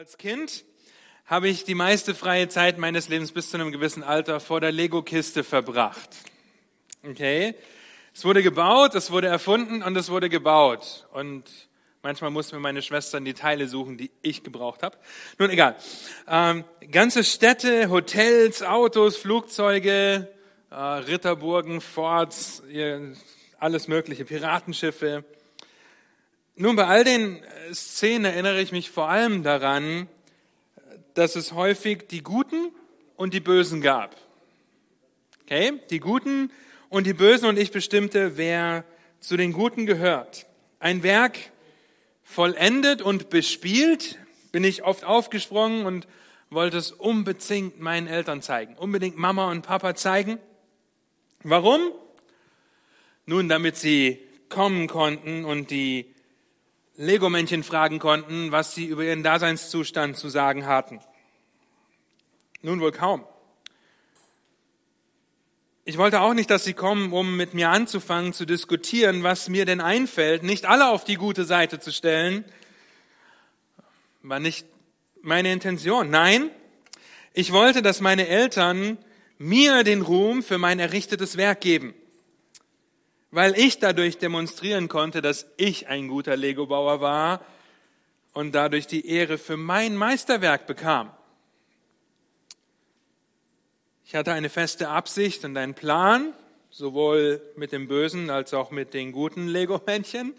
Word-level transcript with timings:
Als 0.00 0.16
Kind 0.16 0.64
habe 1.26 1.48
ich 1.48 1.64
die 1.64 1.74
meiste 1.74 2.14
freie 2.14 2.48
Zeit 2.48 2.78
meines 2.78 3.10
Lebens 3.10 3.32
bis 3.32 3.50
zu 3.50 3.58
einem 3.58 3.70
gewissen 3.70 4.02
Alter 4.02 4.40
vor 4.40 4.58
der 4.58 4.72
Lego-Kiste 4.72 5.44
verbracht. 5.44 6.08
Okay? 7.06 7.54
Es 8.14 8.24
wurde 8.24 8.42
gebaut, 8.42 8.94
es 8.94 9.10
wurde 9.10 9.26
erfunden 9.26 9.82
und 9.82 9.94
es 9.98 10.08
wurde 10.08 10.30
gebaut. 10.30 11.06
Und 11.12 11.44
manchmal 12.02 12.30
mussten 12.30 12.56
mir 12.56 12.62
meine 12.62 12.80
Schwestern 12.80 13.26
die 13.26 13.34
Teile 13.34 13.68
suchen, 13.68 13.98
die 13.98 14.10
ich 14.22 14.42
gebraucht 14.42 14.82
habe. 14.82 14.96
Nun 15.38 15.50
egal. 15.50 15.76
Ähm, 16.26 16.64
ganze 16.90 17.22
Städte, 17.22 17.90
Hotels, 17.90 18.62
Autos, 18.62 19.18
Flugzeuge, 19.18 20.32
äh, 20.70 20.74
Ritterburgen, 20.74 21.82
Forts, 21.82 22.62
alles 23.58 23.86
mögliche, 23.86 24.24
Piratenschiffe. 24.24 25.26
Nun, 26.62 26.76
bei 26.76 26.84
all 26.84 27.04
den 27.04 27.42
äh, 27.42 27.72
Szenen 27.72 28.26
erinnere 28.26 28.60
ich 28.60 28.70
mich 28.70 28.90
vor 28.90 29.08
allem 29.08 29.42
daran, 29.42 30.08
dass 31.14 31.34
es 31.34 31.52
häufig 31.52 32.06
die 32.08 32.22
Guten 32.22 32.70
und 33.16 33.32
die 33.32 33.40
Bösen 33.40 33.80
gab. 33.80 34.14
Okay? 35.44 35.80
Die 35.88 36.00
Guten 36.00 36.52
und 36.90 37.06
die 37.06 37.14
Bösen 37.14 37.48
und 37.48 37.58
ich 37.58 37.70
bestimmte, 37.70 38.36
wer 38.36 38.84
zu 39.20 39.38
den 39.38 39.54
Guten 39.54 39.86
gehört. 39.86 40.44
Ein 40.80 41.02
Werk 41.02 41.38
vollendet 42.24 43.00
und 43.00 43.30
bespielt, 43.30 44.18
bin 44.52 44.62
ich 44.62 44.82
oft 44.82 45.02
aufgesprungen 45.02 45.86
und 45.86 46.06
wollte 46.50 46.76
es 46.76 46.92
unbedingt 46.92 47.80
meinen 47.80 48.06
Eltern 48.06 48.42
zeigen, 48.42 48.74
unbedingt 48.76 49.16
Mama 49.16 49.50
und 49.50 49.62
Papa 49.62 49.94
zeigen. 49.94 50.38
Warum? 51.42 51.80
Nun, 53.24 53.48
damit 53.48 53.78
sie 53.78 54.18
kommen 54.50 54.88
konnten 54.88 55.46
und 55.46 55.70
die 55.70 56.14
Lego-Männchen 57.00 57.62
fragen 57.62 57.98
konnten, 57.98 58.52
was 58.52 58.74
sie 58.74 58.84
über 58.84 59.02
ihren 59.02 59.22
Daseinszustand 59.22 60.18
zu 60.18 60.28
sagen 60.28 60.66
hatten. 60.66 61.00
Nun 62.60 62.80
wohl 62.80 62.92
kaum. 62.92 63.24
Ich 65.86 65.96
wollte 65.96 66.20
auch 66.20 66.34
nicht, 66.34 66.50
dass 66.50 66.64
sie 66.64 66.74
kommen, 66.74 67.14
um 67.14 67.38
mit 67.38 67.54
mir 67.54 67.70
anzufangen 67.70 68.34
zu 68.34 68.44
diskutieren, 68.44 69.22
was 69.22 69.48
mir 69.48 69.64
denn 69.64 69.80
einfällt, 69.80 70.42
nicht 70.42 70.66
alle 70.66 70.90
auf 70.90 71.04
die 71.04 71.14
gute 71.14 71.46
Seite 71.46 71.80
zu 71.80 71.90
stellen. 71.90 72.44
War 74.20 74.38
nicht 74.38 74.66
meine 75.22 75.54
Intention. 75.54 76.10
Nein, 76.10 76.50
ich 77.32 77.50
wollte, 77.50 77.80
dass 77.80 78.02
meine 78.02 78.28
Eltern 78.28 78.98
mir 79.38 79.84
den 79.84 80.02
Ruhm 80.02 80.42
für 80.42 80.58
mein 80.58 80.78
errichtetes 80.78 81.38
Werk 81.38 81.62
geben 81.62 81.94
weil 83.30 83.58
ich 83.58 83.78
dadurch 83.78 84.18
demonstrieren 84.18 84.88
konnte, 84.88 85.22
dass 85.22 85.46
ich 85.56 85.88
ein 85.88 86.08
guter 86.08 86.36
Lego-Bauer 86.36 87.00
war 87.00 87.44
und 88.32 88.54
dadurch 88.54 88.86
die 88.86 89.06
Ehre 89.06 89.38
für 89.38 89.56
mein 89.56 89.96
Meisterwerk 89.96 90.66
bekam. 90.66 91.10
Ich 94.04 94.14
hatte 94.14 94.32
eine 94.32 94.48
feste 94.48 94.88
Absicht 94.88 95.44
und 95.44 95.56
einen 95.56 95.74
Plan, 95.74 96.32
sowohl 96.70 97.40
mit 97.56 97.70
dem 97.72 97.86
bösen 97.86 98.30
als 98.30 98.52
auch 98.54 98.70
mit 98.70 98.94
den 98.94 99.12
guten 99.12 99.46
Lego-Männchen. 99.46 100.34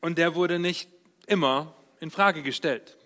Und 0.00 0.18
der 0.18 0.34
wurde 0.34 0.58
nicht 0.58 0.88
immer 1.26 1.74
in 2.00 2.10
Frage 2.10 2.42
gestellt. 2.42 2.96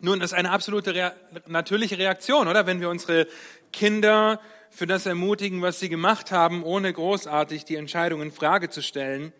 Nun, 0.00 0.20
das 0.20 0.32
ist 0.32 0.38
eine 0.38 0.50
absolute 0.50 0.94
rea 0.94 1.12
natürliche 1.46 1.98
Reaktion, 1.98 2.46
oder? 2.46 2.66
Wenn 2.66 2.80
wir 2.80 2.88
unsere 2.88 3.26
Kinder 3.72 4.40
für 4.70 4.86
das 4.86 5.06
ermutigen, 5.06 5.62
was 5.62 5.80
sie 5.80 5.88
gemacht 5.88 6.30
haben, 6.30 6.62
ohne 6.62 6.92
großartig 6.92 7.64
die 7.64 7.76
Entscheidung 7.76 8.22
in 8.22 8.32
Frage 8.32 8.70
zu 8.70 8.82
stellen. 8.82 9.32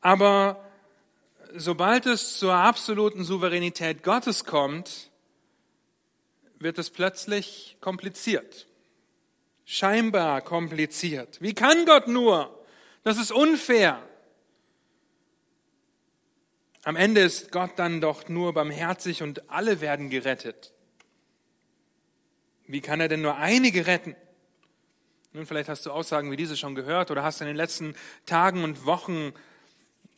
Aber 0.00 0.64
sobald 1.54 2.06
es 2.06 2.38
zur 2.38 2.54
absoluten 2.54 3.24
Souveränität 3.24 4.02
Gottes 4.02 4.44
kommt, 4.44 5.10
wird 6.58 6.78
es 6.78 6.90
plötzlich 6.90 7.76
kompliziert. 7.80 8.66
Scheinbar 9.64 10.40
kompliziert. 10.42 11.40
Wie 11.40 11.54
kann 11.54 11.86
Gott 11.86 12.08
nur? 12.08 12.58
Das 13.04 13.18
ist 13.18 13.32
unfair. 13.32 14.02
Am 16.84 16.96
Ende 16.96 17.20
ist 17.20 17.52
Gott 17.52 17.72
dann 17.76 18.00
doch 18.00 18.28
nur 18.28 18.52
barmherzig 18.54 19.22
und 19.22 19.48
alle 19.50 19.80
werden 19.80 20.10
gerettet. 20.10 20.72
Wie 22.66 22.80
kann 22.80 23.00
er 23.00 23.08
denn 23.08 23.22
nur 23.22 23.36
einige 23.36 23.86
retten? 23.86 24.16
Nun, 25.34 25.46
vielleicht 25.46 25.70
hast 25.70 25.86
du 25.86 25.90
Aussagen 25.90 26.30
wie 26.30 26.36
diese 26.36 26.58
schon 26.58 26.74
gehört 26.74 27.10
oder 27.10 27.22
hast 27.22 27.40
in 27.40 27.46
den 27.46 27.56
letzten 27.56 27.94
Tagen 28.26 28.64
und 28.64 28.84
Wochen 28.84 29.32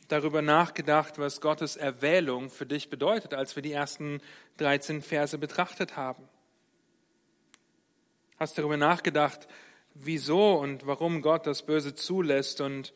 darüber 0.08 0.42
nachgedacht, 0.42 1.18
was 1.18 1.40
Gottes 1.40 1.76
Erwählung 1.76 2.50
für 2.50 2.66
dich 2.66 2.90
bedeutet, 2.90 3.32
als 3.32 3.54
wir 3.54 3.62
die 3.62 3.70
ersten 3.70 4.20
13 4.56 5.02
Verse 5.02 5.38
betrachtet 5.38 5.96
haben. 5.96 6.28
Hast 8.40 8.58
darüber 8.58 8.76
nachgedacht, 8.76 9.46
wieso 9.94 10.54
und 10.54 10.84
warum 10.84 11.22
Gott 11.22 11.46
das 11.46 11.64
Böse 11.64 11.94
zulässt 11.94 12.60
und 12.60 12.92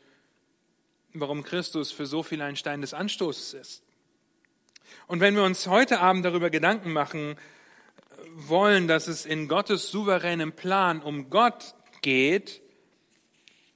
warum 1.15 1.45
Christus 1.45 1.93
für 1.93 2.07
so 2.07 2.25
viel 2.25 2.43
ein 2.43 2.57
Stein 2.57 2.81
des 2.81 2.95
Anstoßes 2.95 3.55
ist. 3.55 3.85
Und 5.07 5.21
wenn 5.21 5.37
wir 5.37 5.45
uns 5.45 5.69
heute 5.69 6.01
Abend 6.01 6.25
darüber 6.25 6.51
Gedanken 6.51 6.93
machen 6.93 7.37
wollen, 8.35 8.89
dass 8.89 9.07
es 9.07 9.25
in 9.25 9.47
Gottes 9.47 9.93
souveränem 9.93 10.53
Plan 10.53 11.01
um 11.01 11.31
Gott 11.31 11.77
geht, 12.09 12.63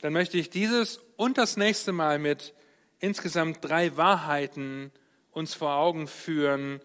dann 0.00 0.14
möchte 0.14 0.38
ich 0.38 0.48
dieses 0.48 1.00
und 1.16 1.36
das 1.36 1.58
nächste 1.58 1.92
Mal 1.92 2.18
mit 2.18 2.54
insgesamt 2.98 3.58
drei 3.60 3.94
Wahrheiten 3.98 4.90
uns 5.32 5.52
vor 5.52 5.74
Augen 5.74 6.08
führen, 6.08 6.80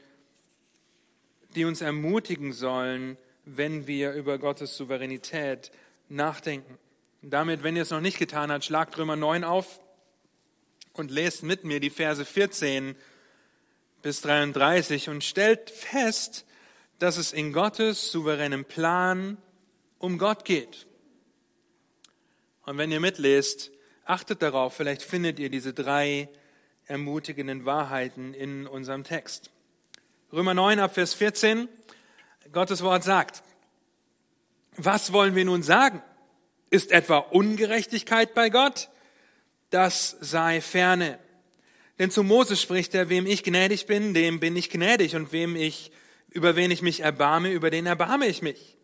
die 1.55 1.63
uns 1.63 1.79
ermutigen 1.79 2.51
sollen, 2.51 3.17
wenn 3.45 3.87
wir 3.87 4.11
über 4.11 4.37
Gottes 4.39 4.75
Souveränität 4.75 5.71
nachdenken. 6.09 6.77
Damit, 7.21 7.63
wenn 7.63 7.77
ihr 7.77 7.83
es 7.83 7.91
noch 7.91 8.01
nicht 8.01 8.19
getan 8.19 8.51
habt, 8.51 8.65
schlagt 8.65 8.97
Römer 8.97 9.15
9 9.15 9.45
auf 9.45 9.79
und 10.91 11.11
lest 11.11 11.43
mit 11.43 11.63
mir 11.63 11.79
die 11.79 11.89
Verse 11.89 12.25
14 12.25 12.93
bis 14.01 14.19
33 14.19 15.07
und 15.07 15.23
stellt 15.23 15.69
fest, 15.69 16.45
dass 16.99 17.15
es 17.15 17.31
in 17.31 17.53
Gottes 17.53 18.11
souveränem 18.11 18.65
Plan 18.65 19.37
um 19.97 20.17
Gott 20.17 20.43
geht. 20.43 20.87
Und 22.67 22.77
wenn 22.77 22.91
ihr 22.91 22.99
mitlest, 22.99 23.71
achtet 24.03 24.41
darauf, 24.41 24.73
vielleicht 24.73 25.01
findet 25.01 25.39
ihr 25.39 25.49
diese 25.49 25.73
drei 25.73 26.27
ermutigenden 26.85 27.63
Wahrheiten 27.63 28.33
in 28.33 28.67
unserem 28.67 29.05
Text. 29.05 29.51
Römer 30.33 30.53
9 30.53 30.79
ab 30.79 30.93
Vers 30.93 31.13
14, 31.13 31.69
Gottes 32.51 32.81
Wort 32.81 33.05
sagt, 33.05 33.41
was 34.75 35.13
wollen 35.13 35.33
wir 35.33 35.45
nun 35.45 35.63
sagen? 35.63 36.03
Ist 36.69 36.91
etwa 36.91 37.19
Ungerechtigkeit 37.19 38.33
bei 38.33 38.49
Gott? 38.49 38.89
Das 39.69 40.17
sei 40.19 40.59
ferne. 40.59 41.19
Denn 41.99 42.11
zu 42.11 42.21
Moses 42.21 42.61
spricht 42.61 42.93
er, 42.95 43.07
wem 43.07 43.27
ich 43.27 43.43
gnädig 43.43 43.85
bin, 43.85 44.13
dem 44.13 44.41
bin 44.41 44.57
ich 44.57 44.69
gnädig 44.69 45.15
und 45.15 45.31
wem 45.31 45.55
ich, 45.55 45.93
über 46.31 46.57
wen 46.57 46.71
ich 46.71 46.81
mich 46.81 46.99
erbarme, 46.99 47.49
über 47.49 47.69
den 47.69 47.85
erbarme 47.85 48.27
ich 48.27 48.41
mich. 48.41 48.76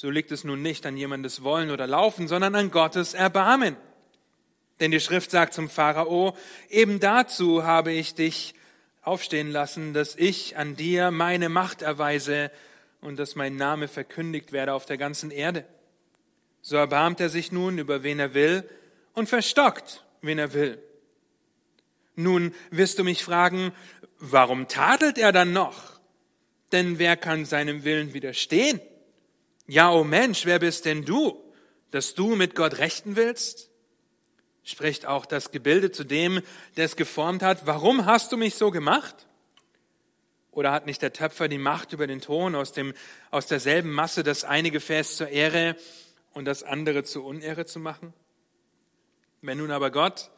So 0.00 0.10
liegt 0.10 0.30
es 0.30 0.44
nun 0.44 0.62
nicht 0.62 0.86
an 0.86 0.96
jemandes 0.96 1.42
Wollen 1.42 1.72
oder 1.72 1.88
Laufen, 1.88 2.28
sondern 2.28 2.54
an 2.54 2.70
Gottes 2.70 3.14
Erbarmen. 3.14 3.76
Denn 4.78 4.92
die 4.92 5.00
Schrift 5.00 5.32
sagt 5.32 5.54
zum 5.54 5.68
Pharao, 5.68 6.36
eben 6.70 7.00
dazu 7.00 7.64
habe 7.64 7.90
ich 7.90 8.14
dich 8.14 8.54
aufstehen 9.02 9.50
lassen, 9.50 9.94
dass 9.94 10.14
ich 10.14 10.56
an 10.56 10.76
dir 10.76 11.10
meine 11.10 11.48
Macht 11.48 11.82
erweise 11.82 12.52
und 13.00 13.18
dass 13.18 13.34
mein 13.34 13.56
Name 13.56 13.88
verkündigt 13.88 14.52
werde 14.52 14.72
auf 14.72 14.86
der 14.86 14.98
ganzen 14.98 15.32
Erde. 15.32 15.64
So 16.62 16.76
erbarmt 16.76 17.18
er 17.18 17.28
sich 17.28 17.50
nun 17.50 17.78
über 17.78 18.04
wen 18.04 18.20
er 18.20 18.34
will 18.34 18.70
und 19.14 19.28
verstockt, 19.28 20.04
wen 20.22 20.38
er 20.38 20.52
will. 20.52 20.80
Nun 22.14 22.54
wirst 22.70 23.00
du 23.00 23.02
mich 23.02 23.24
fragen, 23.24 23.72
warum 24.20 24.68
tadelt 24.68 25.18
er 25.18 25.32
dann 25.32 25.52
noch? 25.52 25.98
Denn 26.70 27.00
wer 27.00 27.16
kann 27.16 27.44
seinem 27.44 27.82
Willen 27.82 28.14
widerstehen? 28.14 28.80
Ja, 29.70 29.92
o 29.92 30.00
oh 30.00 30.04
Mensch, 30.04 30.46
wer 30.46 30.58
bist 30.58 30.86
denn 30.86 31.04
du, 31.04 31.38
dass 31.90 32.14
du 32.14 32.36
mit 32.36 32.54
Gott 32.54 32.78
rechten 32.78 33.16
willst? 33.16 33.68
Spricht 34.64 35.04
auch 35.04 35.26
das 35.26 35.50
Gebilde 35.50 35.90
zu 35.90 36.04
dem, 36.04 36.40
der 36.78 36.86
es 36.86 36.96
geformt 36.96 37.42
hat, 37.42 37.66
warum 37.66 38.06
hast 38.06 38.32
du 38.32 38.38
mich 38.38 38.54
so 38.54 38.70
gemacht? 38.70 39.26
Oder 40.52 40.72
hat 40.72 40.86
nicht 40.86 41.02
der 41.02 41.12
Töpfer 41.12 41.48
die 41.48 41.58
Macht 41.58 41.92
über 41.92 42.06
den 42.06 42.22
Ton 42.22 42.54
aus, 42.54 42.72
dem, 42.72 42.94
aus 43.30 43.46
derselben 43.46 43.92
Masse 43.92 44.22
das 44.22 44.42
eine 44.42 44.70
Gefäß 44.70 45.18
zur 45.18 45.28
Ehre 45.28 45.76
und 46.32 46.46
das 46.46 46.62
andere 46.62 47.04
zur 47.04 47.26
Unehre 47.26 47.66
zu 47.66 47.78
machen? 47.78 48.14
Wenn 49.42 49.58
nun 49.58 49.70
aber 49.70 49.90
Gott, 49.90 50.30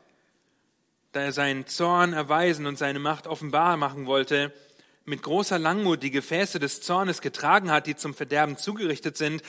da 1.13 1.21
er 1.21 1.33
seinen 1.33 1.69
Zorn 1.69 2.15
erweisen 2.15 2.67
und 2.67 2.79
seine 2.79 2.99
Macht 2.99 3.29
offenbar 3.29 3.77
machen 3.77 4.07
wollte, 4.07 4.53
mit 5.11 5.23
großer 5.23 5.59
Langmut 5.59 6.03
die 6.03 6.11
Gefäße 6.11 6.59
des 6.59 6.81
Zornes 6.81 7.21
getragen 7.21 7.71
hat, 7.71 7.87
die 7.87 7.97
zum 7.97 8.15
Verderben 8.15 8.57
zugerichtet 8.57 9.19
sind, 9.19 9.43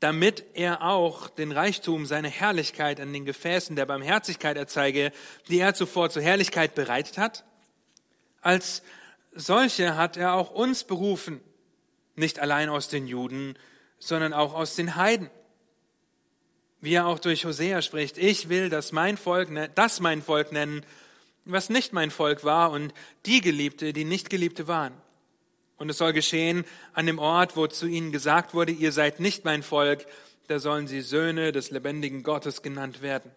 damit 0.00 0.44
er 0.54 0.82
auch 0.82 1.28
den 1.28 1.52
Reichtum 1.52 2.06
seiner 2.06 2.28
Herrlichkeit 2.28 2.98
an 2.98 3.12
den 3.12 3.26
Gefäßen 3.26 3.76
der 3.76 3.86
Barmherzigkeit 3.86 4.56
erzeige, 4.56 5.12
die 5.48 5.60
er 5.60 5.74
zuvor 5.74 6.10
zur 6.10 6.22
Herrlichkeit 6.22 6.74
bereitet 6.74 7.18
hat? 7.18 7.44
Als 8.40 8.82
solche 9.32 9.96
hat 9.96 10.16
er 10.16 10.34
auch 10.34 10.50
uns 10.50 10.84
berufen, 10.84 11.40
nicht 12.16 12.38
allein 12.40 12.70
aus 12.70 12.88
den 12.88 13.06
Juden, 13.06 13.56
sondern 13.98 14.32
auch 14.32 14.54
aus 14.54 14.74
den 14.74 14.96
Heiden. 14.96 15.30
Wie 16.80 16.94
er 16.94 17.06
auch 17.06 17.18
durch 17.18 17.44
Hosea 17.44 17.82
spricht, 17.82 18.16
ich 18.16 18.48
will, 18.48 18.70
dass 18.70 18.92
mein 18.92 19.18
Volk, 19.18 19.50
ne, 19.50 19.70
das 19.74 20.00
mein 20.00 20.22
Volk 20.22 20.50
nennen, 20.50 20.84
was 21.52 21.70
nicht 21.70 21.92
mein 21.92 22.10
Volk 22.10 22.44
war 22.44 22.70
und 22.70 22.92
die 23.26 23.40
Geliebte, 23.40 23.92
die 23.92 24.04
nicht 24.04 24.30
Geliebte 24.30 24.68
waren. 24.68 24.94
Und 25.76 25.88
es 25.88 25.98
soll 25.98 26.12
geschehen 26.12 26.64
an 26.92 27.06
dem 27.06 27.18
Ort, 27.18 27.56
wo 27.56 27.66
zu 27.66 27.86
ihnen 27.86 28.12
gesagt 28.12 28.52
wurde, 28.52 28.72
ihr 28.72 28.92
seid 28.92 29.18
nicht 29.18 29.44
mein 29.44 29.62
Volk, 29.62 30.06
da 30.48 30.58
sollen 30.58 30.86
sie 30.86 31.00
Söhne 31.00 31.52
des 31.52 31.70
lebendigen 31.70 32.22
Gottes 32.22 32.62
genannt 32.62 33.02
werden. 33.02 33.30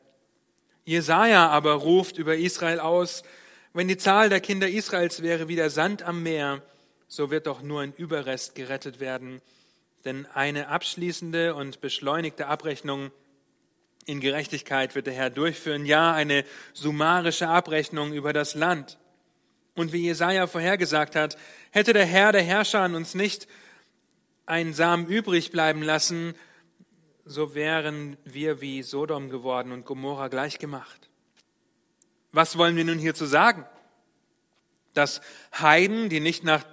Jesaja 0.83 1.47
aber 1.47 1.73
ruft 1.73 2.17
über 2.17 2.35
Israel 2.35 2.79
aus, 2.79 3.23
wenn 3.73 3.87
die 3.87 3.97
Zahl 3.97 4.29
der 4.29 4.41
Kinder 4.41 4.67
Israels 4.67 5.21
wäre 5.21 5.47
wie 5.47 5.55
der 5.55 5.69
Sand 5.69 6.03
am 6.03 6.21
Meer, 6.21 6.61
so 7.07 7.31
wird 7.31 7.47
doch 7.47 7.61
nur 7.61 7.81
ein 7.81 7.93
Überrest 7.93 8.55
gerettet 8.55 8.99
werden. 8.99 9.41
Denn 10.03 10.25
eine 10.33 10.67
abschließende 10.67 11.55
und 11.55 11.79
beschleunigte 11.79 12.47
Abrechnung 12.47 13.11
in 14.05 14.19
Gerechtigkeit 14.19 14.95
wird 14.95 15.07
der 15.07 15.13
Herr 15.13 15.29
durchführen. 15.29 15.85
Ja, 15.85 16.13
eine 16.13 16.43
summarische 16.73 17.47
Abrechnung 17.47 18.13
über 18.13 18.33
das 18.33 18.55
Land. 18.55 18.97
Und 19.75 19.91
wie 19.93 20.03
Jesaja 20.03 20.47
vorhergesagt 20.47 21.15
hat, 21.15 21.37
hätte 21.71 21.93
der 21.93 22.05
Herr, 22.05 22.31
der 22.31 22.43
Herrscher 22.43 22.81
an 22.81 22.95
uns 22.95 23.15
nicht 23.15 23.47
einen 24.45 24.73
Samen 24.73 25.07
übrig 25.07 25.51
bleiben 25.51 25.81
lassen, 25.81 26.35
so 27.25 27.55
wären 27.55 28.17
wir 28.25 28.61
wie 28.61 28.83
Sodom 28.83 29.29
geworden 29.29 29.71
und 29.71 29.85
Gomorra 29.85 30.27
gleichgemacht. 30.27 31.09
Was 32.31 32.57
wollen 32.57 32.75
wir 32.75 32.83
nun 32.83 32.99
hierzu 32.99 33.25
sagen? 33.25 33.65
Dass 34.93 35.21
Heiden, 35.57 36.09
die 36.09 36.19
nicht 36.19 36.43
nach 36.43 36.65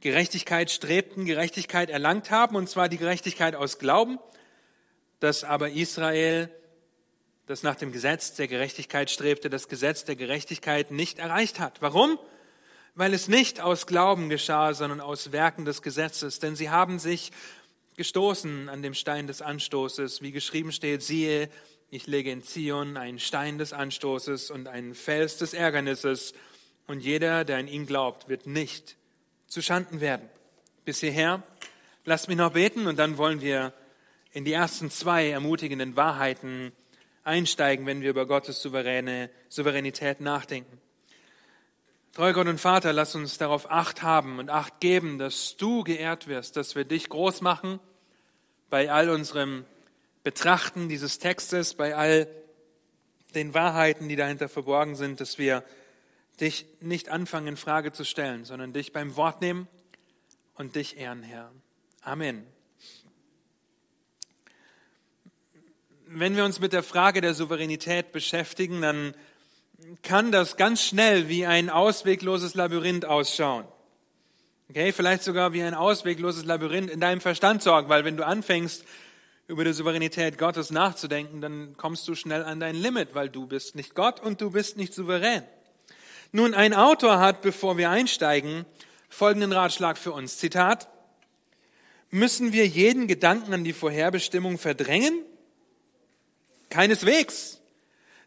Gerechtigkeit 0.00 0.70
strebten, 0.70 1.24
Gerechtigkeit 1.24 1.90
erlangt 1.90 2.30
haben, 2.30 2.56
und 2.56 2.68
zwar 2.68 2.88
die 2.88 2.98
Gerechtigkeit 2.98 3.54
aus 3.54 3.78
Glauben, 3.78 4.18
dass 5.20 5.44
aber 5.44 5.70
Israel, 5.70 6.50
das 7.46 7.62
nach 7.62 7.76
dem 7.76 7.92
Gesetz 7.92 8.34
der 8.34 8.48
Gerechtigkeit 8.48 9.10
strebte, 9.10 9.50
das 9.50 9.68
Gesetz 9.68 10.04
der 10.04 10.16
Gerechtigkeit 10.16 10.90
nicht 10.90 11.18
erreicht 11.18 11.60
hat. 11.60 11.80
Warum? 11.80 12.18
Weil 12.94 13.14
es 13.14 13.28
nicht 13.28 13.60
aus 13.60 13.86
Glauben 13.86 14.28
geschah, 14.28 14.74
sondern 14.74 15.00
aus 15.00 15.32
Werken 15.32 15.64
des 15.64 15.82
Gesetzes. 15.82 16.38
Denn 16.38 16.56
sie 16.56 16.70
haben 16.70 16.98
sich 16.98 17.32
gestoßen 17.96 18.68
an 18.68 18.82
dem 18.82 18.94
Stein 18.94 19.26
des 19.26 19.42
Anstoßes, 19.42 20.22
wie 20.22 20.32
geschrieben 20.32 20.72
steht, 20.72 21.02
siehe, 21.02 21.48
ich 21.88 22.06
lege 22.06 22.30
in 22.30 22.42
Zion 22.42 22.96
einen 22.96 23.20
Stein 23.20 23.58
des 23.58 23.72
Anstoßes 23.72 24.50
und 24.50 24.66
einen 24.66 24.94
Fels 24.94 25.38
des 25.38 25.54
Ärgernisses, 25.54 26.34
und 26.86 27.00
jeder, 27.00 27.44
der 27.44 27.58
an 27.58 27.68
ihn 27.68 27.86
glaubt, 27.86 28.28
wird 28.28 28.46
nicht 28.46 28.96
zu 29.48 29.60
Schanden 29.60 30.00
werden. 30.00 30.28
Bis 30.84 31.00
hierher, 31.00 31.42
lasst 32.04 32.28
mich 32.28 32.36
noch 32.36 32.52
beten 32.52 32.86
und 32.86 32.96
dann 32.96 33.18
wollen 33.18 33.40
wir 33.40 33.72
in 34.36 34.44
die 34.44 34.52
ersten 34.52 34.90
zwei 34.90 35.30
ermutigenden 35.30 35.96
Wahrheiten 35.96 36.72
einsteigen, 37.24 37.86
wenn 37.86 38.02
wir 38.02 38.10
über 38.10 38.26
Gottes 38.26 38.60
souveräne 38.60 39.30
Souveränität 39.48 40.20
nachdenken. 40.20 40.78
Treu 42.12 42.34
Gott 42.34 42.46
und 42.46 42.60
Vater, 42.60 42.92
lass 42.92 43.14
uns 43.14 43.38
darauf 43.38 43.70
Acht 43.70 44.02
haben 44.02 44.38
und 44.38 44.50
Acht 44.50 44.78
geben, 44.80 45.18
dass 45.18 45.56
du 45.56 45.84
geehrt 45.84 46.28
wirst, 46.28 46.58
dass 46.58 46.76
wir 46.76 46.84
dich 46.84 47.08
groß 47.08 47.40
machen 47.40 47.80
bei 48.68 48.92
all 48.92 49.08
unserem 49.08 49.64
Betrachten 50.22 50.90
dieses 50.90 51.18
Textes, 51.18 51.72
bei 51.72 51.96
all 51.96 52.28
den 53.34 53.54
Wahrheiten, 53.54 54.06
die 54.06 54.16
dahinter 54.16 54.50
verborgen 54.50 54.96
sind, 54.96 55.22
dass 55.22 55.38
wir 55.38 55.64
dich 56.42 56.66
nicht 56.82 57.08
anfangen 57.08 57.46
in 57.46 57.56
Frage 57.56 57.90
zu 57.90 58.04
stellen, 58.04 58.44
sondern 58.44 58.74
dich 58.74 58.92
beim 58.92 59.16
Wort 59.16 59.40
nehmen 59.40 59.66
und 60.56 60.76
dich 60.76 60.98
ehren, 60.98 61.22
Herr. 61.22 61.50
Amen. 62.02 62.55
Wenn 66.08 66.36
wir 66.36 66.44
uns 66.44 66.60
mit 66.60 66.72
der 66.72 66.84
Frage 66.84 67.20
der 67.20 67.34
Souveränität 67.34 68.12
beschäftigen, 68.12 68.80
dann 68.80 69.14
kann 70.04 70.30
das 70.30 70.56
ganz 70.56 70.80
schnell 70.80 71.28
wie 71.28 71.46
ein 71.46 71.68
auswegloses 71.68 72.54
Labyrinth 72.54 73.04
ausschauen. 73.04 73.64
Okay, 74.70 74.92
vielleicht 74.92 75.24
sogar 75.24 75.52
wie 75.52 75.64
ein 75.64 75.74
auswegloses 75.74 76.44
Labyrinth 76.44 76.90
in 76.90 77.00
deinem 77.00 77.20
Verstand 77.20 77.60
sorgen, 77.60 77.88
weil 77.88 78.04
wenn 78.04 78.16
du 78.16 78.24
anfängst, 78.24 78.84
über 79.48 79.64
die 79.64 79.72
Souveränität 79.72 80.38
Gottes 80.38 80.70
nachzudenken, 80.70 81.40
dann 81.40 81.76
kommst 81.76 82.06
du 82.06 82.14
schnell 82.14 82.44
an 82.44 82.60
dein 82.60 82.76
Limit, 82.76 83.16
weil 83.16 83.28
du 83.28 83.46
bist 83.46 83.74
nicht 83.74 83.96
Gott 83.96 84.20
und 84.20 84.40
du 84.40 84.52
bist 84.52 84.76
nicht 84.76 84.94
souverän. 84.94 85.42
Nun, 86.30 86.54
ein 86.54 86.72
Autor 86.72 87.18
hat, 87.18 87.42
bevor 87.42 87.78
wir 87.78 87.90
einsteigen, 87.90 88.64
folgenden 89.08 89.52
Ratschlag 89.52 89.98
für 89.98 90.12
uns. 90.12 90.38
Zitat, 90.38 90.88
müssen 92.10 92.52
wir 92.52 92.66
jeden 92.66 93.08
Gedanken 93.08 93.52
an 93.52 93.64
die 93.64 93.72
Vorherbestimmung 93.72 94.56
verdrängen? 94.56 95.24
Keineswegs. 96.70 97.60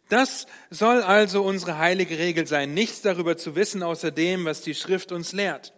Das 0.09 0.47
soll 0.71 1.03
also 1.03 1.43
unsere 1.43 1.77
heilige 1.77 2.17
Regel 2.17 2.47
sein, 2.47 2.73
nichts 2.73 3.01
darüber 3.01 3.37
zu 3.37 3.55
wissen, 3.55 3.83
außer 3.83 4.11
dem, 4.11 4.45
was 4.45 4.61
die 4.61 4.73
Schrift 4.73 5.11
uns 5.11 5.33
lehrt. 5.33 5.73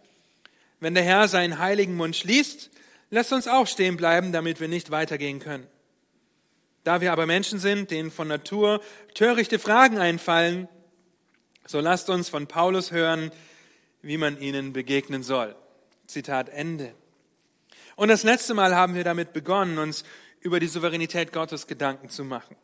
Wenn 0.80 0.94
der 0.94 1.04
Herr 1.04 1.28
seinen 1.28 1.58
heiligen 1.58 1.94
Mund 1.94 2.16
schließt, 2.16 2.70
lasst 3.10 3.32
uns 3.32 3.46
auch 3.46 3.66
stehen 3.66 3.96
bleiben, 3.96 4.32
damit 4.32 4.58
wir 4.58 4.68
nicht 4.68 4.90
weitergehen 4.90 5.38
können. 5.38 5.66
Da 6.82 7.00
wir 7.00 7.12
aber 7.12 7.26
Menschen 7.26 7.58
sind, 7.58 7.90
denen 7.90 8.10
von 8.10 8.26
Natur 8.26 8.80
törichte 9.14 9.58
Fragen 9.58 9.98
einfallen, 9.98 10.66
so 11.66 11.80
lasst 11.80 12.10
uns 12.10 12.28
von 12.28 12.48
Paulus 12.48 12.90
hören, 12.90 13.30
wie 14.00 14.16
man 14.16 14.40
ihnen 14.40 14.72
begegnen 14.72 15.22
soll. 15.22 15.54
Zitat 16.06 16.48
Ende. 16.48 16.94
Und 17.94 18.08
das 18.08 18.24
letzte 18.24 18.54
Mal 18.54 18.74
haben 18.74 18.94
wir 18.94 19.04
damit 19.04 19.32
begonnen, 19.32 19.78
uns 19.78 20.04
über 20.42 20.60
die 20.60 20.66
Souveränität 20.66 21.32
Gottes 21.32 21.66
Gedanken 21.66 22.08
zu 22.08 22.24
machen. 22.24 22.56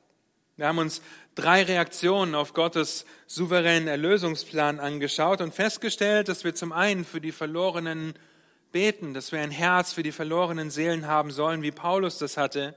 Wir 0.56 0.66
haben 0.66 0.78
uns 0.78 1.02
drei 1.36 1.62
Reaktionen 1.62 2.34
auf 2.34 2.52
Gottes 2.52 3.06
souveränen 3.28 3.86
Erlösungsplan 3.86 4.80
angeschaut 4.80 5.40
und 5.40 5.54
festgestellt, 5.54 6.28
dass 6.28 6.42
wir 6.42 6.54
zum 6.54 6.72
einen 6.72 7.04
für 7.04 7.20
die 7.20 7.30
Verlorenen 7.30 8.14
beten, 8.72 9.14
dass 9.14 9.30
wir 9.30 9.40
ein 9.40 9.52
Herz 9.52 9.92
für 9.92 10.02
die 10.02 10.10
verlorenen 10.10 10.70
Seelen 10.70 11.06
haben 11.06 11.30
sollen, 11.30 11.62
wie 11.62 11.70
Paulus 11.70 12.18
das 12.18 12.36
hatte. 12.36 12.74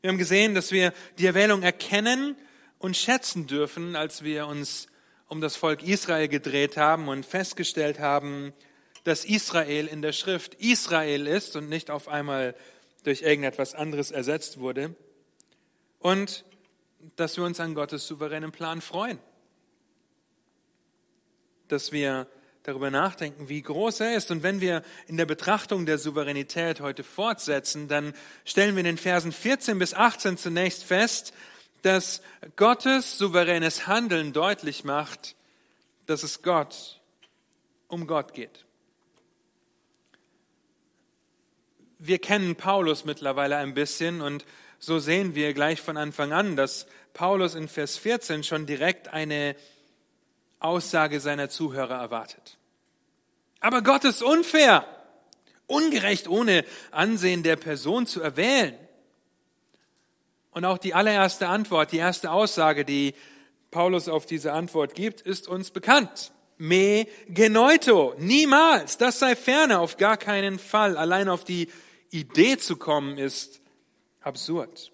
Wir 0.00 0.10
haben 0.10 0.18
gesehen, 0.18 0.54
dass 0.54 0.70
wir 0.70 0.92
die 1.18 1.26
Erwählung 1.26 1.62
erkennen 1.62 2.36
und 2.78 2.96
schätzen 2.96 3.48
dürfen, 3.48 3.96
als 3.96 4.22
wir 4.22 4.46
uns 4.46 4.86
um 5.26 5.40
das 5.40 5.56
Volk 5.56 5.82
Israel 5.82 6.28
gedreht 6.28 6.76
haben 6.76 7.08
und 7.08 7.26
festgestellt 7.26 7.98
haben, 7.98 8.52
dass 9.02 9.24
Israel 9.24 9.88
in 9.88 10.02
der 10.02 10.12
Schrift 10.12 10.54
Israel 10.54 11.26
ist 11.26 11.56
und 11.56 11.68
nicht 11.68 11.90
auf 11.90 12.06
einmal 12.06 12.54
durch 13.02 13.22
irgendetwas 13.22 13.74
anderes 13.74 14.10
ersetzt 14.10 14.58
wurde. 14.58 14.94
Und 15.98 16.44
dass 17.16 17.36
wir 17.36 17.44
uns 17.44 17.60
an 17.60 17.74
Gottes 17.74 18.06
souveränen 18.06 18.52
Plan 18.52 18.80
freuen. 18.80 19.18
Dass 21.68 21.92
wir 21.92 22.26
darüber 22.62 22.90
nachdenken, 22.90 23.48
wie 23.48 23.62
groß 23.62 24.00
er 24.00 24.16
ist. 24.16 24.30
Und 24.30 24.42
wenn 24.42 24.60
wir 24.60 24.82
in 25.06 25.16
der 25.16 25.26
Betrachtung 25.26 25.84
der 25.84 25.98
Souveränität 25.98 26.80
heute 26.80 27.02
fortsetzen, 27.02 27.88
dann 27.88 28.14
stellen 28.44 28.76
wir 28.76 28.80
in 28.80 28.86
den 28.86 28.98
Versen 28.98 29.32
14 29.32 29.78
bis 29.78 29.94
18 29.94 30.36
zunächst 30.36 30.84
fest, 30.84 31.32
dass 31.82 32.22
Gottes 32.54 33.18
souveränes 33.18 33.86
Handeln 33.86 34.32
deutlich 34.32 34.84
macht, 34.84 35.34
dass 36.06 36.22
es 36.22 36.42
Gott 36.42 37.00
um 37.88 38.06
Gott 38.06 38.34
geht. 38.34 38.64
Wir 42.04 42.18
kennen 42.18 42.56
Paulus 42.56 43.04
mittlerweile 43.04 43.58
ein 43.58 43.74
bisschen 43.74 44.22
und 44.22 44.44
so 44.80 44.98
sehen 44.98 45.36
wir 45.36 45.54
gleich 45.54 45.80
von 45.80 45.96
Anfang 45.96 46.32
an, 46.32 46.56
dass 46.56 46.88
Paulus 47.14 47.54
in 47.54 47.68
Vers 47.68 47.96
14 47.96 48.42
schon 48.42 48.66
direkt 48.66 49.06
eine 49.06 49.54
Aussage 50.58 51.20
seiner 51.20 51.48
Zuhörer 51.48 51.94
erwartet. 51.94 52.58
Aber 53.60 53.82
Gott 53.82 54.02
ist 54.02 54.20
unfair, 54.20 54.84
ungerecht, 55.68 56.26
ohne 56.26 56.64
Ansehen 56.90 57.44
der 57.44 57.54
Person 57.54 58.08
zu 58.08 58.20
erwählen. 58.20 58.74
Und 60.50 60.64
auch 60.64 60.78
die 60.78 60.94
allererste 60.94 61.46
Antwort, 61.46 61.92
die 61.92 61.98
erste 61.98 62.32
Aussage, 62.32 62.84
die 62.84 63.14
Paulus 63.70 64.08
auf 64.08 64.26
diese 64.26 64.52
Antwort 64.54 64.96
gibt, 64.96 65.20
ist 65.20 65.46
uns 65.46 65.70
bekannt. 65.70 66.32
Me 66.58 67.06
genoito, 67.28 68.16
niemals, 68.18 68.98
das 68.98 69.20
sei 69.20 69.36
ferne, 69.36 69.78
auf 69.78 69.98
gar 69.98 70.16
keinen 70.16 70.58
Fall. 70.58 70.96
Allein 70.96 71.28
auf 71.28 71.44
die 71.44 71.68
Idee 72.12 72.58
zu 72.58 72.76
kommen 72.76 73.16
ist 73.16 73.60
absurd. 74.20 74.92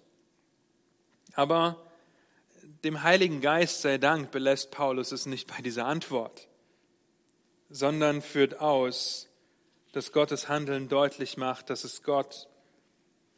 Aber 1.33 1.85
dem 2.83 3.03
Heiligen 3.03 3.41
Geist 3.41 3.81
sei 3.81 3.97
Dank 3.97 4.31
belässt 4.31 4.71
Paulus 4.71 5.11
es 5.11 5.25
nicht 5.25 5.47
bei 5.47 5.61
dieser 5.61 5.85
Antwort, 5.85 6.47
sondern 7.69 8.21
führt 8.21 8.59
aus, 8.59 9.27
dass 9.91 10.13
Gottes 10.13 10.47
Handeln 10.47 10.87
deutlich 10.87 11.35
macht, 11.35 11.69
dass 11.69 11.83
es 11.83 12.03
Gott 12.03 12.47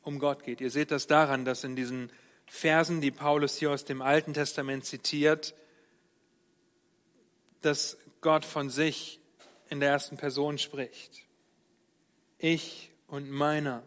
um 0.03 0.19
Gott 0.19 0.43
geht. 0.43 0.61
Ihr 0.61 0.69
seht 0.69 0.91
das 0.91 1.07
daran, 1.07 1.43
dass 1.43 1.63
in 1.63 1.75
diesen 1.75 2.11
Versen, 2.45 3.01
die 3.01 3.11
Paulus 3.11 3.57
hier 3.57 3.71
aus 3.71 3.83
dem 3.83 4.03
Alten 4.03 4.35
Testament 4.35 4.85
zitiert, 4.85 5.55
dass 7.61 7.97
Gott 8.21 8.45
von 8.45 8.69
sich 8.69 9.19
in 9.69 9.79
der 9.79 9.89
ersten 9.89 10.17
Person 10.17 10.59
spricht. 10.59 11.23
Ich 12.37 12.90
und 13.11 13.29
meiner 13.29 13.83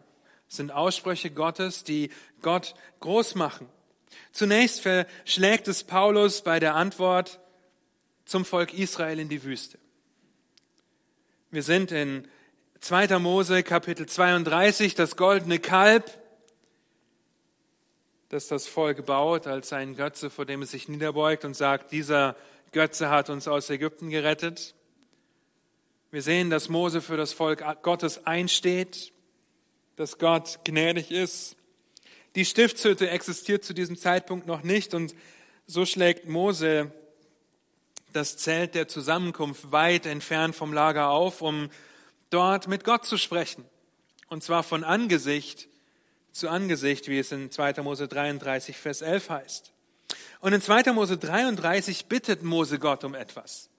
sind 0.47 0.71
Aussprüche 0.71 1.31
Gottes, 1.31 1.83
die 1.83 2.11
Gott 2.41 2.75
groß 2.99 3.35
machen. 3.35 3.67
Zunächst 4.31 4.81
verschlägt 4.81 5.67
es 5.67 5.83
Paulus 5.83 6.41
bei 6.43 6.59
der 6.59 6.75
Antwort 6.75 7.39
zum 8.25 8.45
Volk 8.45 8.73
Israel 8.73 9.19
in 9.19 9.27
die 9.27 9.43
Wüste. 9.43 9.79
Wir 11.49 11.63
sind 11.63 11.91
in 11.91 12.27
2. 12.81 13.17
Mose 13.19 13.63
Kapitel 13.63 14.05
32, 14.05 14.93
das 14.93 15.15
goldene 15.15 15.57
Kalb, 15.57 16.11
das 18.29 18.47
das 18.47 18.67
Volk 18.67 19.05
baut 19.05 19.47
als 19.47 19.73
ein 19.73 19.95
Götze, 19.95 20.29
vor 20.29 20.45
dem 20.45 20.61
es 20.61 20.71
sich 20.71 20.87
niederbeugt 20.87 21.45
und 21.45 21.55
sagt, 21.55 21.91
dieser 21.91 22.35
Götze 22.71 23.09
hat 23.09 23.29
uns 23.29 23.47
aus 23.47 23.69
Ägypten 23.69 24.09
gerettet. 24.09 24.75
Wir 26.11 26.21
sehen, 26.21 26.49
dass 26.49 26.69
Mose 26.69 27.01
für 27.01 27.17
das 27.17 27.33
Volk 27.33 27.63
Gottes 27.81 28.25
einsteht, 28.27 29.13
dass 29.95 30.17
Gott 30.17 30.59
gnädig 30.63 31.11
ist. 31.11 31.55
Die 32.35 32.45
Stiftshütte 32.45 33.09
existiert 33.09 33.63
zu 33.63 33.73
diesem 33.73 33.97
Zeitpunkt 33.97 34.45
noch 34.45 34.63
nicht 34.63 34.93
und 34.93 35.15
so 35.67 35.85
schlägt 35.85 36.27
Mose 36.27 36.91
das 38.11 38.37
Zelt 38.37 38.75
der 38.75 38.87
Zusammenkunft 38.87 39.71
weit 39.71 40.05
entfernt 40.05 40.55
vom 40.55 40.73
Lager 40.73 41.09
auf, 41.09 41.41
um 41.41 41.69
dort 42.29 42.67
mit 42.67 42.83
Gott 42.83 43.05
zu 43.05 43.17
sprechen. 43.17 43.65
Und 44.27 44.43
zwar 44.43 44.63
von 44.63 44.83
Angesicht 44.83 45.67
zu 46.31 46.49
Angesicht, 46.49 47.07
wie 47.07 47.19
es 47.19 47.31
in 47.31 47.51
2. 47.51 47.81
Mose 47.81 48.07
33, 48.07 48.75
Vers 48.75 49.01
11 49.01 49.29
heißt. 49.29 49.71
Und 50.41 50.53
in 50.53 50.61
2. 50.61 50.91
Mose 50.91 51.17
33 51.17 52.07
bittet 52.07 52.43
Mose 52.43 52.79
Gott 52.79 53.05
um 53.05 53.15
etwas. 53.15 53.69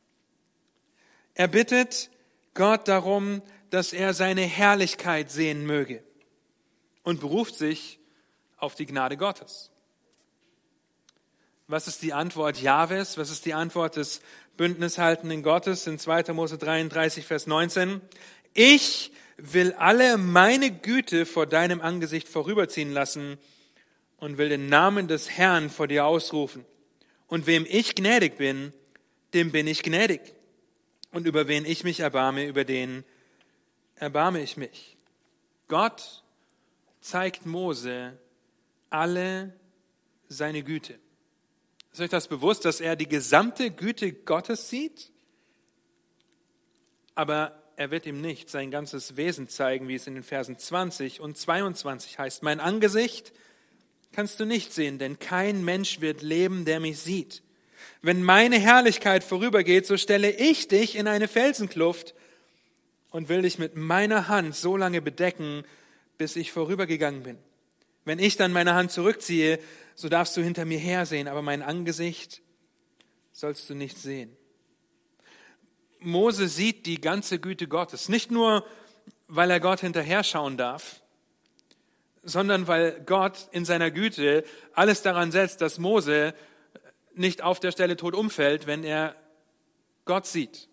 Er 1.34 1.48
bittet 1.48 2.10
Gott 2.54 2.88
darum, 2.88 3.42
dass 3.68 3.92
er 3.92 4.14
seine 4.14 4.42
Herrlichkeit 4.42 5.30
sehen 5.30 5.66
möge 5.66 6.02
und 7.06 7.20
beruft 7.20 7.54
sich 7.54 8.00
auf 8.56 8.74
die 8.74 8.84
Gnade 8.84 9.16
Gottes. 9.16 9.70
Was 11.68 11.86
ist 11.86 12.02
die 12.02 12.12
Antwort 12.12 12.60
Jahwes? 12.60 13.16
Was 13.16 13.30
ist 13.30 13.46
die 13.46 13.54
Antwort 13.54 13.94
des 13.94 14.20
bündnishaltenden 14.56 15.44
Gottes 15.44 15.86
in 15.86 16.00
2. 16.00 16.32
Mose 16.32 16.58
33, 16.58 17.24
Vers 17.24 17.46
19? 17.46 18.00
Ich 18.54 19.12
will 19.36 19.72
alle 19.74 20.18
meine 20.18 20.72
Güte 20.72 21.26
vor 21.26 21.46
deinem 21.46 21.80
Angesicht 21.80 22.26
vorüberziehen 22.26 22.90
lassen 22.90 23.38
und 24.16 24.36
will 24.36 24.48
den 24.48 24.68
Namen 24.68 25.06
des 25.06 25.30
Herrn 25.30 25.70
vor 25.70 25.86
dir 25.86 26.06
ausrufen. 26.06 26.64
Und 27.28 27.46
wem 27.46 27.64
ich 27.68 27.94
gnädig 27.94 28.36
bin, 28.36 28.72
dem 29.32 29.52
bin 29.52 29.68
ich 29.68 29.84
gnädig. 29.84 30.34
Und 31.12 31.28
über 31.28 31.46
wen 31.46 31.66
ich 31.66 31.84
mich 31.84 32.00
erbarme, 32.00 32.46
über 32.46 32.64
den 32.64 33.04
erbarme 33.94 34.42
ich 34.42 34.56
mich. 34.56 34.96
Gott 35.68 36.24
zeigt 37.08 37.46
Mose 37.46 38.18
alle 38.90 39.54
seine 40.28 40.62
Güte. 40.62 40.98
Ist 41.92 42.00
euch 42.00 42.10
das 42.10 42.28
bewusst, 42.28 42.64
dass 42.64 42.80
er 42.80 42.96
die 42.96 43.08
gesamte 43.08 43.70
Güte 43.70 44.12
Gottes 44.12 44.68
sieht? 44.68 45.12
Aber 47.14 47.62
er 47.76 47.90
wird 47.90 48.06
ihm 48.06 48.20
nicht 48.20 48.50
sein 48.50 48.70
ganzes 48.70 49.16
Wesen 49.16 49.48
zeigen, 49.48 49.88
wie 49.88 49.94
es 49.94 50.06
in 50.06 50.14
den 50.14 50.22
Versen 50.22 50.58
20 50.58 51.20
und 51.20 51.38
22 51.38 52.18
heißt. 52.18 52.42
Mein 52.42 52.60
Angesicht 52.60 53.32
kannst 54.12 54.40
du 54.40 54.44
nicht 54.44 54.72
sehen, 54.72 54.98
denn 54.98 55.18
kein 55.18 55.64
Mensch 55.64 56.00
wird 56.00 56.22
leben, 56.22 56.64
der 56.64 56.80
mich 56.80 56.98
sieht. 56.98 57.42
Wenn 58.02 58.22
meine 58.22 58.58
Herrlichkeit 58.58 59.22
vorübergeht, 59.22 59.86
so 59.86 59.96
stelle 59.96 60.30
ich 60.30 60.68
dich 60.68 60.96
in 60.96 61.06
eine 61.06 61.28
Felsenkluft 61.28 62.14
und 63.10 63.28
will 63.28 63.42
dich 63.42 63.58
mit 63.58 63.76
meiner 63.76 64.28
Hand 64.28 64.56
so 64.56 64.76
lange 64.76 65.00
bedecken, 65.00 65.64
bis 66.18 66.36
ich 66.36 66.52
vorübergegangen 66.52 67.22
bin. 67.22 67.38
Wenn 68.04 68.18
ich 68.18 68.36
dann 68.36 68.52
meine 68.52 68.74
Hand 68.74 68.92
zurückziehe, 68.92 69.58
so 69.94 70.08
darfst 70.08 70.36
du 70.36 70.42
hinter 70.42 70.64
mir 70.64 70.78
hersehen, 70.78 71.28
aber 71.28 71.42
mein 71.42 71.62
Angesicht 71.62 72.42
sollst 73.32 73.68
du 73.68 73.74
nicht 73.74 73.98
sehen. 73.98 74.36
Mose 75.98 76.48
sieht 76.48 76.86
die 76.86 77.00
ganze 77.00 77.38
Güte 77.38 77.66
Gottes, 77.66 78.08
nicht 78.08 78.30
nur, 78.30 78.64
weil 79.26 79.50
er 79.50 79.60
Gott 79.60 79.80
hinterher 79.80 80.22
schauen 80.22 80.56
darf, 80.56 81.02
sondern 82.22 82.68
weil 82.68 83.02
Gott 83.06 83.48
in 83.52 83.64
seiner 83.64 83.90
Güte 83.90 84.44
alles 84.72 85.02
daran 85.02 85.32
setzt, 85.32 85.60
dass 85.60 85.78
Mose 85.78 86.34
nicht 87.14 87.42
auf 87.42 87.60
der 87.60 87.72
Stelle 87.72 87.96
tot 87.96 88.14
umfällt, 88.14 88.66
wenn 88.66 88.84
er 88.84 89.16
Gott 90.04 90.26
sieht. 90.26 90.68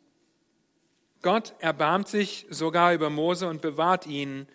Gott 1.22 1.54
erbarmt 1.60 2.10
sich 2.10 2.46
sogar 2.50 2.94
über 2.94 3.10
Mose 3.10 3.48
und 3.48 3.62
bewahrt 3.62 4.06
ihn 4.06 4.48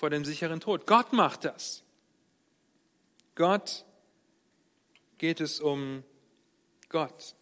vor 0.00 0.08
dem 0.08 0.24
sicheren 0.24 0.60
Tod. 0.60 0.86
Gott 0.86 1.12
macht 1.12 1.44
das. 1.44 1.82
Gott 3.34 3.84
geht 5.18 5.42
es 5.42 5.60
um 5.60 6.02
Gott. 6.88 7.34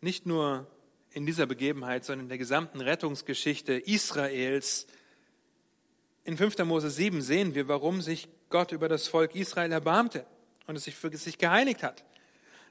Nicht 0.00 0.26
nur 0.26 0.66
in 1.12 1.26
dieser 1.26 1.46
Begebenheit, 1.46 2.04
sondern 2.04 2.24
in 2.24 2.28
der 2.28 2.38
gesamten 2.38 2.80
Rettungsgeschichte 2.80 3.74
Israels. 3.74 4.88
In 6.24 6.36
5. 6.36 6.58
Mose 6.64 6.90
7 6.90 7.22
sehen 7.22 7.54
wir, 7.54 7.68
warum 7.68 8.02
sich 8.02 8.26
Gott 8.48 8.72
über 8.72 8.88
das 8.88 9.06
Volk 9.06 9.36
Israel 9.36 9.70
erbarmte 9.70 10.26
und 10.66 10.74
es 10.74 10.82
sich 10.82 10.96
für 10.96 11.16
sich 11.16 11.38
geheiligt 11.38 11.84
hat. 11.84 12.04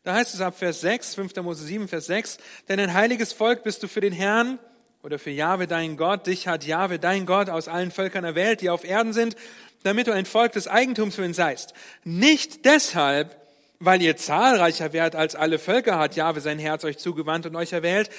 Da 0.03 0.13
heißt 0.13 0.33
es 0.33 0.41
ab 0.41 0.57
Vers 0.57 0.81
6, 0.81 1.15
5. 1.15 1.37
Mose 1.37 1.63
7, 1.63 1.87
Vers 1.87 2.07
6, 2.07 2.37
denn 2.67 2.81
ein 2.81 2.93
heiliges 2.93 3.31
Volk 3.31 3.63
bist 3.63 3.81
du 3.81 3.87
für 3.87 4.01
den 4.01 4.11
Herrn, 4.11 4.59
oder 5.03 5.19
für 5.19 5.29
Jahwe 5.29 5.67
dein 5.67 5.97
Gott. 5.97 6.25
Dich 6.27 6.47
hat 6.47 6.65
Jahwe 6.65 6.97
dein 6.97 7.25
Gott 7.25 7.49
aus 7.49 7.67
allen 7.67 7.91
Völkern 7.91 8.23
der 8.23 8.35
Welt, 8.35 8.61
die 8.61 8.69
auf 8.69 8.85
Erden 8.85 9.13
sind, 9.13 9.35
damit 9.83 10.07
du 10.07 10.13
ein 10.13 10.25
Volk 10.25 10.53
des 10.53 10.67
Eigentums 10.67 11.15
für 11.15 11.25
ihn 11.25 11.33
seist. 11.33 11.73
Nicht 12.05 12.63
deshalb, 12.65 13.35
weil 13.79 14.01
ihr 14.01 14.15
zahlreicher 14.15 14.93
wärt 14.93 15.15
als 15.15 15.35
alle 15.35 15.59
Völker, 15.59 15.99
hat 15.99 16.15
Jahwe 16.15 16.39
sein 16.39 16.57
Herz 16.57 16.85
euch 16.85 16.97
zugewandt 16.97 17.45
und 17.45 17.55
euch 17.57 17.73
erwählt, 17.73 18.09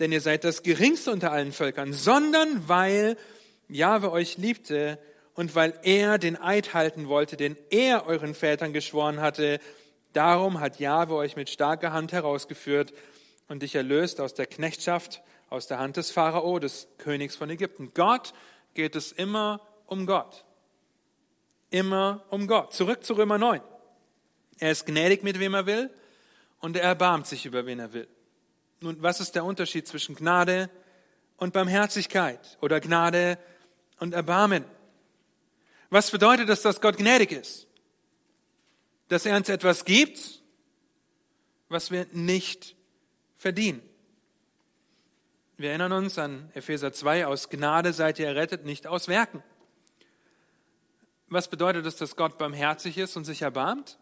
denn 0.00 0.10
ihr 0.10 0.20
seid 0.20 0.42
das 0.42 0.64
geringste 0.64 1.12
unter 1.12 1.30
allen 1.30 1.52
Völkern, 1.52 1.92
sondern 1.92 2.68
weil 2.68 3.16
Jahwe 3.68 4.10
euch 4.10 4.36
liebte 4.36 4.98
und 5.34 5.54
weil 5.54 5.74
er 5.84 6.18
den 6.18 6.36
Eid 6.36 6.74
halten 6.74 7.06
wollte, 7.06 7.36
den 7.36 7.56
er 7.70 8.06
euren 8.06 8.34
Vätern 8.34 8.72
geschworen 8.72 9.20
hatte. 9.20 9.60
Darum 10.12 10.58
hat 10.58 10.80
Jahwe 10.80 11.14
euch 11.14 11.36
mit 11.36 11.50
starker 11.50 11.92
Hand 11.92 12.10
herausgeführt 12.10 12.92
und 13.46 13.62
dich 13.62 13.76
erlöst 13.76 14.20
aus 14.20 14.34
der 14.34 14.46
Knechtschaft 14.46 15.22
aus 15.52 15.66
der 15.66 15.78
Hand 15.78 15.98
des 15.98 16.10
Pharao, 16.10 16.58
des 16.58 16.88
Königs 16.96 17.36
von 17.36 17.50
Ägypten. 17.50 17.92
Gott 17.94 18.32
geht 18.74 18.96
es 18.96 19.12
immer 19.12 19.60
um 19.86 20.06
Gott. 20.06 20.44
Immer 21.70 22.24
um 22.30 22.46
Gott. 22.46 22.72
Zurück 22.72 23.04
zu 23.04 23.14
Römer 23.14 23.38
9. 23.38 23.60
Er 24.58 24.72
ist 24.72 24.86
gnädig 24.86 25.22
mit 25.22 25.38
wem 25.38 25.54
er 25.54 25.66
will 25.66 25.90
und 26.60 26.76
er 26.76 26.82
erbarmt 26.82 27.26
sich 27.26 27.44
über 27.44 27.66
wen 27.66 27.78
er 27.78 27.92
will. 27.92 28.08
Nun, 28.80 29.02
was 29.02 29.20
ist 29.20 29.34
der 29.34 29.44
Unterschied 29.44 29.86
zwischen 29.86 30.16
Gnade 30.16 30.70
und 31.36 31.52
Barmherzigkeit 31.52 32.58
oder 32.62 32.80
Gnade 32.80 33.38
und 34.00 34.14
Erbarmen? 34.14 34.64
Was 35.90 36.10
bedeutet 36.10 36.48
es, 36.48 36.62
dass 36.62 36.80
Gott 36.80 36.96
gnädig 36.96 37.30
ist? 37.30 37.68
Dass 39.08 39.26
er 39.26 39.36
uns 39.36 39.50
etwas 39.50 39.84
gibt, 39.84 40.42
was 41.68 41.90
wir 41.90 42.06
nicht 42.12 42.74
verdienen. 43.36 43.82
Wir 45.62 45.68
erinnern 45.68 45.92
uns 45.92 46.18
an 46.18 46.50
Epheser 46.54 46.92
2, 46.92 47.28
aus 47.28 47.48
Gnade 47.48 47.92
seid 47.92 48.18
ihr 48.18 48.26
errettet, 48.26 48.64
nicht 48.64 48.88
aus 48.88 49.06
Werken. 49.06 49.44
Was 51.28 51.46
bedeutet 51.46 51.86
es, 51.86 51.94
dass 51.94 52.16
Gott 52.16 52.36
barmherzig 52.36 52.98
ist 52.98 53.16
und 53.16 53.24
sich 53.24 53.42
erbarmt? 53.42 53.96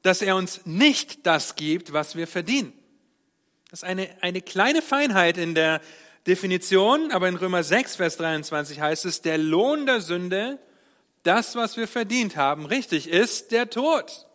Dass 0.00 0.22
er 0.22 0.36
uns 0.36 0.64
nicht 0.64 1.26
das 1.26 1.54
gibt, 1.54 1.92
was 1.92 2.16
wir 2.16 2.26
verdienen. 2.26 2.72
Das 3.70 3.80
ist 3.80 3.84
eine, 3.84 4.08
eine 4.22 4.40
kleine 4.40 4.80
Feinheit 4.80 5.36
in 5.36 5.54
der 5.54 5.82
Definition, 6.26 7.12
aber 7.12 7.28
in 7.28 7.36
Römer 7.36 7.62
6, 7.62 7.96
Vers 7.96 8.16
23 8.16 8.80
heißt 8.80 9.04
es, 9.04 9.20
der 9.20 9.36
Lohn 9.36 9.84
der 9.84 10.00
Sünde, 10.00 10.58
das, 11.24 11.56
was 11.56 11.76
wir 11.76 11.86
verdient 11.86 12.36
haben, 12.36 12.64
richtig 12.64 13.06
ist, 13.06 13.52
der 13.52 13.68
Tod. 13.68 14.26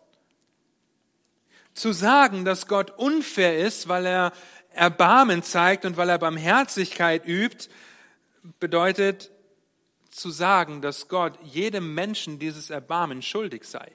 Zu 1.74 1.92
sagen, 1.92 2.44
dass 2.44 2.68
Gott 2.68 2.92
unfair 2.92 3.58
ist, 3.58 3.88
weil 3.88 4.06
er 4.06 4.32
Erbarmen 4.76 5.42
zeigt 5.42 5.84
und 5.84 5.96
weil 5.96 6.08
er 6.08 6.18
Barmherzigkeit 6.18 7.26
übt, 7.26 7.68
bedeutet 8.60 9.30
zu 10.10 10.30
sagen, 10.30 10.82
dass 10.82 11.08
Gott 11.08 11.38
jedem 11.42 11.94
Menschen 11.94 12.38
dieses 12.38 12.70
Erbarmen 12.70 13.22
schuldig 13.22 13.64
sei. 13.64 13.92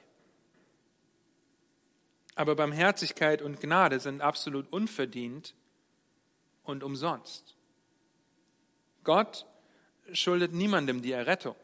Aber 2.34 2.54
Barmherzigkeit 2.54 3.42
und 3.42 3.60
Gnade 3.60 4.00
sind 4.00 4.20
absolut 4.20 4.72
unverdient 4.72 5.54
und 6.64 6.82
umsonst. 6.82 7.56
Gott 9.04 9.46
schuldet 10.12 10.52
niemandem 10.52 11.02
die 11.02 11.12
Errettung. 11.12 11.56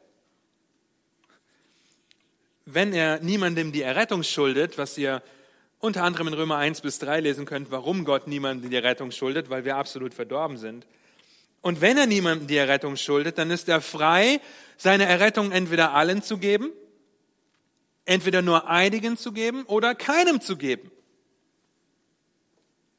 wenn 2.71 2.93
er 2.93 3.21
niemandem 3.21 3.73
die 3.73 3.81
Errettung 3.81 4.23
schuldet, 4.23 4.77
was 4.77 4.99
ihr 4.99 5.23
unter 5.81 6.03
anderem 6.03 6.29
in 6.29 6.35
Römer 6.35 6.57
1 6.57 6.81
bis 6.81 6.99
3 6.99 7.21
lesen 7.21 7.45
könnt, 7.45 7.71
warum 7.71 8.05
Gott 8.05 8.27
niemandem 8.27 8.71
die 8.71 8.77
Errettung 8.77 9.11
schuldet, 9.11 9.49
weil 9.51 9.65
wir 9.65 9.77
absolut 9.77 10.15
verdorben 10.15 10.57
sind. 10.57 10.87
Und 11.61 11.81
wenn 11.81 11.97
er 11.97 12.07
niemandem 12.07 12.47
die 12.47 12.57
Errettung 12.57 12.97
schuldet, 12.97 13.39
dann 13.39 13.51
ist 13.51 13.69
er 13.69 13.81
frei, 13.81 14.41
seine 14.77 15.07
Errettung 15.07 15.53
entweder 15.53 15.93
allen 15.93 16.23
zu 16.23 16.39
geben, 16.39 16.71
entweder 18.05 18.43
nur 18.43 18.69
einigen 18.69 19.17
zu 19.17 19.33
geben 19.33 19.65
oder 19.65 19.95
keinem 19.95 20.41
zu 20.41 20.57
geben. 20.57 20.91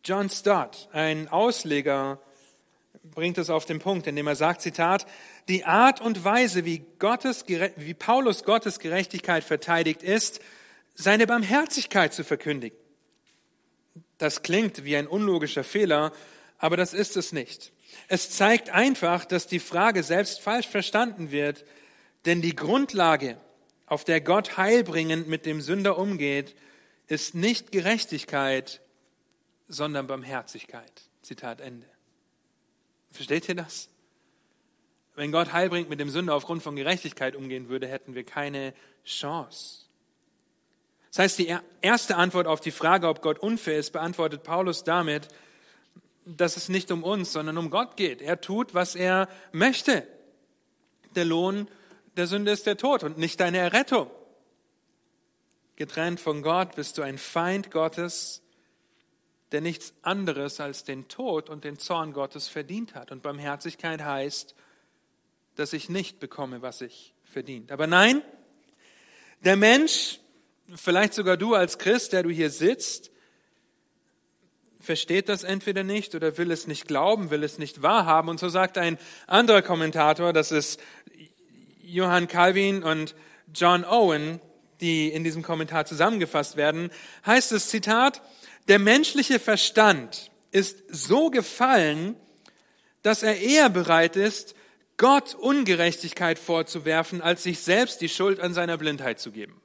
John 0.03 0.29
Stott, 0.29 0.89
ein 0.91 1.27
Ausleger, 1.27 2.19
bringt 3.03 3.37
es 3.37 3.49
auf 3.49 3.65
den 3.65 3.79
Punkt, 3.79 4.07
indem 4.07 4.27
er 4.27 4.35
sagt, 4.35 4.61
Zitat, 4.61 5.05
die 5.47 5.65
Art 5.65 5.99
und 5.99 6.23
Weise, 6.23 6.65
wie, 6.65 6.85
Gottes, 6.99 7.45
wie 7.47 7.93
Paulus 7.93 8.43
Gottes 8.43 8.79
Gerechtigkeit 8.79 9.43
verteidigt 9.43 10.03
ist, 10.03 10.41
seine 10.99 11.27
Barmherzigkeit 11.27 12.13
zu 12.13 12.25
verkündigen. 12.25 12.77
Das 14.17 14.43
klingt 14.43 14.83
wie 14.83 14.97
ein 14.97 15.07
unlogischer 15.07 15.63
Fehler, 15.63 16.11
aber 16.57 16.75
das 16.75 16.93
ist 16.93 17.15
es 17.15 17.31
nicht. 17.31 17.71
Es 18.09 18.31
zeigt 18.31 18.69
einfach, 18.69 19.23
dass 19.23 19.47
die 19.47 19.59
Frage 19.59 20.03
selbst 20.03 20.41
falsch 20.41 20.67
verstanden 20.67 21.31
wird, 21.31 21.63
denn 22.25 22.41
die 22.41 22.53
Grundlage, 22.53 23.39
auf 23.85 24.03
der 24.03 24.19
Gott 24.19 24.57
heilbringend 24.57 25.29
mit 25.29 25.45
dem 25.45 25.61
Sünder 25.61 25.97
umgeht, 25.97 26.53
ist 27.07 27.33
nicht 27.33 27.71
Gerechtigkeit, 27.71 28.81
sondern 29.69 30.05
Barmherzigkeit. 30.05 30.91
Zitat 31.21 31.61
Ende. 31.61 31.87
Versteht 33.11 33.47
ihr 33.47 33.55
das? 33.55 33.87
Wenn 35.15 35.31
Gott 35.31 35.53
heilbringend 35.53 35.89
mit 35.89 36.01
dem 36.01 36.09
Sünder 36.09 36.35
aufgrund 36.35 36.61
von 36.61 36.75
Gerechtigkeit 36.75 37.37
umgehen 37.37 37.69
würde, 37.69 37.87
hätten 37.87 38.15
wir 38.15 38.25
keine 38.25 38.73
Chance. 39.05 39.88
Das 41.09 41.19
heißt, 41.19 41.39
die 41.39 41.55
erste 41.81 42.17
Antwort 42.17 42.47
auf 42.47 42.61
die 42.61 42.71
Frage, 42.71 43.07
ob 43.07 43.21
Gott 43.21 43.39
unfair 43.39 43.79
ist, 43.79 43.91
beantwortet 43.91 44.43
Paulus 44.43 44.83
damit, 44.83 45.27
dass 46.25 46.57
es 46.57 46.69
nicht 46.69 46.91
um 46.91 47.03
uns, 47.03 47.31
sondern 47.31 47.57
um 47.57 47.69
Gott 47.69 47.97
geht. 47.97 48.21
Er 48.21 48.41
tut, 48.41 48.73
was 48.73 48.95
er 48.95 49.27
möchte. 49.51 50.07
Der 51.15 51.25
Lohn 51.25 51.67
der 52.19 52.27
Sünde 52.27 52.51
ist 52.51 52.65
der 52.65 52.77
Tod 52.77 53.03
und 53.03 53.17
nicht 53.17 53.39
deine 53.39 53.59
Errettung. 53.59 54.09
Getrennt 55.77 56.19
von 56.19 56.41
Gott 56.41 56.75
bist 56.75 56.97
du 56.97 57.01
ein 57.01 57.17
Feind 57.17 57.71
Gottes, 57.71 58.41
der 59.51 59.61
nichts 59.61 59.93
anderes 60.01 60.59
als 60.59 60.83
den 60.83 61.07
Tod 61.07 61.49
und 61.49 61.63
den 61.63 61.79
Zorn 61.79 62.11
Gottes 62.13 62.47
verdient 62.47 62.93
hat. 62.93 63.11
Und 63.11 63.23
Barmherzigkeit 63.23 64.03
heißt, 64.03 64.53
dass 65.55 65.73
ich 65.73 65.89
nicht 65.89 66.19
bekomme, 66.19 66.61
was 66.61 66.81
ich 66.81 67.13
verdient. 67.23 67.71
Aber 67.71 67.87
nein, 67.87 68.21
der 69.45 69.55
Mensch, 69.55 70.19
vielleicht 70.75 71.13
sogar 71.13 71.37
du 71.37 71.55
als 71.55 71.77
Christ, 71.77 72.13
der 72.13 72.23
du 72.23 72.29
hier 72.29 72.49
sitzt, 72.49 73.11
versteht 74.79 75.29
das 75.29 75.43
entweder 75.43 75.83
nicht 75.83 76.15
oder 76.15 76.37
will 76.37 76.51
es 76.51 76.67
nicht 76.67 76.87
glauben, 76.87 77.31
will 77.31 77.43
es 77.43 77.57
nicht 77.57 77.81
wahrhaben. 77.81 78.29
Und 78.29 78.39
so 78.39 78.49
sagt 78.49 78.77
ein 78.77 78.97
anderer 79.27 79.61
Kommentator, 79.61 80.33
das 80.33 80.51
ist 80.51 80.79
Johann 81.81 82.27
Calvin 82.27 82.83
und 82.83 83.15
John 83.53 83.83
Owen, 83.83 84.39
die 84.79 85.09
in 85.09 85.23
diesem 85.23 85.43
Kommentar 85.43 85.85
zusammengefasst 85.85 86.55
werden, 86.55 86.91
heißt 87.25 87.51
es, 87.51 87.67
Zitat, 87.67 88.21
der 88.67 88.79
menschliche 88.79 89.39
Verstand 89.39 90.31
ist 90.51 90.83
so 90.87 91.29
gefallen, 91.29 92.15
dass 93.01 93.23
er 93.23 93.39
eher 93.39 93.69
bereit 93.69 94.15
ist, 94.15 94.55
Gott 94.97 95.33
Ungerechtigkeit 95.35 96.37
vorzuwerfen, 96.37 97.21
als 97.21 97.43
sich 97.43 97.59
selbst 97.59 98.01
die 98.01 98.09
Schuld 98.09 98.39
an 98.39 98.53
seiner 98.53 98.77
Blindheit 98.77 99.19
zu 99.19 99.31
geben. 99.31 99.59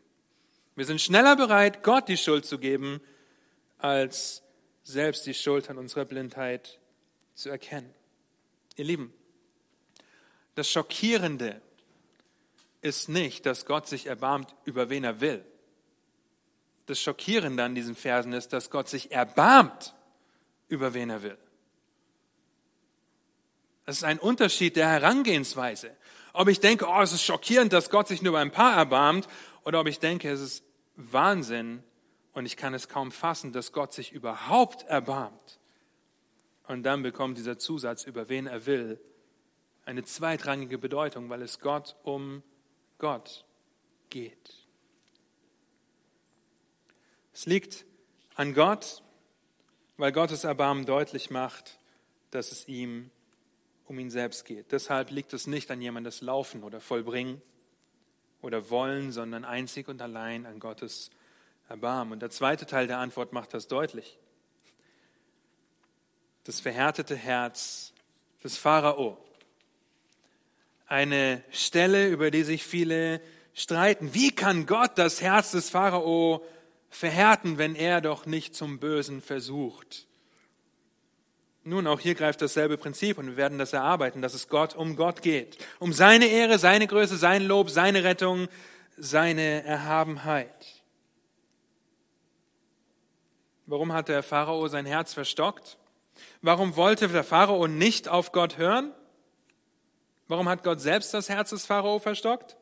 Wir 0.76 0.85
sind 0.85 1.00
schneller 1.00 1.37
bereit, 1.37 1.83
Gott 1.83 2.09
die 2.09 2.16
Schuld 2.16 2.45
zu 2.45 2.59
geben, 2.59 3.00
als 3.78 4.43
selbst 4.83 5.26
die 5.26 5.35
Schuld 5.35 5.71
an 5.71 5.78
unserer 5.78 6.04
Blindheit 6.04 6.78
zu 7.35 7.49
erkennen. 7.49 7.94
Ihr 8.77 8.85
Lieben, 8.85 9.12
das 10.55 10.68
Schockierende 10.70 11.61
ist 12.81 13.09
nicht, 13.09 13.46
dass 13.46 13.66
Gott 13.66 13.88
sich 13.88 14.07
erbarmt, 14.07 14.55
über 14.64 14.90
wen 14.90 15.05
er 15.05 15.20
will. 15.20 15.44
Das 16.87 17.01
Schockierende 17.01 17.62
an 17.62 17.75
diesen 17.75 17.94
Versen 17.94 18.33
ist, 18.33 18.53
dass 18.53 18.70
Gott 18.70 18.88
sich 18.88 19.11
erbarmt, 19.11 19.94
über 20.68 20.92
wen 20.92 21.09
er 21.09 21.22
will. 21.22 21.38
Das 23.87 23.96
ist 23.96 24.05
ein 24.05 24.18
Unterschied 24.18 24.77
der 24.77 24.88
Herangehensweise. 24.88 25.96
Ob 26.33 26.49
ich 26.49 26.61
denke, 26.61 26.87
oh, 26.88 27.01
es 27.01 27.12
ist 27.12 27.22
schockierend, 27.22 27.72
dass 27.72 27.90
Gott 27.90 28.09
sich 28.09 28.20
nur 28.20 28.33
über 28.33 28.40
ein 28.40 28.51
paar 28.51 28.77
erbarmt, 28.77 29.29
oder 29.64 29.81
ob 29.81 29.87
ich 29.87 29.98
denke, 29.98 30.31
es 30.31 30.40
ist 30.40 30.64
Wahnsinn, 30.96 31.83
und 32.35 32.46
ich 32.46 32.57
kann 32.57 32.74
es 32.74 32.88
kaum 32.88 33.12
fassen, 33.12 33.53
dass 33.53 33.72
Gott 33.72 33.92
sich 33.92 34.12
überhaupt 34.12 34.83
erbarmt. 34.83 35.61
Und 36.66 36.83
dann 36.83 37.03
bekommt 37.03 37.38
dieser 37.38 37.59
Zusatz, 37.59 38.05
über 38.05 38.29
wen 38.29 38.46
er 38.46 38.66
will, 38.66 39.00
eine 39.85 40.03
zweitrangige 40.03 40.79
Bedeutung, 40.79 41.31
weil 41.31 41.42
es 41.42 41.61
Gott 41.61 41.96
um 42.03 42.42
Gott 42.98 43.44
geht. 44.11 44.66
Es 47.33 47.46
liegt 47.46 47.85
an 48.35 48.55
Gott, 48.55 49.03
weil 49.96 50.11
Gottes 50.11 50.44
Erbarmen 50.44 50.87
deutlich 50.87 51.31
macht, 51.31 51.79
dass 52.31 52.50
es 52.50 52.66
ihm 52.66 53.11
um 53.87 53.98
ihn 53.98 54.11
selbst 54.11 54.44
geht. 54.44 54.72
Deshalb 54.72 55.11
liegt 55.11 55.33
es 55.35 55.46
nicht 55.46 55.70
an 55.70 55.81
jemandes 55.81 56.20
Laufen 56.20 56.64
oder 56.64 56.81
Vollbringen 56.81 57.42
oder 58.44 58.70
Wollen, 58.70 59.11
sondern 59.11 59.44
einzig 59.44 59.88
und 59.88 60.00
allein 60.02 60.46
an 60.46 60.61
Gottes 60.61 61.11
Erbarmen. 61.68 62.12
Und 62.12 62.20
der 62.20 62.30
zweite 62.30 62.66
Teil 62.66 62.87
der 62.87 62.98
Antwort 62.98 63.33
macht 63.33 63.54
das 63.54 63.66
deutlich. 63.68 64.18
Das 66.44 66.61
verhärtete 66.61 67.16
Herz 67.16 67.92
des 68.44 68.59
Pharao. 68.59 69.18
Eine 70.87 71.42
Stelle, 71.50 72.09
über 72.09 72.30
die 72.30 72.42
sich 72.42 72.64
viele 72.64 73.22
streiten. 73.54 74.12
Wie 74.12 74.30
kann 74.30 74.66
Gott 74.66 74.98
das 74.98 75.22
Herz 75.22 75.52
des 75.52 75.70
Pharao 75.70 76.44
verhärten, 76.90 77.57
wenn 77.57 77.74
er 77.74 78.02
doch 78.02 78.26
nicht 78.26 78.54
zum 78.54 78.78
Bösen 78.78 79.22
versucht? 79.22 80.07
Nun, 81.66 81.87
auch 81.87 81.98
hier 81.98 82.14
greift 82.14 82.42
dasselbe 82.42 82.77
Prinzip 82.77 83.16
und 83.16 83.27
wir 83.27 83.37
werden 83.38 83.59
das 83.59 83.72
erarbeiten, 83.72 84.20
dass 84.20 84.35
es 84.35 84.48
Gott 84.48 84.77
um 84.77 84.96
Gott 84.96 85.22
geht. 85.22 85.57
Um 85.79 85.94
seine 85.94 86.27
Ehre, 86.27 86.59
seine 86.59 86.87
Größe, 86.87 87.16
sein 87.16 87.42
Lob, 87.42 87.70
seine 87.70 88.05
Rettung, 88.05 88.48
seine 88.98 89.64
Erhabenheit. 89.64 90.83
Warum 93.64 93.94
hat 93.94 94.09
der 94.09 94.22
Pharao 94.22 94.68
sein 94.68 94.85
Herz 94.85 95.14
verstockt? 95.14 95.79
Warum 96.42 96.77
wollte 96.77 97.09
der 97.09 97.24
Pharao 97.24 97.66
nicht 97.66 98.09
auf 98.09 98.33
Gott 98.33 98.59
hören? 98.59 98.92
Warum 100.29 100.50
hat 100.50 100.64
Gott 100.64 100.83
selbst 100.83 101.14
das 101.14 101.31
Herz 101.31 101.50
des 101.50 101.64
Pharao 101.64 101.98
verstockt? 101.98 102.57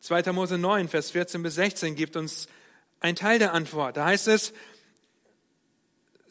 2. 0.00 0.32
Mose 0.32 0.56
9, 0.56 0.88
Vers 0.88 1.10
14 1.10 1.42
bis 1.42 1.56
16 1.56 1.96
gibt 1.96 2.14
uns 2.14 2.46
ein 3.00 3.16
Teil 3.16 3.40
der 3.40 3.52
Antwort. 3.54 3.96
Da 3.96 4.04
heißt 4.04 4.28
es, 4.28 4.52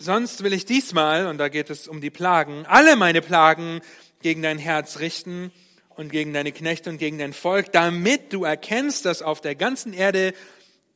sonst 0.04 0.44
will 0.44 0.54
ich 0.54 0.66
diesmal, 0.66 1.28
und 1.28 1.38
da 1.38 1.50
geht 1.50 1.70
es 1.70 1.88
um 1.88 2.02
die 2.02 2.10
Plagen, 2.10 2.66
alle 2.68 2.96
meine 2.96 3.22
Plagen 3.22 3.82
gegen 4.22 4.42
dein 4.42 4.58
Herz 4.58 5.00
richten 5.00 5.52
und 5.90 6.12
gegen 6.12 6.34
deine 6.34 6.52
Knechte 6.52 6.90
und 6.90 6.98
gegen 6.98 7.18
dein 7.18 7.34
Volk, 7.34 7.72
damit 7.72 8.34
du 8.34 8.44
erkennst, 8.44 9.06
dass 9.06 9.22
auf 9.22 9.42
der 9.42 9.56
ganzen 9.56 9.94
Erde 9.94 10.34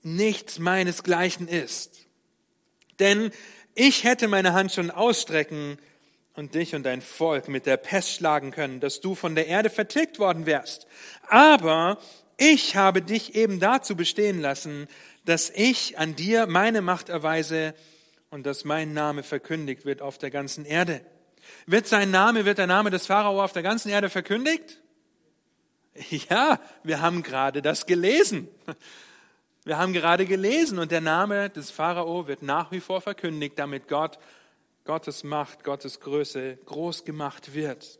nichts 0.03 0.59
meinesgleichen 0.59 1.47
ist. 1.47 2.05
Denn 2.99 3.31
ich 3.75 4.03
hätte 4.03 4.27
meine 4.27 4.53
Hand 4.53 4.71
schon 4.71 4.91
ausstrecken 4.91 5.77
und 6.35 6.55
dich 6.55 6.75
und 6.75 6.83
dein 6.83 7.01
Volk 7.01 7.47
mit 7.47 7.65
der 7.65 7.77
Pest 7.77 8.11
schlagen 8.11 8.51
können, 8.51 8.79
dass 8.79 9.01
du 9.01 9.15
von 9.15 9.35
der 9.35 9.47
Erde 9.47 9.69
vertilgt 9.69 10.19
worden 10.19 10.45
wärst. 10.45 10.87
Aber 11.27 11.99
ich 12.37 12.75
habe 12.75 13.01
dich 13.01 13.35
eben 13.35 13.59
dazu 13.59 13.95
bestehen 13.95 14.39
lassen, 14.39 14.87
dass 15.25 15.49
ich 15.49 15.97
an 15.97 16.15
dir 16.15 16.47
meine 16.47 16.81
Macht 16.81 17.09
erweise 17.09 17.73
und 18.29 18.45
dass 18.45 18.65
mein 18.65 18.93
Name 18.93 19.23
verkündigt 19.23 19.85
wird 19.85 20.01
auf 20.01 20.17
der 20.17 20.31
ganzen 20.31 20.65
Erde. 20.65 21.01
Wird 21.65 21.87
sein 21.87 22.11
Name, 22.11 22.45
wird 22.45 22.57
der 22.57 22.67
Name 22.67 22.89
des 22.89 23.07
Pharao 23.07 23.41
auf 23.41 23.53
der 23.53 23.63
ganzen 23.63 23.89
Erde 23.89 24.09
verkündigt? 24.09 24.81
Ja, 26.29 26.59
wir 26.83 27.01
haben 27.01 27.23
gerade 27.23 27.61
das 27.61 27.87
gelesen. 27.87 28.47
Wir 29.63 29.77
haben 29.77 29.93
gerade 29.93 30.25
gelesen 30.25 30.79
und 30.79 30.91
der 30.91 31.01
Name 31.01 31.49
des 31.49 31.71
Pharao 31.71 32.27
wird 32.27 32.41
nach 32.41 32.71
wie 32.71 32.79
vor 32.79 33.01
verkündigt, 33.01 33.59
damit 33.59 33.87
Gott, 33.87 34.17
Gottes 34.85 35.25
Macht, 35.25 35.63
Gottes 35.65 35.99
Größe 35.99 36.57
groß 36.65 37.03
gemacht 37.03 37.53
wird. 37.53 37.99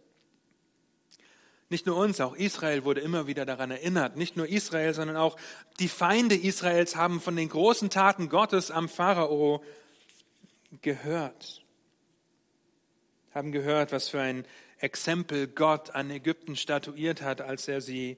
Nicht 1.70 1.86
nur 1.86 1.98
uns, 1.98 2.22
auch 2.22 2.36
Israel 2.36 2.86
wurde 2.86 3.02
immer 3.02 3.28
wieder 3.28 3.46
daran 3.46 3.72
erinnert. 3.72 4.16
Nicht 4.16 4.38
nur 4.38 4.48
Israel, 4.48 4.94
sondern 4.94 5.18
auch 5.18 5.36
die 5.80 5.90
Feinde 5.90 6.36
Israels 6.36 6.96
haben 6.96 7.20
von 7.20 7.36
den 7.36 7.50
großen 7.50 7.90
Taten 7.90 8.30
Gottes 8.30 8.72
am 8.72 8.88
Pharao 8.88 9.62
gehört. 10.82 11.66
Haben 13.32 13.52
gehört, 13.52 13.92
was 13.92 14.10
für 14.10 14.22
ein 14.22 14.46
Exempel 14.80 15.48
Gott 15.48 15.92
an 15.92 16.10
Ägypten 16.12 16.56
statuiert 16.56 17.22
hat, 17.22 17.42
als 17.42 17.68
er 17.68 17.82
sie 17.82 18.18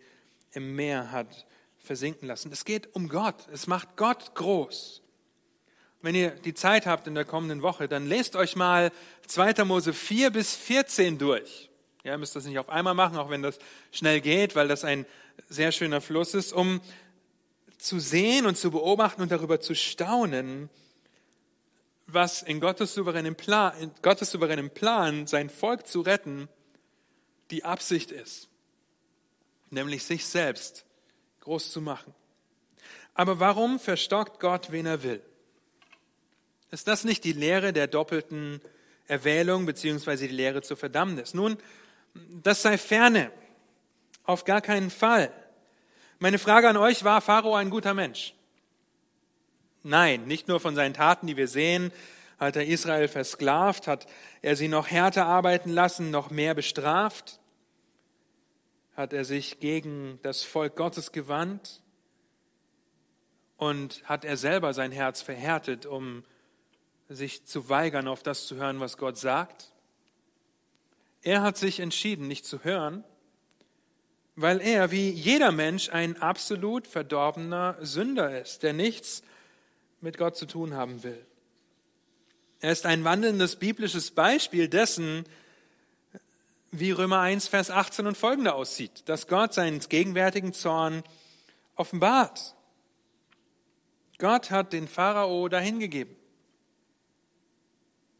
im 0.51 0.75
Meer 0.75 1.11
hat 1.11 1.45
versinken 1.77 2.27
lassen. 2.27 2.51
Es 2.51 2.65
geht 2.65 2.93
um 2.95 3.07
Gott. 3.09 3.47
Es 3.51 3.67
macht 3.67 3.95
Gott 3.95 4.35
groß. 4.35 5.01
Wenn 6.01 6.15
ihr 6.15 6.31
die 6.31 6.53
Zeit 6.53 6.85
habt 6.85 7.07
in 7.07 7.15
der 7.15 7.25
kommenden 7.25 7.61
Woche, 7.61 7.87
dann 7.87 8.07
lest 8.07 8.35
euch 8.35 8.55
mal 8.55 8.91
2. 9.27 9.65
Mose 9.65 9.93
4 9.93 10.29
bis 10.29 10.55
14 10.55 11.17
durch. 11.17 11.69
Ja, 12.03 12.13
ihr 12.13 12.17
müsst 12.17 12.35
das 12.35 12.45
nicht 12.45 12.57
auf 12.59 12.69
einmal 12.69 12.93
machen, 12.93 13.17
auch 13.17 13.29
wenn 13.29 13.41
das 13.41 13.59
schnell 13.91 14.21
geht, 14.21 14.55
weil 14.55 14.69
das 14.69 14.85
ein 14.85 15.05
sehr 15.49 15.71
schöner 15.71 15.99
Fluss 15.99 16.33
ist, 16.33 16.53
um 16.53 16.79
zu 17.77 17.99
sehen 17.99 18.45
und 18.45 18.57
zu 18.57 18.71
beobachten 18.71 19.21
und 19.21 19.31
darüber 19.31 19.59
zu 19.59 19.75
staunen, 19.75 20.69
was 22.13 22.41
in 22.41 22.59
Gottes 22.59 22.93
souveränem 22.93 23.35
Plan, 23.35 23.77
in 23.79 23.91
Gottes 24.01 24.31
souveränem 24.31 24.69
Plan, 24.69 25.27
sein 25.27 25.49
Volk 25.49 25.87
zu 25.87 26.01
retten, 26.01 26.47
die 27.51 27.63
Absicht 27.63 28.11
ist. 28.11 28.49
Nämlich 29.69 30.03
sich 30.03 30.25
selbst 30.25 30.85
groß 31.41 31.71
zu 31.71 31.81
machen. 31.81 32.13
Aber 33.13 33.39
warum 33.39 33.79
verstockt 33.79 34.39
Gott, 34.39 34.71
wen 34.71 34.85
er 34.85 35.03
will? 35.03 35.21
Ist 36.71 36.87
das 36.87 37.03
nicht 37.03 37.23
die 37.23 37.33
Lehre 37.33 37.73
der 37.73 37.87
doppelten 37.87 38.61
Erwählung 39.07 39.65
beziehungsweise 39.65 40.27
die 40.27 40.35
Lehre 40.35 40.61
zur 40.61 40.77
Verdammnis? 40.77 41.33
Nun, 41.33 41.57
das 42.13 42.61
sei 42.61 42.77
ferne. 42.77 43.31
Auf 44.23 44.45
gar 44.45 44.61
keinen 44.61 44.91
Fall. 44.91 45.31
Meine 46.19 46.37
Frage 46.37 46.69
an 46.69 46.77
euch 46.77 47.03
war, 47.03 47.21
Pharao 47.21 47.55
ein 47.55 47.69
guter 47.69 47.93
Mensch? 47.93 48.33
Nein, 49.83 50.25
nicht 50.25 50.47
nur 50.47 50.59
von 50.59 50.75
seinen 50.75 50.93
Taten, 50.93 51.27
die 51.27 51.37
wir 51.37 51.47
sehen, 51.47 51.91
hat 52.37 52.55
er 52.55 52.65
Israel 52.65 53.07
versklavt, 53.07 53.87
hat 53.87 54.07
er 54.41 54.55
sie 54.55 54.67
noch 54.67 54.87
härter 54.87 55.25
arbeiten 55.25 55.69
lassen, 55.69 56.11
noch 56.11 56.29
mehr 56.29 56.53
bestraft, 56.53 57.39
hat 58.95 59.13
er 59.13 59.23
sich 59.23 59.59
gegen 59.59 60.19
das 60.23 60.43
Volk 60.43 60.75
Gottes 60.75 61.11
gewandt? 61.11 61.81
Und 63.55 64.03
hat 64.05 64.23
er 64.23 64.37
selber 64.37 64.73
sein 64.73 64.93
Herz 64.93 65.21
verhärtet, 65.21 65.85
um 65.85 66.23
sich 67.09 67.45
zu 67.45 67.67
weigern, 67.67 68.07
auf 68.07 68.23
das 68.23 68.47
zu 68.47 68.55
hören, 68.55 68.79
was 68.79 68.97
Gott 68.97 69.17
sagt. 69.17 69.73
Er 71.21 71.41
hat 71.41 71.57
sich 71.57 71.79
entschieden, 71.79 72.27
nicht 72.27 72.45
zu 72.45 72.63
hören, 72.63 73.03
weil 74.35 74.61
er 74.61 74.91
wie 74.91 75.09
jeder 75.09 75.51
Mensch 75.51 75.89
ein 75.89 76.21
absolut 76.21 76.87
verdorbener 76.87 77.77
Sünder 77.81 78.39
ist, 78.39 78.63
der 78.63 78.71
nichts 78.71 79.23
mit 80.01 80.17
Gott 80.17 80.35
zu 80.35 80.45
tun 80.45 80.73
haben 80.73 81.03
will. 81.03 81.25
Er 82.61 82.71
ist 82.71 82.85
ein 82.85 83.03
wandelndes 83.03 83.55
biblisches 83.55 84.11
Beispiel 84.11 84.67
dessen, 84.67 85.25
wie 86.71 86.91
Römer 86.91 87.21
1, 87.21 87.47
Vers 87.47 87.71
18 87.71 88.05
und 88.05 88.17
folgende 88.17 88.53
aussieht, 88.53 89.07
dass 89.07 89.27
Gott 89.27 89.53
seinen 89.53 89.79
gegenwärtigen 89.79 90.53
Zorn 90.53 91.03
offenbart. 91.75 92.55
Gott 94.17 94.51
hat 94.51 94.73
den 94.73 94.87
Pharao 94.87 95.47
dahingegeben, 95.47 96.15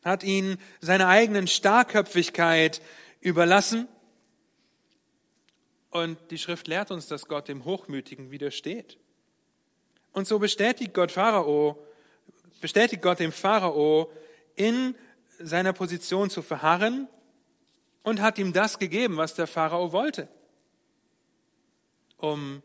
hat 0.03 0.23
ihn 0.23 0.57
seiner 0.79 1.09
eigenen 1.09 1.47
Starrköpfigkeit 1.47 2.81
überlassen. 3.19 3.87
Und 5.89 6.17
die 6.31 6.37
Schrift 6.37 6.67
lehrt 6.67 6.91
uns, 6.91 7.07
dass 7.07 7.27
Gott 7.27 7.49
dem 7.49 7.65
Hochmütigen 7.65 8.31
widersteht. 8.31 8.97
Und 10.19 10.27
so 10.27 10.37
bestätigt 10.37 10.93
Gott 10.93 11.13
Pharao, 11.13 11.81
bestätigt 12.59 13.01
Gott 13.01 13.19
dem 13.19 13.31
Pharao 13.31 14.11
in 14.57 14.93
seiner 15.39 15.71
Position 15.71 16.29
zu 16.29 16.41
verharren 16.41 17.07
und 18.03 18.19
hat 18.19 18.37
ihm 18.37 18.51
das 18.51 18.79
gegeben, 18.79 19.15
was 19.15 19.35
der 19.35 19.47
Pharao 19.47 19.93
wollte, 19.93 20.27
um 22.17 22.61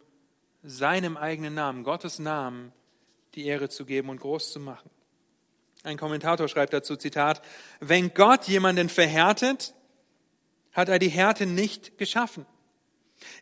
seinem 0.65 1.17
eigenen 1.17 1.55
Namen, 1.55 1.85
Gottes 1.85 2.19
Namen, 2.19 2.73
die 3.37 3.47
Ehre 3.47 3.69
zu 3.69 3.85
geben 3.85 4.09
und 4.09 4.21
groß 4.21 4.51
zu 4.51 4.59
machen. 4.59 4.91
Ein 5.85 5.97
Kommentator 5.97 6.49
schreibt 6.49 6.73
dazu, 6.73 6.97
Zitat, 6.97 7.41
wenn 7.79 8.15
Gott 8.15 8.49
jemanden 8.49 8.89
verhärtet, 8.89 9.75
hat 10.73 10.89
er 10.89 10.99
die 10.99 11.09
Härte 11.09 11.47
nicht 11.47 11.99
geschaffen. 11.99 12.47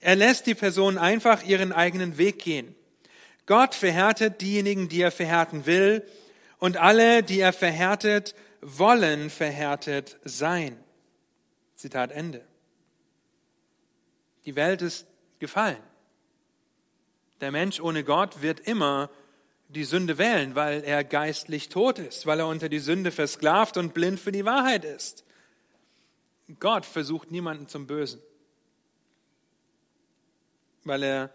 Er 0.03 0.17
lässt 0.17 0.47
die 0.47 0.55
Person 0.55 0.99
einfach 0.99 1.45
ihren 1.45 1.73
eigenen 1.73 2.19
Weg 2.19 2.41
gehen. 2.41 2.77
Gott 3.47 3.75
verhärtet 3.75 4.41
diejenigen, 4.41 4.89
die 4.89 5.03
er 5.03 5.11
verhärten 5.11 5.67
will, 5.67 6.07
und 6.59 6.77
alle, 6.77 7.23
die 7.23 7.41
er 7.41 7.53
verhärtet, 7.53 8.37
wollen 8.61 9.31
verhärtet 9.31 10.19
sein. 10.23 10.79
Zitat 11.75 12.13
Ende. 12.13 12.47
Die 14.45 14.55
Welt 14.55 14.83
ist 14.83 15.07
gefallen. 15.41 15.83
Der 17.41 17.51
Mensch 17.51 17.81
ohne 17.81 18.05
Gott 18.05 18.43
wird 18.43 18.61
immer 18.61 19.11
die 19.69 19.85
Sünde 19.85 20.19
wählen, 20.19 20.55
weil 20.55 20.85
er 20.85 21.03
geistlich 21.03 21.69
tot 21.69 21.99
ist, 21.99 22.27
weil 22.27 22.39
er 22.39 22.47
unter 22.47 22.69
die 22.69 22.79
Sünde 22.79 23.11
versklavt 23.11 23.77
und 23.77 23.95
blind 23.95 24.21
für 24.21 24.31
die 24.31 24.45
Wahrheit 24.45 24.85
ist. 24.85 25.25
Gott 26.61 26.87
versucht 26.87 27.31
niemanden 27.31 27.67
zum 27.67 27.87
Bösen, 27.87 28.21
weil 30.85 31.03
er 31.03 31.31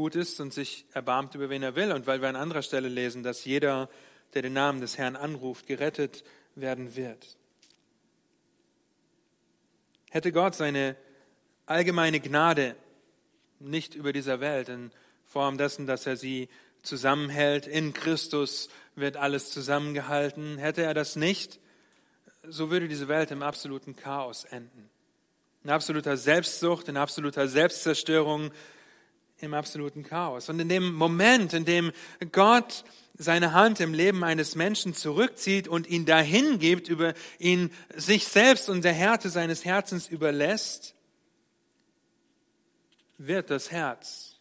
gut 0.00 0.16
ist 0.16 0.40
und 0.40 0.54
sich 0.54 0.86
erbarmt 0.94 1.34
über 1.34 1.50
wen 1.50 1.62
er 1.62 1.76
will 1.76 1.92
und 1.92 2.06
weil 2.06 2.22
wir 2.22 2.28
an 2.30 2.34
anderer 2.34 2.62
Stelle 2.62 2.88
lesen, 2.88 3.22
dass 3.22 3.44
jeder, 3.44 3.90
der 4.32 4.40
den 4.40 4.54
Namen 4.54 4.80
des 4.80 4.96
Herrn 4.96 5.14
anruft, 5.14 5.66
gerettet 5.66 6.24
werden 6.54 6.96
wird. 6.96 7.36
Hätte 10.08 10.32
Gott 10.32 10.54
seine 10.54 10.96
allgemeine 11.66 12.18
Gnade 12.18 12.76
nicht 13.58 13.94
über 13.94 14.14
dieser 14.14 14.40
Welt 14.40 14.70
in 14.70 14.90
Form 15.26 15.58
dessen, 15.58 15.86
dass 15.86 16.06
er 16.06 16.16
sie 16.16 16.48
zusammenhält, 16.80 17.66
in 17.66 17.92
Christus 17.92 18.70
wird 18.94 19.18
alles 19.18 19.50
zusammengehalten, 19.50 20.56
hätte 20.56 20.82
er 20.82 20.94
das 20.94 21.14
nicht, 21.14 21.60
so 22.48 22.70
würde 22.70 22.88
diese 22.88 23.08
Welt 23.08 23.32
im 23.32 23.42
absoluten 23.42 23.96
Chaos 23.96 24.44
enden. 24.44 24.88
In 25.62 25.68
absoluter 25.68 26.16
Selbstsucht, 26.16 26.88
in 26.88 26.96
absoluter 26.96 27.48
Selbstzerstörung, 27.48 28.50
im 29.42 29.54
absoluten 29.54 30.02
Chaos. 30.02 30.48
Und 30.48 30.60
in 30.60 30.68
dem 30.68 30.94
Moment, 30.94 31.52
in 31.52 31.64
dem 31.64 31.92
Gott 32.32 32.84
seine 33.14 33.52
Hand 33.52 33.80
im 33.80 33.92
Leben 33.92 34.24
eines 34.24 34.54
Menschen 34.54 34.94
zurückzieht 34.94 35.68
und 35.68 35.86
ihn 35.86 36.06
dahin 36.06 36.58
gibt, 36.58 36.88
über 36.88 37.14
ihn 37.38 37.70
sich 37.94 38.26
selbst 38.26 38.70
und 38.70 38.82
der 38.82 38.94
Härte 38.94 39.28
seines 39.28 39.64
Herzens 39.64 40.08
überlässt, 40.08 40.94
wird 43.18 43.50
das 43.50 43.70
Herz 43.70 44.40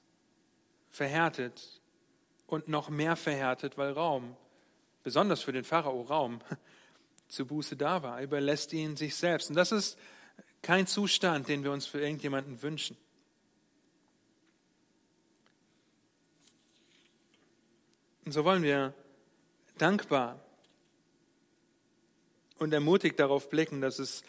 verhärtet 0.89 1.81
und 2.47 2.69
noch 2.69 2.89
mehr 2.89 3.15
verhärtet, 3.15 3.77
weil 3.77 3.91
Raum, 3.91 4.37
besonders 5.03 5.41
für 5.41 5.51
den 5.51 5.65
Pharao 5.65 6.01
Raum, 6.03 6.39
zu 7.27 7.45
Buße 7.45 7.75
da 7.75 8.01
war. 8.01 8.19
Er 8.19 8.23
überlässt 8.23 8.73
ihn 8.73 8.95
sich 8.95 9.15
selbst. 9.15 9.49
Und 9.49 9.55
das 9.55 9.71
ist 9.71 9.99
kein 10.61 10.87
Zustand, 10.87 11.47
den 11.47 11.63
wir 11.63 11.71
uns 11.71 11.85
für 11.85 12.01
irgendjemanden 12.01 12.61
wünschen. 12.61 12.97
Und 18.29 18.33
so 18.33 18.45
wollen 18.45 18.61
wir 18.61 18.93
dankbar 19.79 20.39
und 22.59 22.71
ermutigt 22.71 23.19
darauf 23.19 23.49
blicken, 23.49 23.81
dass 23.81 23.97
es 23.97 24.21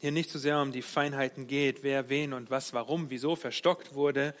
hier 0.00 0.10
nicht 0.10 0.28
so 0.28 0.40
sehr 0.40 0.60
um 0.60 0.72
die 0.72 0.82
Feinheiten 0.82 1.46
geht, 1.46 1.84
wer, 1.84 2.08
wen 2.08 2.32
und 2.32 2.50
was, 2.50 2.72
warum, 2.72 3.10
wieso 3.10 3.36
verstockt 3.36 3.94
wurde 3.94 4.34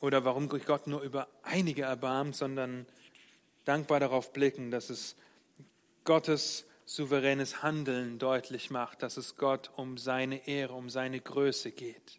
oder 0.00 0.24
warum 0.24 0.48
Gott 0.48 0.88
nur 0.88 1.02
über 1.02 1.28
einige 1.44 1.82
erbarmt, 1.82 2.34
sondern 2.34 2.86
dankbar 3.66 4.00
darauf 4.00 4.32
blicken, 4.32 4.72
dass 4.72 4.90
es 4.90 5.14
Gottes 6.02 6.66
souveränes 6.86 7.62
Handeln 7.62 8.18
deutlich 8.18 8.68
macht, 8.68 9.04
dass 9.04 9.16
es 9.16 9.36
Gott 9.36 9.70
um 9.76 9.96
seine 9.96 10.48
Ehre, 10.48 10.72
um 10.72 10.90
seine 10.90 11.20
Größe 11.20 11.70
geht. 11.70 12.18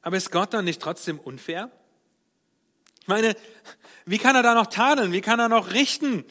Aber 0.00 0.16
ist 0.16 0.30
Gott 0.30 0.54
dann 0.54 0.64
nicht 0.64 0.80
trotzdem 0.80 1.18
unfair? 1.18 1.72
Ich 3.08 3.10
meine, 3.10 3.34
wie 4.04 4.18
kann 4.18 4.36
er 4.36 4.42
da 4.42 4.52
noch 4.52 4.66
tadeln? 4.66 5.12
Wie 5.12 5.22
kann 5.22 5.40
er 5.40 5.48
noch 5.48 5.72
richten, 5.72 6.26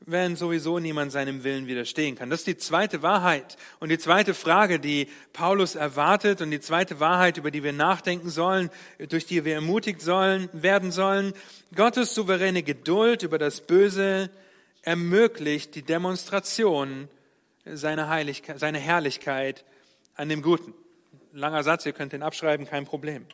wenn 0.00 0.36
sowieso 0.36 0.78
niemand 0.78 1.10
seinem 1.10 1.42
Willen 1.42 1.66
widerstehen 1.66 2.16
kann? 2.16 2.28
Das 2.28 2.40
ist 2.40 2.46
die 2.46 2.58
zweite 2.58 3.00
Wahrheit. 3.00 3.56
Und 3.80 3.88
die 3.88 3.96
zweite 3.96 4.34
Frage, 4.34 4.78
die 4.78 5.08
Paulus 5.32 5.74
erwartet 5.74 6.42
und 6.42 6.50
die 6.50 6.60
zweite 6.60 7.00
Wahrheit, 7.00 7.38
über 7.38 7.50
die 7.50 7.64
wir 7.64 7.72
nachdenken 7.72 8.28
sollen, 8.28 8.68
durch 9.08 9.24
die 9.24 9.46
wir 9.46 9.54
ermutigt 9.54 10.02
sollen, 10.02 10.50
werden 10.52 10.92
sollen. 10.92 11.32
Gottes 11.74 12.14
souveräne 12.14 12.62
Geduld 12.62 13.22
über 13.22 13.38
das 13.38 13.62
Böse 13.62 14.28
ermöglicht 14.82 15.76
die 15.76 15.82
Demonstration 15.82 17.08
seiner, 17.64 18.10
Heiligkeit, 18.10 18.60
seiner 18.60 18.80
Herrlichkeit 18.80 19.64
an 20.14 20.28
dem 20.28 20.42
Guten. 20.42 20.74
Langer 21.32 21.62
Satz, 21.62 21.86
ihr 21.86 21.94
könnt 21.94 22.12
den 22.12 22.22
abschreiben, 22.22 22.66
kein 22.66 22.84
Problem. 22.84 23.24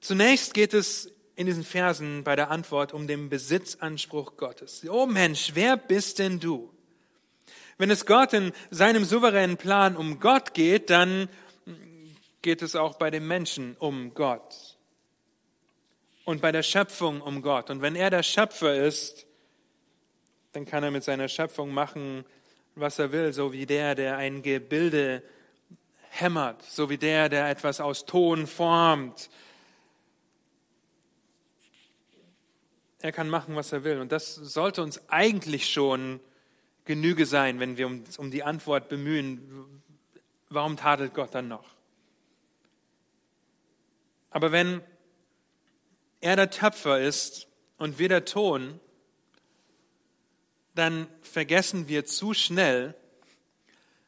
Zunächst 0.00 0.54
geht 0.54 0.74
es 0.74 1.12
in 1.36 1.46
diesen 1.46 1.64
Versen 1.64 2.24
bei 2.24 2.36
der 2.36 2.50
Antwort 2.50 2.92
um 2.92 3.06
den 3.06 3.28
Besitzanspruch 3.28 4.36
Gottes. 4.36 4.84
Oh 4.88 5.06
Mensch, 5.06 5.52
wer 5.54 5.76
bist 5.76 6.18
denn 6.18 6.40
du? 6.40 6.72
Wenn 7.76 7.90
es 7.90 8.06
Gott 8.06 8.32
in 8.32 8.52
seinem 8.70 9.04
souveränen 9.04 9.56
Plan 9.56 9.96
um 9.96 10.18
Gott 10.18 10.52
geht, 10.52 10.90
dann 10.90 11.28
geht 12.42 12.62
es 12.62 12.74
auch 12.74 12.96
bei 12.96 13.10
dem 13.10 13.26
Menschen 13.26 13.76
um 13.78 14.14
Gott 14.14 14.76
und 16.24 16.42
bei 16.42 16.52
der 16.52 16.62
Schöpfung 16.62 17.20
um 17.20 17.40
Gott. 17.40 17.70
Und 17.70 17.82
wenn 17.82 17.94
er 17.94 18.10
der 18.10 18.22
Schöpfer 18.22 18.74
ist, 18.74 19.26
dann 20.52 20.66
kann 20.66 20.82
er 20.82 20.90
mit 20.90 21.04
seiner 21.04 21.28
Schöpfung 21.28 21.72
machen, 21.72 22.24
was 22.74 22.98
er 22.98 23.12
will, 23.12 23.32
so 23.32 23.52
wie 23.52 23.66
der, 23.66 23.94
der 23.94 24.16
ein 24.16 24.42
Gebilde 24.42 25.22
hämmert, 26.10 26.62
so 26.62 26.90
wie 26.90 26.98
der, 26.98 27.28
der 27.28 27.48
etwas 27.48 27.80
aus 27.80 28.06
Ton 28.06 28.46
formt. 28.46 29.30
Er 33.00 33.12
kann 33.12 33.28
machen, 33.28 33.54
was 33.54 33.72
er 33.72 33.84
will. 33.84 34.00
Und 34.00 34.12
das 34.12 34.34
sollte 34.34 34.82
uns 34.82 35.08
eigentlich 35.08 35.70
schon 35.70 36.20
Genüge 36.84 37.26
sein, 37.26 37.60
wenn 37.60 37.76
wir 37.76 37.86
uns 37.86 38.18
um 38.18 38.30
die 38.30 38.42
Antwort 38.42 38.88
bemühen, 38.88 39.82
warum 40.48 40.76
tadelt 40.76 41.14
Gott 41.14 41.34
dann 41.34 41.48
noch? 41.48 41.64
Aber 44.30 44.52
wenn 44.52 44.82
er 46.20 46.36
der 46.36 46.50
Töpfer 46.50 47.00
ist 47.00 47.46
und 47.76 47.98
wir 47.98 48.08
der 48.08 48.24
Ton, 48.24 48.80
dann 50.74 51.08
vergessen 51.22 51.88
wir 51.88 52.04
zu 52.04 52.34
schnell, 52.34 52.94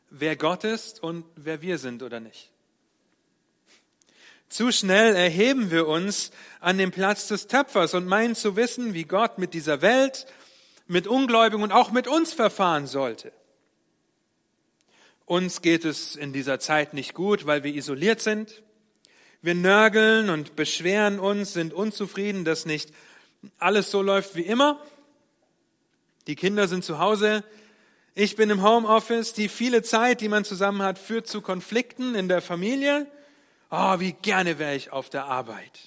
wer 0.09 0.37
Gott 0.37 0.65
ist 0.65 1.03
und 1.03 1.25
wer 1.37 1.63
wir 1.63 1.79
sind 1.79 2.03
oder 2.03 2.21
nicht. 2.21 2.50
Zu 4.51 4.73
schnell 4.73 5.15
erheben 5.15 5.71
wir 5.71 5.87
uns 5.87 6.33
an 6.59 6.77
den 6.77 6.91
Platz 6.91 7.29
des 7.29 7.47
Töpfers 7.47 7.95
und 7.95 8.07
meinen 8.07 8.35
zu 8.35 8.57
wissen, 8.57 8.95
wie 8.95 9.05
Gott 9.05 9.39
mit 9.39 9.55
dieser 9.55 9.81
Welt, 9.81 10.27
mit 10.89 11.07
Ungläubigen 11.07 11.63
und 11.63 11.71
auch 11.71 11.93
mit 11.93 12.09
uns 12.09 12.33
verfahren 12.35 12.89
sollte. 12.89 13.33
Uns 15.25 15.63
geht 15.63 15.85
es 15.85 16.17
in 16.17 16.33
dieser 16.33 16.59
Zeit 16.59 16.95
nicht 16.95 17.15
gut, 17.15 17.47
weil 17.47 17.63
wir 17.63 17.73
isoliert 17.73 18.21
sind. 18.21 18.65
Wir 19.41 19.55
nörgeln 19.55 20.31
und 20.31 20.57
beschweren 20.57 21.21
uns, 21.21 21.53
sind 21.53 21.73
unzufrieden, 21.73 22.45
dass 22.45 22.67
nicht 22.67 22.91
alles 23.59 23.93
so 23.93 24.03
läuft 24.03 24.35
wie 24.35 24.43
immer. 24.43 24.83
Die 26.27 26.35
Kinder 26.35 26.67
sind 26.67 26.85
zu 26.85 26.99
Hause. 26.99 27.45
Ich 28.17 28.35
bin 28.35 28.51
im 28.51 28.65
Homeoffice. 28.65 29.33
Die 29.33 29.49
viele 29.49 29.85
Zeit, 29.85 30.21
die 30.21 30.29
man 30.29 30.45
zusammen 30.45 30.83
hat, 30.83 30.99
führt 30.99 31.29
zu 31.29 31.41
Konflikten 31.41 32.17
in 32.17 32.29
der 32.29 32.43
Familie. 32.43 33.07
Oh, 33.71 34.01
wie 34.01 34.13
gerne 34.13 34.59
wäre 34.59 34.75
ich 34.75 34.91
auf 34.91 35.11
der 35.11 35.27
Arbeit. 35.27 35.79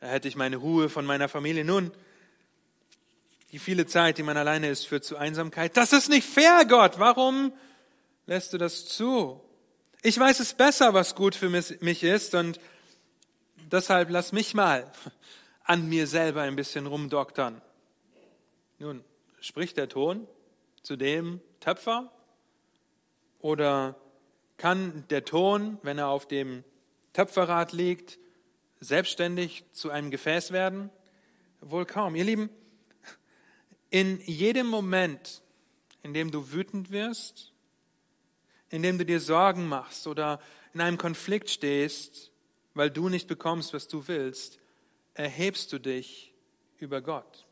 Da 0.00 0.08
hätte 0.08 0.26
ich 0.28 0.36
meine 0.36 0.56
Ruhe 0.56 0.88
von 0.88 1.06
meiner 1.06 1.28
Familie. 1.28 1.64
Nun, 1.64 1.92
die 3.52 3.60
viele 3.60 3.86
Zeit, 3.86 4.18
die 4.18 4.24
man 4.24 4.36
alleine 4.36 4.68
ist, 4.68 4.86
führt 4.86 5.04
zu 5.04 5.16
Einsamkeit. 5.16 5.76
Das 5.76 5.92
ist 5.92 6.08
nicht 6.08 6.28
fair, 6.28 6.64
Gott. 6.68 6.98
Warum 6.98 7.52
lässt 8.26 8.52
du 8.52 8.58
das 8.58 8.86
zu? 8.86 9.40
Ich 10.02 10.18
weiß 10.18 10.40
es 10.40 10.54
besser, 10.54 10.94
was 10.94 11.14
gut 11.14 11.34
für 11.34 11.48
mich 11.48 12.02
ist 12.02 12.34
und 12.34 12.60
deshalb 13.70 14.10
lass 14.10 14.32
mich 14.32 14.54
mal 14.54 14.90
an 15.64 15.88
mir 15.88 16.06
selber 16.06 16.42
ein 16.42 16.56
bisschen 16.56 16.86
rumdoktern. 16.86 17.62
Nun, 18.78 19.04
spricht 19.40 19.76
der 19.76 19.88
Ton 19.88 20.26
zu 20.82 20.96
dem 20.96 21.40
Töpfer? 21.60 22.12
Oder 23.40 23.94
kann 24.58 25.04
der 25.10 25.24
Ton, 25.24 25.78
wenn 25.82 25.98
er 25.98 26.08
auf 26.08 26.26
dem 26.26 26.64
Töpferrad 27.16 27.72
liegt, 27.72 28.18
selbstständig 28.78 29.64
zu 29.72 29.88
einem 29.88 30.10
Gefäß 30.10 30.52
werden? 30.52 30.90
Wohl 31.62 31.86
kaum. 31.86 32.14
Ihr 32.14 32.24
Lieben, 32.24 32.50
in 33.88 34.20
jedem 34.20 34.66
Moment, 34.66 35.42
in 36.02 36.12
dem 36.12 36.30
du 36.30 36.52
wütend 36.52 36.90
wirst, 36.90 37.54
indem 38.68 38.98
du 38.98 39.06
dir 39.06 39.18
Sorgen 39.18 39.66
machst 39.66 40.06
oder 40.06 40.40
in 40.74 40.82
einem 40.82 40.98
Konflikt 40.98 41.48
stehst, 41.48 42.32
weil 42.74 42.90
du 42.90 43.08
nicht 43.08 43.28
bekommst, 43.28 43.72
was 43.72 43.88
du 43.88 44.06
willst, 44.08 44.58
erhebst 45.14 45.72
du 45.72 45.78
dich 45.78 46.34
über 46.76 47.00
Gott. 47.00 47.46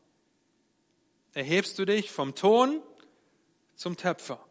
Erhebst 1.33 1.79
du 1.79 1.85
dich 1.85 2.11
vom 2.11 2.35
Ton 2.35 2.83
zum 3.73 3.97
Töpfer. 3.97 4.45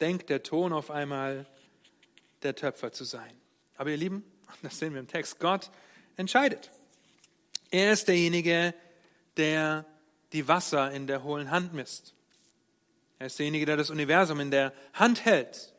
Denkt 0.00 0.30
der 0.30 0.42
Ton 0.42 0.72
auf 0.72 0.90
einmal, 0.90 1.46
der 2.42 2.54
Töpfer 2.54 2.92
zu 2.92 3.04
sein. 3.04 3.32
Aber 3.76 3.90
ihr 3.90 3.96
Lieben, 3.96 4.24
das 4.62 4.78
sehen 4.78 4.92
wir 4.92 5.00
im 5.00 5.08
Text, 5.08 5.38
Gott 5.40 5.70
entscheidet. 6.16 6.70
Er 7.70 7.92
ist 7.92 8.08
derjenige, 8.08 8.74
der 9.36 9.84
die 10.32 10.46
Wasser 10.48 10.90
in 10.90 11.06
der 11.06 11.22
hohlen 11.22 11.50
Hand 11.50 11.72
misst. 11.72 12.14
Er 13.18 13.26
ist 13.26 13.38
derjenige, 13.38 13.66
der 13.66 13.76
das 13.76 13.90
Universum 13.90 14.40
in 14.40 14.50
der 14.50 14.72
Hand 14.94 15.24
hält. 15.24 15.74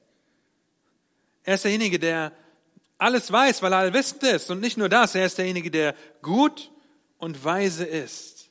Er 1.44 1.56
ist 1.56 1.64
derjenige, 1.64 1.98
der 2.00 2.32
alles 2.98 3.32
weiß, 3.32 3.64
weil 3.64 3.74
er 3.74 3.80
allwissend 3.80 4.22
ist. 4.24 4.52
Und 4.52 4.60
nicht 4.60 4.78
nur 4.78 4.90
das, 4.90 5.16
er 5.16 5.26
ist 5.26 5.40
derjenige, 5.40 5.72
der 5.72 5.96
gut 6.22 6.72
und 7.18 7.44
weise 7.44 7.84
ist. 7.84 8.50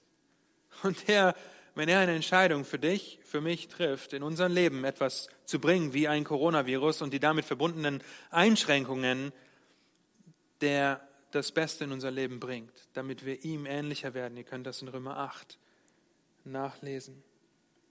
Und 0.83 1.07
der, 1.07 1.37
wenn 1.77 1.89
er 1.89 2.01
eine 2.01 2.17
Entscheidung 2.17 2.65
für 2.65 2.79
dich, 2.79 3.20
für 3.31 3.41
mich 3.41 3.69
trifft, 3.69 4.13
in 4.13 4.25
unserem 4.25 4.53
Leben 4.53 4.83
etwas 4.85 5.29
zu 5.45 5.61
bringen, 5.61 5.93
wie 5.93 6.09
ein 6.09 6.25
Coronavirus 6.25 7.03
und 7.03 7.13
die 7.13 7.21
damit 7.21 7.45
verbundenen 7.45 8.03
Einschränkungen, 8.31 9.33
der 10.61 11.01
das 11.31 11.53
Beste 11.53 11.85
in 11.85 11.93
unser 11.93 12.11
Leben 12.11 12.41
bringt, 12.41 12.73
damit 12.93 13.25
wir 13.25 13.45
ihm 13.45 13.67
ähnlicher 13.67 14.15
werden. 14.15 14.37
Ihr 14.37 14.43
könnt 14.43 14.67
das 14.67 14.83
in 14.83 14.89
Römer 14.89 15.17
8 15.17 15.59
nachlesen. 16.45 17.23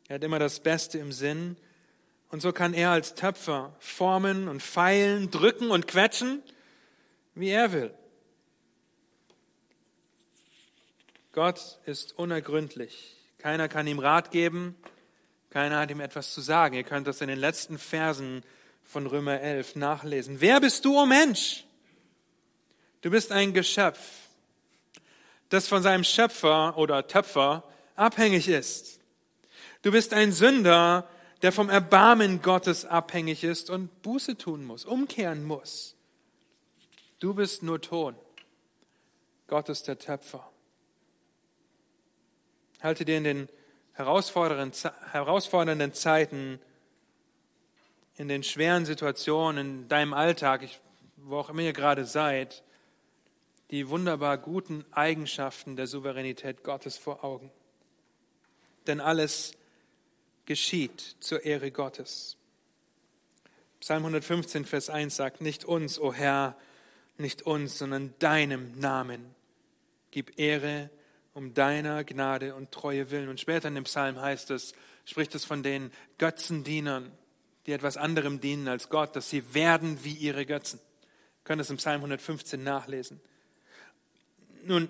Er 0.10 0.16
hat 0.16 0.24
immer 0.26 0.40
das 0.40 0.60
Beste 0.60 0.98
im 0.98 1.14
Sinn. 1.14 1.56
Und 2.32 2.42
so 2.42 2.52
kann 2.52 2.74
er 2.74 2.92
als 2.92 3.16
Töpfer 3.16 3.74
formen 3.80 4.50
und 4.50 4.62
feilen, 4.62 5.32
drücken 5.32 5.72
und 5.72 5.88
quetschen, 5.88 6.44
wie 7.34 7.50
er 7.50 7.72
will. 7.72 7.94
Gott 11.32 11.80
ist 11.86 12.20
unergründlich. 12.20 13.16
Keiner 13.38 13.70
kann 13.70 13.88
ihm 13.88 14.00
Rat 14.00 14.32
geben. 14.32 14.76
Keiner 15.50 15.80
hat 15.80 15.92
ihm 15.92 16.00
etwas 16.00 16.34
zu 16.34 16.42
sagen. 16.42 16.76
Ihr 16.76 16.84
könnt 16.84 17.08
das 17.08 17.22
in 17.22 17.28
den 17.28 17.40
letzten 17.40 17.78
Versen 17.78 18.44
von 18.84 19.08
Römer 19.08 19.40
11 19.40 19.76
nachlesen. 19.76 20.42
Wer 20.42 20.60
bist 20.60 20.86
du, 20.86 20.96
o 20.96 21.04
oh 21.04 21.06
Mensch? 21.06 21.66
Du 23.02 23.10
bist 23.10 23.32
ein 23.32 23.54
Geschöpf, 23.54 24.00
das 25.50 25.68
von 25.68 25.82
seinem 25.82 26.04
Schöpfer 26.04 26.78
oder 26.78 27.08
Töpfer 27.08 27.64
abhängig 27.96 28.48
ist. 28.48 29.00
Du 29.82 29.92
bist 29.92 30.14
ein 30.14 30.32
Sünder, 30.32 31.08
der 31.42 31.52
vom 31.52 31.70
Erbarmen 31.70 32.42
Gottes 32.42 32.86
abhängig 32.86 33.44
ist 33.44 33.70
und 33.70 34.02
Buße 34.02 34.38
tun 34.38 34.66
muss, 34.66 34.86
umkehren 34.86 35.46
muss. 35.46 35.96
Du 37.20 37.34
bist 37.34 37.64
nur 37.64 37.82
Ton. 37.82 38.16
Gott 39.48 39.70
ist 39.70 39.88
der 39.88 39.98
Töpfer. 39.98 40.50
Halte 42.82 43.06
dir 43.06 43.18
in 43.18 43.24
den 43.24 43.50
herausfordernden 44.00 45.94
Zeiten, 45.94 46.62
in 48.16 48.28
den 48.30 48.44
schweren 48.44 48.86
Situationen, 48.86 49.82
in 49.82 49.88
deinem 49.90 50.14
Alltag, 50.14 50.68
wo 51.18 51.38
auch 51.38 51.50
immer 51.50 51.62
ihr 51.62 51.74
gerade 51.74 52.06
seid, 52.06 52.64
die 53.72 53.90
wunderbar 53.90 54.38
guten 54.38 54.86
Eigenschaften 54.92 55.76
der 55.76 55.88
Souveränität 55.88 56.64
Gottes 56.64 56.98
vor 56.98 57.24
Augen. 57.24 57.52
Denn 58.88 59.02
alles 59.02 59.52
geschieht 60.46 61.18
zur 61.20 61.46
Ehre 61.46 61.70
Gottes. 61.70 62.38
Psalm 63.80 64.04
115, 64.04 64.66
Vers 64.66 64.90
1 64.90 65.16
sagt, 65.16 65.42
nicht 65.42 65.66
uns, 65.66 66.00
o 66.00 66.08
oh 66.08 66.14
Herr, 66.14 66.58
nicht 67.18 67.42
uns, 67.42 67.78
sondern 67.78 68.14
deinem 68.20 68.80
Namen. 68.80 69.36
Gib 70.12 70.40
Ehre 70.40 70.90
um 71.40 71.54
deiner 71.54 72.04
Gnade 72.04 72.54
und 72.54 72.70
Treue 72.70 73.12
willen. 73.12 73.30
Und 73.30 73.40
später 73.40 73.70
in 73.70 73.76
dem 73.76 73.86
Psalm 73.86 74.20
heißt 74.20 74.52
es, 74.52 74.74
spricht 75.06 75.34
es 75.36 75.46
von 75.46 75.64
den 75.64 75.90
Götzendienern, 76.18 77.14
die 77.66 77.72
etwas 77.72 77.96
anderem 77.96 78.42
dienen 78.42 78.68
als 78.68 78.90
Gott, 78.90 79.16
dass 79.16 79.30
sie 79.30 79.54
werden 79.54 80.04
wie 80.04 80.12
ihre 80.12 80.46
Götzen. 80.46 80.82
Wir 80.82 81.44
können 81.46 81.60
das 81.60 81.70
im 81.70 81.78
Psalm 81.78 82.02
115 82.02 82.62
nachlesen. 82.62 83.22
Nun, 84.66 84.90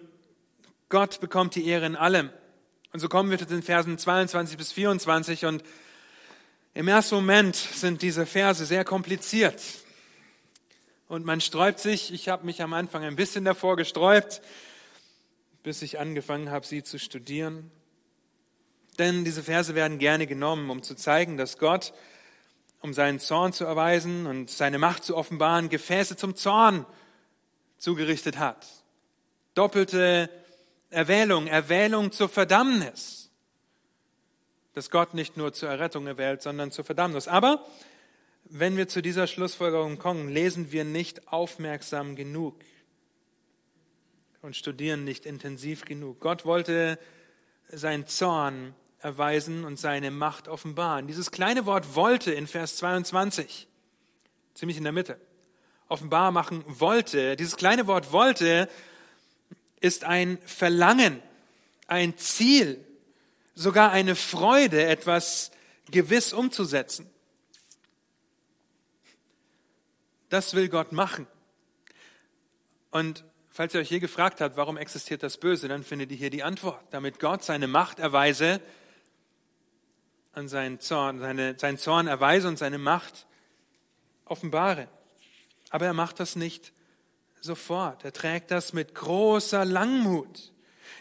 Gott 0.90 1.22
bekommt 1.22 1.54
die 1.54 1.68
Ehre 1.68 1.86
in 1.86 1.96
allem. 1.96 2.32
Und 2.94 3.00
so 3.00 3.10
kommen 3.10 3.30
wir 3.30 3.38
zu 3.38 3.46
den 3.46 3.62
Versen 3.62 4.00
22 4.00 4.58
bis 4.58 4.72
24 4.72 5.46
und 5.46 5.64
im 6.74 6.88
ersten 6.88 7.14
Moment 7.14 7.56
sind 7.56 8.02
diese 8.02 8.26
Verse 8.26 8.66
sehr 8.66 8.84
kompliziert. 8.84 9.62
Und 11.08 11.26
man 11.26 11.42
sträubt 11.42 11.80
sich, 11.80 12.12
ich 12.12 12.28
habe 12.28 12.48
mich 12.48 12.64
am 12.64 12.74
Anfang 12.74 13.04
ein 13.04 13.16
bisschen 13.16 13.46
davor 13.46 13.76
gesträubt, 13.76 14.42
bis 15.64 15.82
ich 15.82 16.00
angefangen 16.00 16.50
habe, 16.52 16.66
sie 16.66 16.84
zu 16.84 17.00
studieren. 17.00 17.72
Denn 18.98 19.24
diese 19.24 19.44
Verse 19.44 19.76
werden 19.76 19.98
gerne 19.98 20.28
genommen, 20.28 20.70
um 20.70 20.84
zu 20.84 20.96
zeigen, 20.96 21.38
dass 21.38 21.58
Gott, 21.58 21.94
um 22.82 22.94
seinen 22.94 23.20
Zorn 23.20 23.54
zu 23.54 23.66
erweisen 23.66 24.26
und 24.26 24.50
seine 24.50 24.78
Macht 24.78 25.04
zu 25.04 25.16
offenbaren, 25.16 25.70
Gefäße 25.70 26.16
zum 26.18 26.36
Zorn 26.36 26.86
zugerichtet 27.78 28.40
hat. 28.40 28.68
Doppelte 29.54 30.30
Erwählung, 30.90 31.48
Erwählung 31.48 32.12
zur 32.12 32.30
Verdammnis. 32.30 33.32
Dass 34.74 34.90
Gott 34.90 35.14
nicht 35.14 35.38
nur 35.38 35.54
zur 35.54 35.70
Errettung 35.70 36.08
erwählt, 36.08 36.42
sondern 36.42 36.72
zur 36.72 36.86
Verdammnis. 36.86 37.28
Aber 37.28 37.66
wenn 38.46 38.78
wir 38.78 38.88
zu 38.88 39.02
dieser 39.02 39.28
Schlussfolgerung 39.28 39.98
kommen, 39.98 40.30
lesen 40.30 40.72
wir 40.72 40.84
nicht 40.84 41.28
aufmerksam 41.28 42.16
genug 42.16 42.60
und 44.42 44.56
studieren 44.56 45.04
nicht 45.04 45.26
intensiv 45.26 45.86
genug. 45.86 46.20
Gott 46.20 46.46
wollte 46.46 46.98
seinen 47.72 48.08
Zorn 48.08 48.74
erweisen 49.00 49.66
und 49.66 49.80
seine 49.80 50.12
Macht 50.12 50.48
offenbaren. 50.48 51.08
Dieses 51.08 51.32
kleine 51.32 51.66
Wort 51.66 51.96
wollte 51.96 52.32
in 52.32 52.48
Vers 52.48 52.78
22, 52.78 53.68
ziemlich 54.54 54.78
in 54.78 54.84
der 54.84 54.94
Mitte, 54.94 55.20
offenbar 55.88 56.32
machen 56.32 56.64
wollte. 56.68 57.36
Dieses 57.36 57.56
kleine 57.56 57.88
Wort 57.88 58.12
wollte 58.12 58.70
ist 59.80 60.04
ein 60.04 60.38
Verlangen, 60.46 61.22
ein 61.88 62.18
Ziel, 62.18 62.84
sogar 63.56 63.92
eine 63.92 64.16
Freude, 64.16 64.86
etwas 64.86 65.52
gewiss 65.90 66.34
umzusetzen. 66.34 67.10
Das 70.30 70.54
will 70.54 70.70
Gott 70.70 70.92
machen. 70.92 71.26
Und 72.92 73.24
falls 73.60 73.74
ihr 73.74 73.82
euch 73.82 73.92
je 73.92 74.00
gefragt 74.00 74.40
habt, 74.40 74.56
warum 74.56 74.78
existiert 74.78 75.22
das 75.22 75.36
Böse, 75.36 75.68
dann 75.68 75.84
findet 75.84 76.12
ihr 76.12 76.18
hier 76.18 76.30
die 76.30 76.44
Antwort. 76.44 76.82
Damit 76.92 77.20
Gott 77.20 77.44
seine 77.44 77.68
Macht 77.68 78.00
erweise, 78.00 78.62
an 80.32 80.48
seinen 80.48 80.80
Zorn, 80.80 81.20
seine, 81.20 81.60
seinen 81.60 81.78
Zorn 81.78 82.08
erweise 82.08 82.48
und 82.48 82.58
seine 82.58 82.78
Macht 82.78 83.28
offenbare. 84.24 84.88
Aber 85.72 85.86
er 85.86 85.92
macht 85.92 86.22
das 86.22 86.38
nicht 86.38 86.72
sofort. 87.42 88.06
Er 88.06 88.14
trägt 88.14 88.50
das 88.50 88.72
mit 88.72 88.96
großer 88.96 89.66
Langmut. 89.66 90.54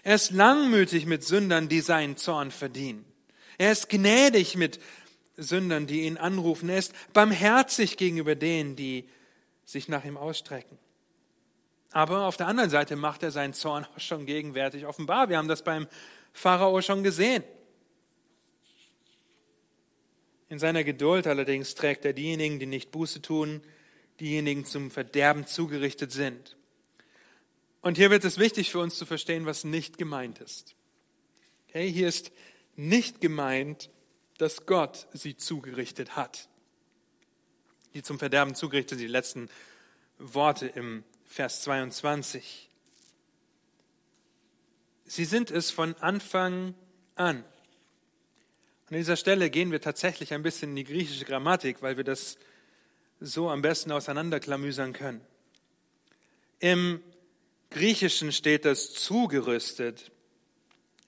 Er 0.03 0.17
ist 0.17 0.33
langmütig 0.33 1.07
mit 1.07 1.23
Sündern, 1.23 1.69
die 1.69 1.81
seinen 1.81 2.17
Zorn 2.17 2.51
verdienen. 2.51 3.05
Er 3.57 3.71
ist 3.71 3.89
gnädig 3.89 4.57
mit 4.57 4.81
Sündern, 5.37 5.87
die 5.87 6.01
ihn 6.01 6.17
anrufen. 6.17 6.69
Er 6.71 6.79
ist 6.79 6.93
barmherzig 7.13 7.97
gegenüber 7.97 8.35
denen, 8.35 8.75
die 8.75 9.09
sich 9.65 9.87
nach 9.87 10.05
ihm 10.05 10.17
ausstrecken. 10.17 10.77
Aber 11.91 12.27
auf 12.27 12.37
der 12.37 12.47
anderen 12.47 12.71
Seite 12.71 12.97
macht 12.97 13.23
er 13.23 13.31
seinen 13.31 13.55
Zorn 13.55 13.85
auch 13.85 14.01
schon 14.01 14.27
gegenwärtig 14.27 14.87
offenbar. 14.87 15.29
Wir 15.29 15.39
haben 15.39 15.49
das 15.49 15.63
beim 15.63 15.87
Pharao 16.33 16.81
schon 16.83 17.03
gesehen. 17.03 17.45
In 20.49 20.59
seiner 20.59 20.85
Geduld 20.85 21.27
allerdings 21.27 21.75
trägt 21.75 22.05
er 22.05 22.15
diejenigen, 22.15 22.59
die 22.59 22.67
nicht 22.67 22.91
Buße 22.91 23.21
tun, 23.21 23.63
diejenigen 24.19 24.65
zum 24.65 24.91
Verderben 24.91 25.47
zugerichtet 25.47 26.11
sind. 26.11 26.57
Und 27.83 27.97
hier 27.97 28.11
wird 28.11 28.25
es 28.25 28.39
wichtig 28.39 28.71
für 28.71 28.81
uns 28.81 28.97
zu 28.97 29.07
verstehen, 29.07 29.47
was 29.47 29.65
nicht 29.65 29.99
gemeint 29.99 30.41
ist. 30.41 30.75
Okay, 31.69 31.91
hier 31.91 32.09
ist 32.09 32.33
nicht 32.77 33.21
gemeint, 33.21 33.91
dass 34.39 34.67
Gott 34.67 35.07
sie 35.13 35.37
zugerichtet 35.37 36.17
hat. 36.17 36.49
Die 37.95 38.03
zum 38.03 38.19
Verderben 38.19 38.55
zugerichtet, 38.55 39.01
die 39.01 39.07
letzten 39.07 39.49
Worte 40.19 40.67
im 40.67 41.05
Vers 41.29 41.61
22. 41.63 42.71
Sie 45.05 45.25
sind 45.27 45.51
es 45.51 45.71
von 45.71 45.95
Anfang 45.97 46.75
an. 47.17 47.45
An 48.87 48.97
dieser 48.97 49.17
Stelle 49.17 49.51
gehen 49.51 49.71
wir 49.71 49.83
tatsächlich 49.83 50.33
ein 50.33 50.43
bisschen 50.43 50.71
in 50.71 50.77
die 50.77 50.85
griechische 50.85 51.27
Grammatik, 51.27 51.83
weil 51.83 51.99
wir 51.99 52.05
das 52.05 52.39
so 53.21 53.51
am 53.51 53.61
besten 53.61 53.93
auseinanderklamüsern 53.93 54.95
können. 54.95 55.21
Im 56.61 57.03
Griechischen 57.71 58.33
steht 58.33 58.65
das 58.65 58.95
zugerüstet 58.95 60.11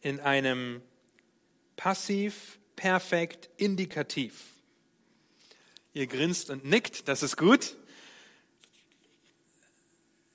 in 0.02 0.20
einem 0.20 0.82
Passiv, 1.76 2.58
Perfekt, 2.76 3.48
Indikativ. 3.56 4.34
Ihr 5.94 6.06
grinst 6.06 6.50
und 6.50 6.64
nickt, 6.64 7.08
das 7.08 7.22
ist 7.22 7.38
gut. 7.38 7.76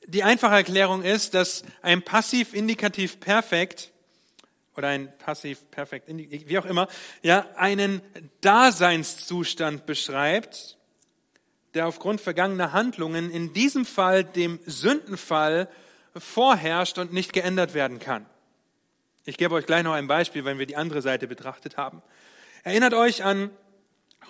Die 0.07 0.23
einfache 0.23 0.53
Erklärung 0.53 1.01
ist, 1.01 1.33
dass 1.33 1.63
ein 1.81 2.03
Passiv, 2.03 2.53
Indikativ, 2.53 3.19
Perfekt 3.19 3.91
oder 4.75 4.89
ein 4.89 5.11
Passiv, 5.17 5.69
Perfekt, 5.71 6.07
wie 6.09 6.59
auch 6.59 6.65
immer, 6.65 6.87
ja, 7.23 7.47
einen 7.55 8.01
Daseinszustand 8.41 9.85
beschreibt, 9.85 10.77
der 11.73 11.87
aufgrund 11.87 12.21
vergangener 12.21 12.71
Handlungen 12.71 13.31
in 13.31 13.53
diesem 13.53 13.85
Fall 13.85 14.23
dem 14.23 14.59
Sündenfall 14.65 15.69
vorherrscht 16.15 16.99
und 16.99 17.11
nicht 17.11 17.33
geändert 17.33 17.73
werden 17.73 17.99
kann. 17.99 18.25
Ich 19.25 19.37
gebe 19.37 19.55
euch 19.55 19.65
gleich 19.65 19.83
noch 19.83 19.93
ein 19.93 20.07
Beispiel, 20.07 20.45
wenn 20.45 20.59
wir 20.59 20.67
die 20.67 20.77
andere 20.77 21.01
Seite 21.01 21.27
betrachtet 21.27 21.77
haben. 21.77 22.03
Erinnert 22.63 22.93
euch 22.93 23.23
an 23.23 23.49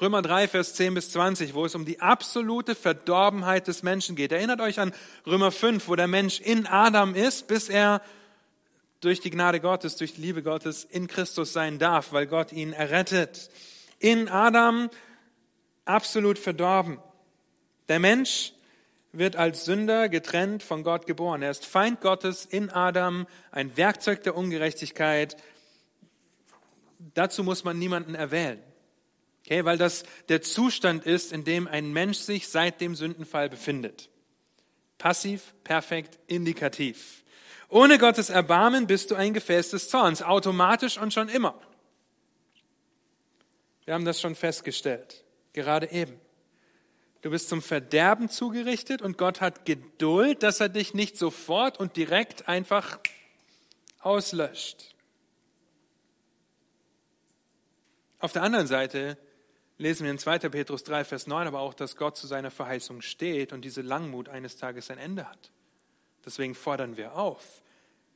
Römer 0.01 0.21
3, 0.21 0.49
Vers 0.49 0.73
10 0.73 0.93
bis 0.93 1.11
20, 1.11 1.53
wo 1.53 1.63
es 1.63 1.73
um 1.73 1.85
die 1.85 2.01
absolute 2.01 2.75
Verdorbenheit 2.75 3.67
des 3.67 3.81
Menschen 3.81 4.17
geht. 4.17 4.33
Erinnert 4.33 4.59
euch 4.59 4.79
an 4.81 4.93
Römer 5.25 5.51
5, 5.51 5.87
wo 5.87 5.95
der 5.95 6.07
Mensch 6.07 6.41
in 6.41 6.67
Adam 6.67 7.15
ist, 7.15 7.47
bis 7.47 7.69
er 7.69 8.01
durch 8.99 9.21
die 9.21 9.29
Gnade 9.29 9.61
Gottes, 9.61 9.95
durch 9.95 10.13
die 10.13 10.21
Liebe 10.21 10.43
Gottes 10.43 10.83
in 10.83 11.07
Christus 11.07 11.53
sein 11.53 11.79
darf, 11.79 12.11
weil 12.11 12.27
Gott 12.27 12.51
ihn 12.51 12.73
errettet. 12.73 13.49
In 13.99 14.27
Adam 14.27 14.89
absolut 15.85 16.39
verdorben. 16.39 16.99
Der 17.87 17.99
Mensch 17.99 18.51
wird 19.13 19.37
als 19.37 19.63
Sünder 19.63 20.09
getrennt 20.09 20.61
von 20.61 20.83
Gott 20.83 21.05
geboren. 21.05 21.41
Er 21.41 21.51
ist 21.51 21.65
Feind 21.65 22.01
Gottes 22.01 22.43
in 22.43 22.69
Adam, 22.69 23.27
ein 23.49 23.77
Werkzeug 23.77 24.23
der 24.23 24.35
Ungerechtigkeit. 24.35 25.37
Dazu 27.13 27.45
muss 27.45 27.63
man 27.63 27.79
niemanden 27.79 28.13
erwählen. 28.13 28.61
Okay, 29.45 29.63
weil 29.63 29.77
das 29.77 30.03
der 30.27 30.41
Zustand 30.41 31.05
ist, 31.05 31.31
in 31.31 31.43
dem 31.43 31.67
ein 31.67 31.93
Mensch 31.93 32.17
sich 32.17 32.47
seit 32.47 32.81
dem 32.81 32.95
Sündenfall 32.95 33.47
befindet. 33.47 34.09
Passiv, 34.97 35.53
perfekt, 35.63 36.17
indikativ. 36.25 37.23
Ohne 37.69 37.99
Gottes 37.99 38.31
Erbarmen 38.31 38.87
bist 38.87 39.11
du 39.11 39.15
ein 39.15 39.35
Gefäß 39.35 39.69
des 39.69 39.89
Zorns, 39.89 40.23
automatisch 40.23 40.97
und 40.97 41.13
schon 41.13 41.29
immer. 41.29 41.59
Wir 43.83 43.93
haben 43.93 44.05
das 44.05 44.19
schon 44.19 44.33
festgestellt, 44.33 45.23
gerade 45.53 45.91
eben. 45.91 46.19
Du 47.21 47.29
bist 47.29 47.47
zum 47.47 47.61
Verderben 47.61 48.29
zugerichtet 48.29 49.03
und 49.03 49.17
Gott 49.17 49.41
hat 49.41 49.65
Geduld, 49.65 50.41
dass 50.41 50.59
er 50.59 50.69
dich 50.69 50.95
nicht 50.95 51.17
sofort 51.17 51.79
und 51.79 51.97
direkt 51.97 52.47
einfach 52.47 52.99
auslöscht. 53.99 54.95
Auf 58.19 58.31
der 58.31 58.41
anderen 58.41 58.65
Seite 58.65 59.19
lesen 59.77 60.03
wir 60.03 60.11
in 60.11 60.17
2. 60.17 60.39
Petrus 60.49 60.83
3, 60.83 61.03
Vers 61.03 61.27
9 61.27 61.47
aber 61.47 61.59
auch, 61.59 61.73
dass 61.73 61.95
Gott 61.95 62.17
zu 62.17 62.27
seiner 62.27 62.51
Verheißung 62.51 63.01
steht 63.01 63.53
und 63.53 63.61
diese 63.63 63.81
Langmut 63.81 64.29
eines 64.29 64.57
Tages 64.57 64.89
ein 64.89 64.97
Ende 64.97 65.29
hat. 65.29 65.51
Deswegen 66.25 66.55
fordern 66.55 66.97
wir 66.97 67.15
auf, 67.15 67.61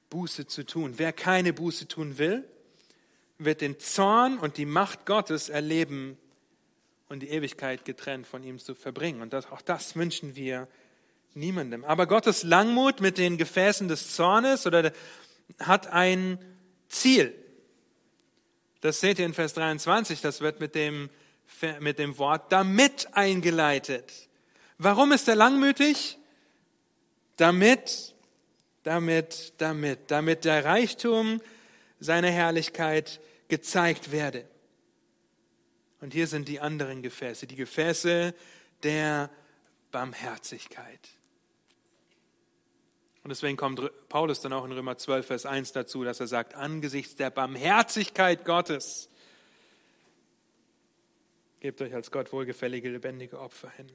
Buße 0.10 0.48
zu 0.48 0.66
tun. 0.66 0.94
Wer 0.98 1.14
keine 1.14 1.54
Buße 1.54 1.88
tun 1.88 2.18
will, 2.18 2.44
wird 3.38 3.62
den 3.62 3.80
Zorn 3.80 4.38
und 4.38 4.58
die 4.58 4.66
Macht 4.66 5.06
Gottes 5.06 5.50
erleben 5.50 6.18
und 7.08 7.22
die 7.22 7.30
Ewigkeit 7.30 7.86
getrennt 7.86 8.28
von 8.28 8.44
ihm 8.44 8.60
zu 8.60 8.76
verbringen. 8.76 9.22
Und 9.22 9.34
das, 9.34 9.52
auch 9.52 9.62
das 9.62 9.96
wünschen 9.96 10.36
wir 10.36 10.68
niemandem. 11.34 11.84
Aber 11.86 12.08
Gottes 12.08 12.44
Langmut 12.44 13.02
mit 13.02 13.18
den 13.18 13.38
Gefäßen 13.38 13.88
des 13.88 14.16
Zornes 14.16 14.66
oder 14.66 14.92
hat 15.60 15.88
ein 15.88 16.40
Ziel. 16.88 17.34
Das 18.82 19.00
seht 19.00 19.20
ihr 19.20 19.26
in 19.26 19.34
Vers 19.34 19.54
23, 19.54 20.22
das 20.22 20.42
wird 20.42 20.60
mit 20.60 20.74
dem, 20.74 21.10
mit 21.80 22.00
dem 22.00 22.18
Wort 22.18 22.52
damit 22.52 23.08
eingeleitet. 23.14 24.30
Warum 24.78 25.12
ist 25.12 25.28
er 25.28 25.36
langmütig? 25.36 26.18
Damit, 27.38 28.16
damit, 28.84 29.54
damit, 29.58 30.12
damit 30.12 30.46
der 30.46 30.66
Reichtum 30.66 31.42
seiner 32.00 32.30
Herrlichkeit 32.30 33.20
gezeigt 33.48 34.12
werde. 34.12 34.48
Und 36.02 36.14
hier 36.14 36.28
sind 36.28 36.48
die 36.48 36.60
anderen 36.60 37.02
Gefäße, 37.02 37.46
die 37.46 37.56
Gefäße 37.56 38.34
der 38.84 39.30
Barmherzigkeit. 39.92 41.10
Und 43.24 43.30
deswegen 43.30 43.58
kommt 43.58 43.82
Paulus 44.08 44.40
dann 44.42 44.54
auch 44.54 44.64
in 44.64 44.72
Römer 44.72 44.98
12, 44.98 45.28
Vers 45.28 45.46
1 45.46 45.74
dazu, 45.74 46.04
dass 46.04 46.20
er 46.20 46.28
sagt, 46.28 46.56
angesichts 46.56 47.16
der 47.16 47.30
Barmherzigkeit 47.30 48.46
Gottes, 48.46 49.10
gebt 51.60 51.82
euch 51.82 51.94
als 51.94 52.12
Gott 52.12 52.32
wohlgefällige, 52.32 52.90
lebendige 52.90 53.40
Opfer 53.40 53.70
hin. 53.72 53.88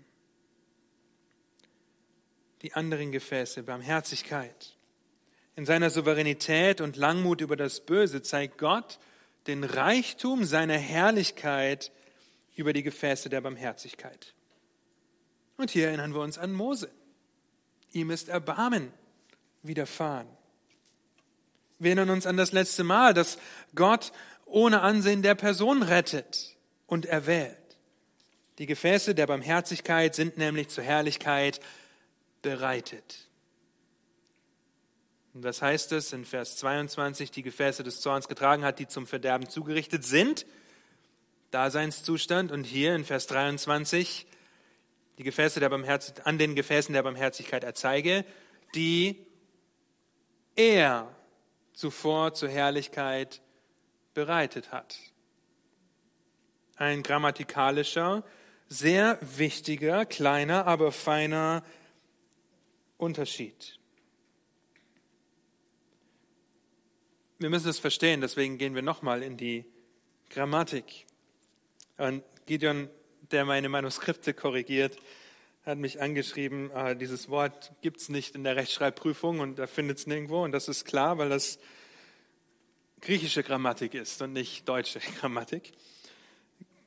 Die 2.63 2.75
anderen 2.75 3.13
Gefäße, 3.13 3.63
Barmherzigkeit. 3.63 4.77
In 5.57 5.67
seiner 5.67 5.91
Souveränität 5.91 6.81
und 6.81 6.97
Langmut 6.97 7.41
über 7.41 7.57
das 7.57 7.81
Böse 7.81 8.23
zeigt 8.23 8.59
Gott, 8.59 8.99
den 9.47 9.65
Reichtum 9.65 10.45
seiner 10.45 10.79
Herrlichkeit 10.79 11.93
über 12.57 12.73
die 12.73 12.83
Gefäße 12.83 13.29
der 13.29 13.41
Barmherzigkeit. 13.41 14.35
Und 15.57 15.71
hier 15.71 15.89
erinnern 15.89 16.15
wir 16.15 16.21
uns 16.21 16.39
an 16.39 16.53
Mose. 16.53 16.91
Ihm 17.93 18.11
ist 18.11 18.29
Erbarmen 18.29 18.93
widerfahren. 19.63 20.27
Wir 21.79 21.91
erinnern 21.91 22.11
uns 22.11 22.27
an 22.27 22.37
das 22.37 22.53
letzte 22.53 22.83
Mal, 22.83 23.15
dass 23.15 23.39
Gott 23.75 24.13
ohne 24.47 24.81
Ansehen 24.81 25.23
der 25.23 25.35
Person 25.35 25.83
rettet 25.83 26.54
und 26.87 27.07
erwählt. 27.07 27.59
Die 28.59 28.67
Gefäße 28.67 29.15
der 29.15 29.27
Barmherzigkeit 29.27 30.15
sind 30.15 30.39
nämlich 30.39 30.69
zur 30.69 30.85
Herrlichkeit 30.85 31.61
bereitet. 32.43 33.29
Und 35.33 35.43
was 35.43 35.61
heißt 35.61 35.91
es 35.93 36.13
in 36.13 36.25
Vers 36.25 36.57
22? 36.59 37.33
Die 37.33 37.43
Gefäße 37.43 37.83
des 37.83 38.01
Zorns 38.01 38.29
getragen 38.29 38.65
hat, 38.65 38.79
die 38.79 38.87
zum 38.87 39.07
Verderben 39.07 39.49
zugerichtet 39.49 40.05
sind. 40.05 40.47
Daseinszustand. 41.51 42.53
Und 42.53 42.65
hier 42.65 42.95
in 42.95 43.05
Vers 43.05 43.27
23 43.27 44.27
die 45.19 45.25
Gefäße 45.25 45.61
der 45.61 45.73
an 46.25 46.39
den 46.39 46.55
Gefäßen 46.55 46.93
der 46.93 47.03
Barmherzigkeit 47.03 47.63
erzeige, 47.63 48.25
die 48.75 49.27
er 50.57 51.15
zuvor 51.73 52.35
zur 52.35 52.49
Herrlichkeit 52.49 53.41
bereitet 54.13 54.73
hat. 54.73 54.97
Ein 56.77 57.03
grammatikalischer, 57.03 58.25
sehr 58.69 59.19
wichtiger, 59.21 60.07
kleiner, 60.07 60.67
aber 60.67 60.91
feiner 60.91 61.65
Unterschied. 62.97 63.79
Wir 67.39 67.51
müssen 67.51 67.69
es 67.69 67.79
verstehen, 67.79 68.21
deswegen 68.21 68.59
gehen 68.59 68.75
wir 68.75 68.83
nochmal 68.83 69.23
in 69.23 69.37
die 69.37 69.65
Grammatik. 70.31 71.07
Und 71.97 72.25
Gideon, 72.47 72.89
der 73.31 73.45
meine 73.45 73.69
Manuskripte 73.69 74.35
korrigiert, 74.35 74.97
hat 75.65 75.79
mich 75.79 76.01
angeschrieben, 76.01 76.71
äh, 76.73 76.97
dieses 76.97 77.29
Wort 77.29 77.73
gibt 77.81 78.01
es 78.01 78.09
nicht 78.09 78.35
in 78.35 78.45
der 78.45 78.57
Rechtschreibprüfung 78.57 79.41
und 79.41 79.59
er 79.59 79.69
findet 79.69 79.99
es 79.99 80.07
nirgendwo. 80.07 80.45
Und 80.45 80.53
das 80.53 80.69
ist 80.69 80.85
klar, 80.85 81.19
weil 81.19 81.31
das 81.31 81.59
griechische 83.01 83.43
Grammatik 83.43 83.95
ist 83.95 84.21
und 84.23 84.33
nicht 84.33 84.69
deutsche 84.69 84.99
Grammatik. 85.21 85.73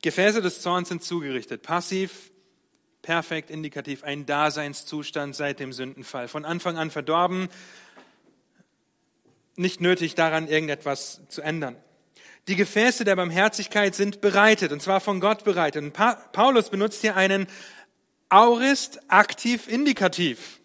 Gefäße 0.01 0.41
des 0.41 0.61
Zorns 0.61 0.89
sind 0.89 1.03
zugerichtet. 1.03 1.63
Passiv, 1.63 2.31
perfekt, 3.01 3.49
indikativ, 3.49 4.03
ein 4.03 4.25
Daseinszustand 4.25 5.35
seit 5.35 5.59
dem 5.59 5.73
Sündenfall. 5.73 6.27
Von 6.27 6.45
Anfang 6.45 6.77
an 6.77 6.91
verdorben, 6.91 7.49
nicht 9.55 9.81
nötig 9.81 10.15
daran 10.15 10.47
irgendetwas 10.47 11.21
zu 11.29 11.41
ändern. 11.41 11.75
Die 12.47 12.55
Gefäße 12.55 13.03
der 13.03 13.15
Barmherzigkeit 13.15 13.95
sind 13.95 14.21
bereitet, 14.21 14.71
und 14.71 14.81
zwar 14.81 15.01
von 15.01 15.19
Gott 15.19 15.43
bereitet. 15.43 15.83
Und 15.83 15.93
Paulus 16.31 16.69
benutzt 16.69 17.01
hier 17.01 17.17
einen 17.17 17.47
Aurist 18.29 18.99
aktiv 19.09 19.67
indikativ. 19.67 20.59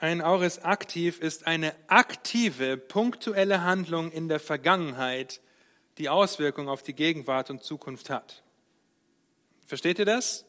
Ein 0.00 0.20
Aurist 0.20 0.64
aktiv 0.64 1.18
ist 1.20 1.46
eine 1.46 1.74
aktive, 1.88 2.76
punktuelle 2.76 3.62
Handlung 3.62 4.12
in 4.12 4.28
der 4.28 4.38
Vergangenheit, 4.38 5.40
die 5.98 6.08
Auswirkungen 6.08 6.68
auf 6.68 6.82
die 6.82 6.94
Gegenwart 6.94 7.50
und 7.50 7.62
Zukunft 7.62 8.08
hat. 8.08 8.42
Versteht 9.66 9.98
ihr 9.98 10.04
das? 10.04 10.46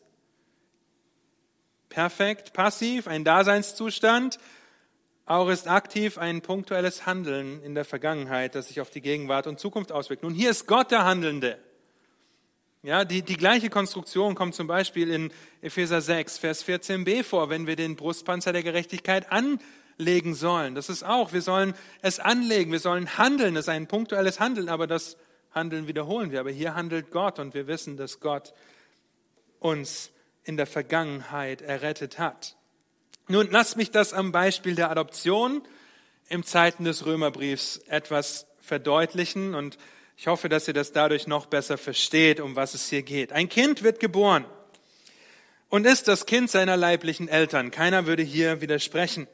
Perfekt, 1.89 2.53
passiv, 2.53 3.07
ein 3.07 3.23
Daseinszustand, 3.23 4.39
Aurist 5.25 5.67
aktiv, 5.67 6.17
ein 6.17 6.41
punktuelles 6.41 7.05
Handeln 7.05 7.61
in 7.61 7.75
der 7.75 7.85
Vergangenheit, 7.85 8.55
das 8.55 8.67
sich 8.67 8.81
auf 8.81 8.89
die 8.89 9.01
Gegenwart 9.01 9.45
und 9.45 9.59
Zukunft 9.59 9.91
auswirkt. 9.91 10.23
Nun, 10.23 10.33
hier 10.33 10.49
ist 10.49 10.65
Gott 10.65 10.91
der 10.91 11.03
Handelnde. 11.03 11.59
Ja, 12.81 13.03
die, 13.03 13.21
die 13.21 13.35
gleiche 13.35 13.69
Konstruktion 13.69 14.35
kommt 14.35 14.55
zum 14.55 14.67
Beispiel 14.67 15.09
in 15.11 15.31
Epheser 15.61 15.99
6, 15.99 16.37
Vers 16.37 16.65
14b 16.65 17.23
vor, 17.23 17.49
wenn 17.49 17.67
wir 17.67 17.75
den 17.75 17.95
Brustpanzer 17.95 18.53
der 18.53 18.63
Gerechtigkeit 18.63 19.27
anlegen 19.31 20.33
sollen. 20.33 20.75
Das 20.75 20.89
ist 20.89 21.03
auch, 21.03 21.33
wir 21.33 21.41
sollen 21.41 21.73
es 22.01 22.19
anlegen, 22.19 22.71
wir 22.71 22.79
sollen 22.79 23.17
handeln, 23.17 23.55
das 23.55 23.65
ist 23.65 23.69
ein 23.69 23.87
punktuelles 23.87 24.39
Handeln, 24.39 24.69
aber 24.69 24.87
das 24.87 25.17
Handeln 25.51 25.87
wiederholen 25.87 26.31
wir. 26.31 26.39
Aber 26.39 26.51
hier 26.51 26.75
handelt 26.75 27.11
Gott 27.11 27.39
und 27.39 27.53
wir 27.53 27.67
wissen, 27.67 27.97
dass 27.97 28.19
Gott 28.19 28.53
uns 29.59 30.11
in 30.43 30.57
der 30.57 30.67
Vergangenheit 30.67 31.61
errettet 31.61 32.19
hat. 32.19 32.55
Nun, 33.27 33.49
lasst 33.51 33.77
mich 33.77 33.91
das 33.91 34.13
am 34.13 34.31
Beispiel 34.31 34.75
der 34.75 34.89
Adoption 34.89 35.61
im 36.29 36.43
Zeiten 36.43 36.83
des 36.83 37.05
Römerbriefs 37.05 37.77
etwas 37.87 38.47
verdeutlichen 38.59 39.55
und 39.55 39.77
ich 40.17 40.27
hoffe, 40.27 40.49
dass 40.49 40.67
ihr 40.67 40.73
das 40.73 40.91
dadurch 40.91 41.27
noch 41.27 41.45
besser 41.45 41.77
versteht, 41.77 42.39
um 42.39 42.55
was 42.55 42.73
es 42.73 42.89
hier 42.89 43.03
geht. 43.03 43.31
Ein 43.31 43.47
Kind 43.47 43.83
wird 43.83 43.99
geboren 43.99 44.45
und 45.69 45.85
ist 45.85 46.07
das 46.07 46.25
Kind 46.25 46.49
seiner 46.49 46.75
leiblichen 46.75 47.29
Eltern. 47.29 47.71
Keiner 47.71 48.05
würde 48.05 48.23
hier 48.23 48.61
widersprechen. 48.61 49.27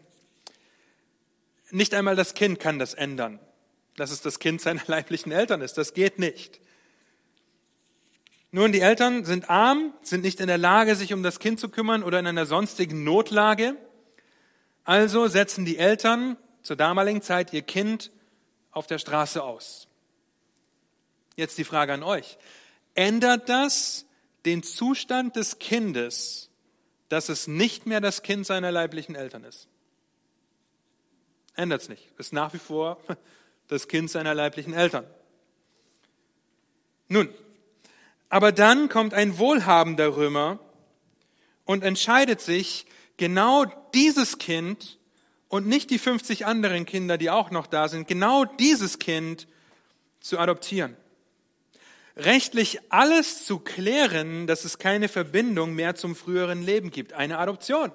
Nicht 1.71 1.93
einmal 1.93 2.15
das 2.15 2.33
Kind 2.33 2.59
kann 2.59 2.77
das 2.77 2.93
ändern, 2.93 3.39
dass 3.95 4.11
es 4.11 4.21
das 4.21 4.39
Kind 4.39 4.61
seiner 4.61 4.81
leiblichen 4.87 5.31
Eltern 5.31 5.61
ist. 5.61 5.77
Das 5.77 5.93
geht 5.93 6.19
nicht. 6.19 6.59
Nun, 8.51 8.71
die 8.71 8.79
Eltern 8.79 9.25
sind 9.25 9.49
arm, 9.49 9.93
sind 10.01 10.23
nicht 10.23 10.39
in 10.39 10.47
der 10.47 10.57
Lage, 10.57 10.95
sich 10.95 11.13
um 11.13 11.23
das 11.23 11.39
Kind 11.39 11.59
zu 11.59 11.67
kümmern 11.67 12.03
oder 12.03 12.19
in 12.19 12.27
einer 12.27 12.45
sonstigen 12.45 13.03
Notlage. 13.03 13.75
Also 14.85 15.27
setzen 15.27 15.65
die 15.65 15.77
Eltern 15.77 16.37
zur 16.61 16.75
damaligen 16.77 17.21
Zeit 17.21 17.51
ihr 17.51 17.63
Kind 17.63 18.11
auf 18.71 18.87
der 18.87 18.97
Straße 18.97 19.43
aus. 19.43 19.87
Jetzt 21.35 21.57
die 21.57 21.63
Frage 21.65 21.93
an 21.93 22.03
euch. 22.03 22.37
Ändert 22.93 23.49
das 23.49 24.05
den 24.45 24.63
Zustand 24.63 25.35
des 25.35 25.59
Kindes, 25.59 26.49
dass 27.09 27.29
es 27.29 27.47
nicht 27.47 27.85
mehr 27.85 27.99
das 27.99 28.21
Kind 28.21 28.45
seiner 28.45 28.71
leiblichen 28.71 29.15
Eltern 29.15 29.43
ist? 29.43 29.67
Ändert 31.55 31.81
es 31.81 31.89
nicht. 31.89 32.07
Ist 32.17 32.31
nach 32.31 32.53
wie 32.53 32.59
vor 32.59 32.99
das 33.67 33.87
Kind 33.87 34.09
seiner 34.09 34.33
leiblichen 34.33 34.73
Eltern. 34.73 35.05
Nun, 37.07 37.29
aber 38.29 38.51
dann 38.51 38.89
kommt 38.89 39.13
ein 39.13 39.37
wohlhabender 39.37 40.15
Römer 40.15 40.59
und 41.65 41.83
entscheidet 41.83 42.41
sich, 42.41 42.85
genau 43.17 43.65
dieses 43.93 44.37
Kind 44.37 44.97
und 45.47 45.67
nicht 45.67 45.89
die 45.89 45.99
50 45.99 46.45
anderen 46.45 46.85
Kinder, 46.85 47.17
die 47.17 47.29
auch 47.29 47.51
noch 47.51 47.67
da 47.67 47.87
sind, 47.87 48.07
genau 48.07 48.45
dieses 48.45 48.99
Kind 48.99 49.47
zu 50.19 50.39
adoptieren. 50.39 50.97
Rechtlich 52.17 52.79
alles 52.89 53.45
zu 53.45 53.59
klären, 53.59 54.47
dass 54.47 54.63
es 54.63 54.79
keine 54.79 55.09
Verbindung 55.09 55.73
mehr 55.75 55.95
zum 55.95 56.15
früheren 56.15 56.63
Leben 56.63 56.89
gibt. 56.89 57.13
Eine 57.13 57.39
Adoption. 57.39 57.91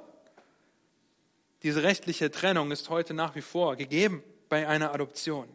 Diese 1.62 1.82
rechtliche 1.82 2.30
Trennung 2.30 2.70
ist 2.70 2.88
heute 2.90 3.14
nach 3.14 3.34
wie 3.34 3.42
vor 3.42 3.76
gegeben 3.76 4.22
bei 4.48 4.68
einer 4.68 4.92
Adoption. 4.92 5.48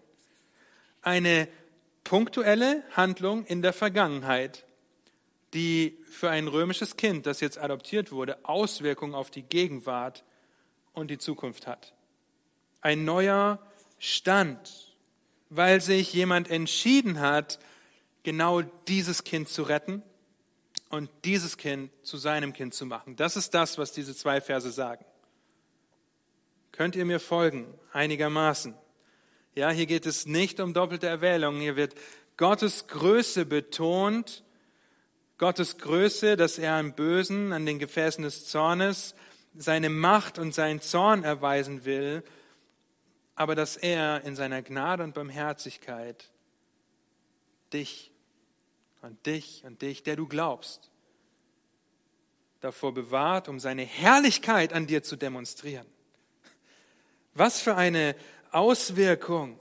Eine 1.06 1.47
punktuelle 2.03 2.84
Handlung 2.93 3.45
in 3.45 3.62
der 3.62 3.74
Vergangenheit, 3.74 4.66
die 5.53 5.99
für 6.10 6.32
ein 6.32 6.47
römisches 6.47 6.97
Kind, 6.97 7.28
das 7.28 7.41
jetzt 7.41 7.60
adoptiert 7.60 8.12
wurde, 8.12 8.43
Auswirkungen 8.43 9.14
auf 9.14 9.30
die 9.30 9.43
Gegenwart 9.43 10.24
und 10.93 11.12
die 11.12 11.20
Zukunft 11.20 11.68
hat. 11.68 11.93
Ein 12.82 13.06
neuer 13.06 13.60
Stand, 13.99 14.95
weil 15.51 15.80
sich 15.80 16.12
jemand 16.12 16.49
entschieden 16.49 17.20
hat, 17.20 17.60
genau 18.24 18.64
dieses 18.88 19.24
Kind 19.24 19.47
zu 19.47 19.62
retten 19.62 20.01
und 20.89 21.12
dieses 21.24 21.58
Kind 21.58 21.91
zu 22.01 22.18
seinem 22.18 22.51
Kind 22.51 22.74
zu 22.74 22.88
machen. 22.88 23.16
Das 23.16 23.36
ist 23.36 23.53
das, 23.53 23.78
was 23.78 23.91
diese 23.91 24.16
zwei 24.16 24.41
Verse 24.41 24.72
sagen. 24.72 25.06
Könnt 26.72 26.95
ihr 26.95 27.06
mir 27.06 27.20
folgen? 27.20 27.72
Einigermaßen. 27.93 28.74
Ja, 29.58 29.70
hier 29.70 29.86
geht 29.86 30.06
es 30.06 30.26
nicht 30.26 30.60
um 30.60 30.74
doppelte 30.74 31.08
Erwählung. 31.08 31.62
Hier 31.62 31.78
wird 31.78 31.95
Gottes 32.36 32.88
Größe 32.88 33.45
betont 33.45 34.43
Gottes 35.38 35.78
Größe, 35.78 36.36
dass 36.36 36.58
er 36.58 36.74
am 36.74 36.93
Bösen, 36.93 37.53
an 37.53 37.66
den 37.66 37.80
Gefäßen 37.80 38.24
des 38.24 38.47
Zornes, 38.47 39.16
seine 39.53 39.89
Macht 39.89 40.39
und 40.39 40.53
seinen 40.53 40.82
Zorn 40.82 41.24
erweisen 41.24 41.86
will, 41.86 42.22
aber 43.36 43.56
dass 43.56 43.78
er 43.78 44.26
in 44.26 44.36
seiner 44.36 44.62
Gnade 44.62 45.03
und 45.03 45.14
Barmherzigkeit 45.14 46.30
dich 47.72 48.12
und 49.01 49.26
dich 49.26 49.64
und 49.66 49.82
dich, 49.82 50.03
der 50.03 50.18
du 50.18 50.28
glaubst, 50.28 50.89
davor 52.60 52.93
bewahrt, 52.93 53.47
um 53.47 53.62
seine 53.62 53.84
Herrlichkeit 53.84 54.74
an 54.74 54.86
dir 54.86 55.01
zu 55.01 55.16
demonstrieren. 55.16 55.88
Was 57.34 57.60
für 57.60 57.76
eine 57.76 58.16
Auswirkung. 58.56 59.60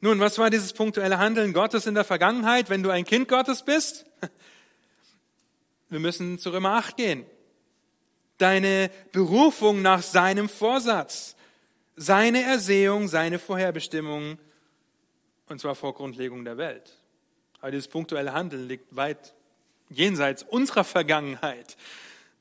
Nun, 0.00 0.20
was 0.20 0.38
war 0.38 0.50
dieses 0.50 0.74
punktuelle 0.74 1.18
Handeln 1.18 1.54
Gottes 1.54 1.86
in 1.86 1.94
der 1.94 2.04
Vergangenheit, 2.04 2.68
wenn 2.68 2.82
du 2.82 2.90
ein 2.90 3.06
Kind 3.06 3.26
Gottes 3.26 3.62
bist? 3.62 4.04
Wir 5.88 5.98
müssen 5.98 6.38
zu 6.38 6.50
Römer 6.50 6.72
8 6.72 6.96
gehen. 6.96 7.24
Deine 8.36 8.90
Berufung 9.12 9.80
nach 9.80 10.02
seinem 10.02 10.50
Vorsatz, 10.50 11.36
seine 11.96 12.42
Ersehung, 12.42 13.08
seine 13.08 13.38
Vorherbestimmung, 13.38 14.38
und 15.48 15.60
zwar 15.60 15.74
vor 15.74 15.94
Grundlegung 15.94 16.44
der 16.44 16.58
Welt. 16.58 16.98
Aber 17.60 17.70
dieses 17.70 17.88
punktuelle 17.88 18.34
Handeln 18.34 18.68
liegt 18.68 18.94
weit 18.94 19.34
jenseits 19.88 20.42
unserer 20.42 20.84
Vergangenheit. 20.84 21.78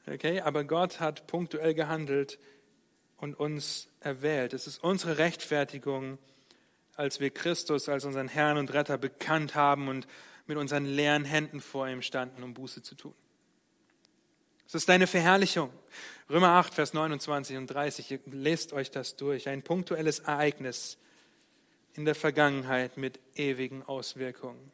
Okay? 0.06 0.42
Aber 0.42 0.66
Gott 0.66 1.00
hat 1.00 1.28
punktuell 1.28 1.74
gehandelt 1.74 2.40
und 3.24 3.40
uns 3.40 3.88
erwählt. 4.02 4.52
Es 4.52 4.68
ist 4.68 4.84
unsere 4.84 5.18
Rechtfertigung, 5.18 6.18
als 6.96 7.22
wir 7.22 7.30
Christus 7.30 7.88
als 7.88 8.04
unseren 8.04 8.28
Herrn 8.28 8.58
und 8.58 8.74
Retter 8.74 8.98
bekannt 8.98 9.56
haben 9.56 9.88
und 9.88 10.08
mit 10.46 10.58
unseren 10.58 10.84
leeren 10.84 11.24
Händen 11.24 11.62
vor 11.62 11.88
ihm 11.88 12.02
standen, 12.02 12.44
um 12.44 12.54
Buße 12.54 12.84
zu 12.84 12.96
tun. 12.96 13.16
Es 14.68 14.76
ist 14.76 14.90
deine 14.90 15.08
Verherrlichung. 15.08 15.72
Römer 16.30 16.50
8, 16.50 16.74
Vers 16.74 16.94
29 16.94 17.56
und 17.56 17.68
30, 17.68 18.12
ihr 18.12 18.20
lest 18.26 18.74
euch 18.74 18.92
das 18.92 19.16
durch. 19.16 19.48
Ein 19.48 19.62
punktuelles 19.62 20.20
Ereignis 20.20 20.98
in 21.94 22.04
der 22.04 22.16
Vergangenheit 22.16 22.98
mit 22.98 23.22
ewigen 23.36 23.84
Auswirkungen. 23.84 24.70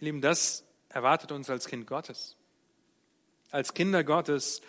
Ihr 0.00 0.04
Lieben, 0.04 0.20
das 0.20 0.62
erwartet 0.90 1.32
uns 1.32 1.48
als 1.48 1.68
Kind 1.68 1.86
Gottes. 1.86 2.36
Als 3.54 3.72
Kinder 3.72 4.02
Gottes 4.02 4.62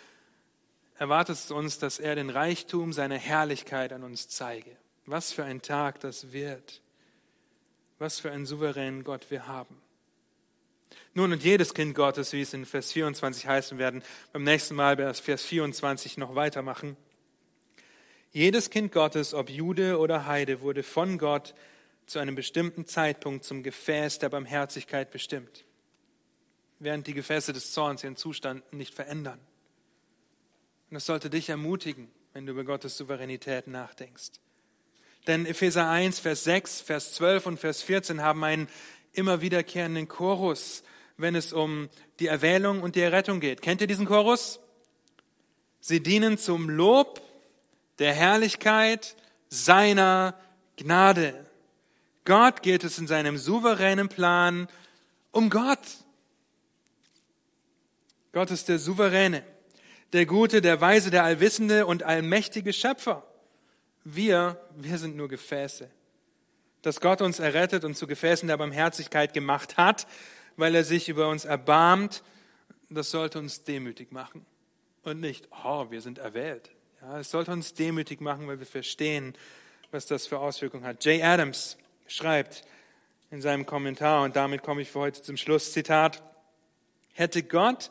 erwartet 0.96 1.34
es 1.34 1.50
uns, 1.50 1.80
dass 1.80 1.98
er 1.98 2.14
den 2.14 2.30
Reichtum 2.30 2.92
seiner 2.92 3.18
Herrlichkeit 3.18 3.92
an 3.92 4.04
uns 4.04 4.28
zeige. 4.28 4.70
Was 5.06 5.32
für 5.32 5.42
ein 5.42 5.60
Tag 5.60 5.98
das 5.98 6.30
wird. 6.30 6.82
Was 7.98 8.20
für 8.20 8.30
einen 8.30 8.46
souveränen 8.46 9.02
Gott 9.02 9.28
wir 9.28 9.48
haben. 9.48 9.82
Nun, 11.14 11.32
und 11.32 11.42
jedes 11.42 11.74
Kind 11.74 11.96
Gottes, 11.96 12.32
wie 12.32 12.42
es 12.42 12.54
in 12.54 12.64
Vers 12.64 12.92
24 12.92 13.48
heißen 13.48 13.78
werden, 13.78 14.04
beim 14.32 14.44
nächsten 14.44 14.76
Mal 14.76 14.94
bei 14.94 15.12
Vers 15.14 15.42
24 15.42 16.16
noch 16.16 16.36
weitermachen. 16.36 16.96
Jedes 18.30 18.70
Kind 18.70 18.92
Gottes, 18.92 19.34
ob 19.34 19.50
Jude 19.50 19.98
oder 19.98 20.26
Heide, 20.26 20.60
wurde 20.60 20.84
von 20.84 21.18
Gott 21.18 21.56
zu 22.06 22.20
einem 22.20 22.36
bestimmten 22.36 22.86
Zeitpunkt 22.86 23.44
zum 23.44 23.64
Gefäß 23.64 24.20
der 24.20 24.28
Barmherzigkeit 24.28 25.10
bestimmt, 25.10 25.64
während 26.78 27.06
die 27.06 27.14
Gefäße 27.14 27.52
des 27.52 27.72
Zorns 27.72 28.04
ihren 28.04 28.16
Zustand 28.16 28.72
nicht 28.72 28.94
verändern. 28.94 29.38
Und 30.90 30.94
das 30.94 31.06
sollte 31.06 31.30
dich 31.30 31.48
ermutigen, 31.48 32.10
wenn 32.32 32.46
du 32.46 32.52
über 32.52 32.64
Gottes 32.64 32.96
Souveränität 32.96 33.66
nachdenkst. 33.66 34.32
Denn 35.26 35.46
Epheser 35.46 35.88
1, 35.88 36.20
Vers 36.20 36.44
6, 36.44 36.80
Vers 36.82 37.14
12 37.14 37.46
und 37.46 37.60
Vers 37.60 37.82
14 37.82 38.22
haben 38.22 38.44
einen 38.44 38.68
immer 39.12 39.40
wiederkehrenden 39.40 40.06
Chorus, 40.06 40.84
wenn 41.16 41.34
es 41.34 41.52
um 41.52 41.88
die 42.20 42.26
Erwählung 42.26 42.82
und 42.82 42.94
die 42.94 43.00
Errettung 43.00 43.40
geht. 43.40 43.62
Kennt 43.62 43.80
ihr 43.80 43.86
diesen 43.86 44.06
Chorus? 44.06 44.60
Sie 45.80 46.02
dienen 46.02 46.38
zum 46.38 46.68
Lob 46.68 47.22
der 47.98 48.12
Herrlichkeit 48.12 49.16
seiner 49.48 50.34
Gnade. 50.76 51.46
Gott 52.24 52.62
geht 52.62 52.84
es 52.84 52.98
in 52.98 53.06
seinem 53.06 53.38
souveränen 53.38 54.08
Plan 54.08 54.68
um 55.30 55.48
Gott. 55.48 55.80
Gott 58.36 58.50
ist 58.50 58.68
der 58.68 58.78
Souveräne, 58.78 59.42
der 60.12 60.26
Gute, 60.26 60.60
der 60.60 60.78
Weise, 60.82 61.10
der 61.10 61.24
Allwissende 61.24 61.86
und 61.86 62.02
allmächtige 62.02 62.74
Schöpfer. 62.74 63.26
Wir, 64.04 64.60
wir 64.74 64.98
sind 64.98 65.16
nur 65.16 65.28
Gefäße. 65.28 65.88
Dass 66.82 67.00
Gott 67.00 67.22
uns 67.22 67.38
errettet 67.38 67.82
und 67.82 67.96
zu 67.96 68.06
Gefäßen 68.06 68.46
der 68.46 68.58
Barmherzigkeit 68.58 69.32
gemacht 69.32 69.78
hat, 69.78 70.06
weil 70.58 70.74
er 70.74 70.84
sich 70.84 71.08
über 71.08 71.30
uns 71.30 71.46
erbarmt, 71.46 72.22
das 72.90 73.10
sollte 73.10 73.38
uns 73.38 73.64
demütig 73.64 74.12
machen. 74.12 74.44
Und 75.02 75.18
nicht, 75.18 75.48
oh, 75.64 75.86
wir 75.88 76.02
sind 76.02 76.18
erwählt. 76.18 76.70
Ja, 77.00 77.20
es 77.20 77.30
sollte 77.30 77.52
uns 77.52 77.72
demütig 77.72 78.20
machen, 78.20 78.46
weil 78.48 78.58
wir 78.58 78.66
verstehen, 78.66 79.34
was 79.92 80.04
das 80.04 80.26
für 80.26 80.40
Auswirkungen 80.40 80.84
hat. 80.84 81.02
Jay 81.06 81.22
Adams 81.22 81.78
schreibt 82.06 82.64
in 83.30 83.40
seinem 83.40 83.64
Kommentar, 83.64 84.24
und 84.24 84.36
damit 84.36 84.62
komme 84.62 84.82
ich 84.82 84.90
für 84.90 84.98
heute 84.98 85.22
zum 85.22 85.38
Schluss, 85.38 85.72
Zitat, 85.72 86.22
hätte 87.14 87.42
Gott 87.42 87.90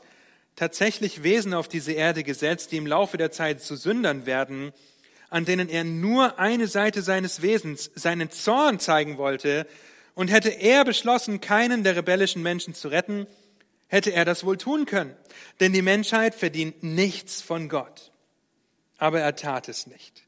tatsächlich 0.56 1.24
Wesen 1.24 1.54
auf 1.54 1.68
diese 1.68 1.92
Erde 1.92 2.24
gesetzt, 2.24 2.72
die 2.72 2.78
im 2.78 2.88
Laufe 2.88 3.18
der 3.18 3.32
Zeit 3.32 3.62
zu 3.62 3.76
Sündern 3.76 4.26
werden, 4.26 4.72
an 5.30 5.46
denen 5.46 5.70
er 5.70 5.84
nur 5.84 6.40
eine 6.40 6.68
Seite 6.68 7.02
seines 7.02 7.42
Wesens, 7.42 7.92
seinen 7.96 8.32
Zorn 8.32 8.80
zeigen 8.80 9.18
wollte, 9.18 9.68
und 10.14 10.30
hätte 10.30 10.50
er 10.50 10.86
beschlossen, 10.86 11.42
keinen 11.42 11.84
der 11.84 11.98
rebellischen 11.98 12.42
Menschen 12.42 12.74
zu 12.74 12.88
retten, 12.88 13.28
hätte 13.88 14.12
er 14.12 14.24
das 14.24 14.46
wohl 14.46 14.58
tun 14.58 14.86
können. 14.86 15.16
Denn 15.60 15.74
die 15.74 15.82
Menschheit 15.82 16.36
verdient 16.36 16.84
nichts 16.84 17.42
von 17.42 17.70
Gott. 17.70 18.12
Aber 18.98 19.20
er 19.20 19.36
tat 19.36 19.68
es 19.68 19.88
nicht. 19.88 20.24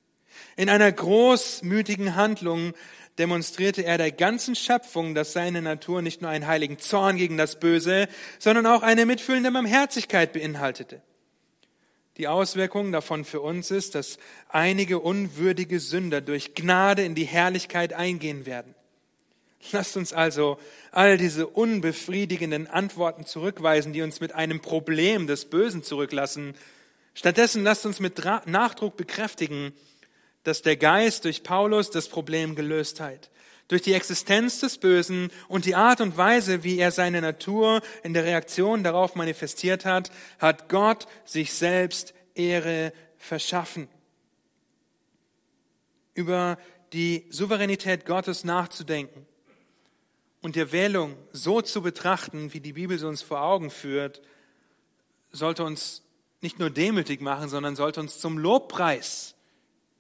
In 0.58 0.70
einer 0.70 0.92
großmütigen 0.92 2.16
Handlung 2.16 2.74
demonstrierte 3.18 3.84
er 3.84 3.98
der 3.98 4.12
ganzen 4.12 4.56
Schöpfung, 4.56 5.16
dass 5.16 5.34
seine 5.34 5.62
Natur 5.62 6.02
nicht 6.02 6.22
nur 6.22 6.30
einen 6.30 6.48
heiligen 6.48 6.80
Zorn 6.80 7.18
gegen 7.18 7.38
das 7.38 7.60
Böse, 7.60 8.08
sondern 8.40 8.66
auch 8.66 8.84
eine 8.84 9.06
mitfühlende 9.06 9.52
Barmherzigkeit 9.52 10.34
beinhaltete. 10.34 11.02
Die 12.18 12.28
Auswirkung 12.28 12.92
davon 12.92 13.26
für 13.26 13.42
uns 13.42 13.70
ist, 13.70 13.94
dass 13.94 14.18
einige 14.50 15.00
unwürdige 15.00 15.80
Sünder 15.80 16.22
durch 16.22 16.56
Gnade 16.56 17.04
in 17.04 17.14
die 17.14 17.26
Herrlichkeit 17.26 17.94
eingehen 17.94 18.46
werden. 18.46 18.74
Lasst 19.72 19.98
uns 19.98 20.14
also 20.14 20.58
all 20.92 21.18
diese 21.18 21.48
unbefriedigenden 21.48 22.68
Antworten 22.68 23.26
zurückweisen, 23.26 23.94
die 23.94 24.02
uns 24.02 24.20
mit 24.20 24.34
einem 24.34 24.62
Problem 24.62 25.28
des 25.28 25.46
Bösen 25.46 25.84
zurücklassen. 25.84 26.56
Stattdessen 27.14 27.64
lasst 27.64 27.86
uns 27.86 28.00
mit 28.00 28.24
Nachdruck 28.46 28.98
bekräftigen, 28.98 29.74
dass 30.48 30.62
der 30.62 30.78
Geist 30.78 31.26
durch 31.26 31.44
Paulus 31.44 31.90
das 31.90 32.08
Problem 32.08 32.56
gelöst 32.56 33.02
hat. 33.02 33.30
Durch 33.68 33.82
die 33.82 33.92
Existenz 33.92 34.62
des 34.62 34.78
Bösen 34.78 35.30
und 35.50 35.66
die 35.66 35.76
Art 35.76 36.00
und 36.00 36.16
Weise, 36.16 36.64
wie 36.64 36.80
er 36.80 36.92
seine 36.92 37.20
Natur 37.20 37.82
in 38.02 38.14
der 38.14 38.24
Reaktion 38.24 38.82
darauf 38.82 39.16
manifestiert 39.16 39.84
hat, 39.84 40.10
hat 40.40 40.70
Gott 40.70 41.06
sich 41.26 41.54
selbst 41.54 42.14
Ehre 42.34 42.94
verschaffen. 43.18 43.90
Über 46.14 46.58
die 46.94 47.26
Souveränität 47.30 48.06
Gottes 48.06 48.46
nachzudenken 48.46 49.28
und 50.42 50.56
die 50.56 50.62
Erwählung 50.62 51.18
so 51.34 51.62
zu 51.62 51.82
betrachten, 51.82 52.54
wie 52.54 52.62
die 52.62 52.72
Bibel 52.72 52.98
sie 52.98 53.06
uns 53.06 53.22
vor 53.22 53.42
Augen 53.42 53.70
führt, 53.70 54.22
sollte 55.30 55.66
uns 55.66 56.04
nicht 56.40 56.58
nur 56.58 56.70
demütig 56.70 57.20
machen, 57.20 57.50
sondern 57.50 57.76
sollte 57.76 58.00
uns 58.00 58.18
zum 58.20 58.38
Lobpreis 58.38 59.34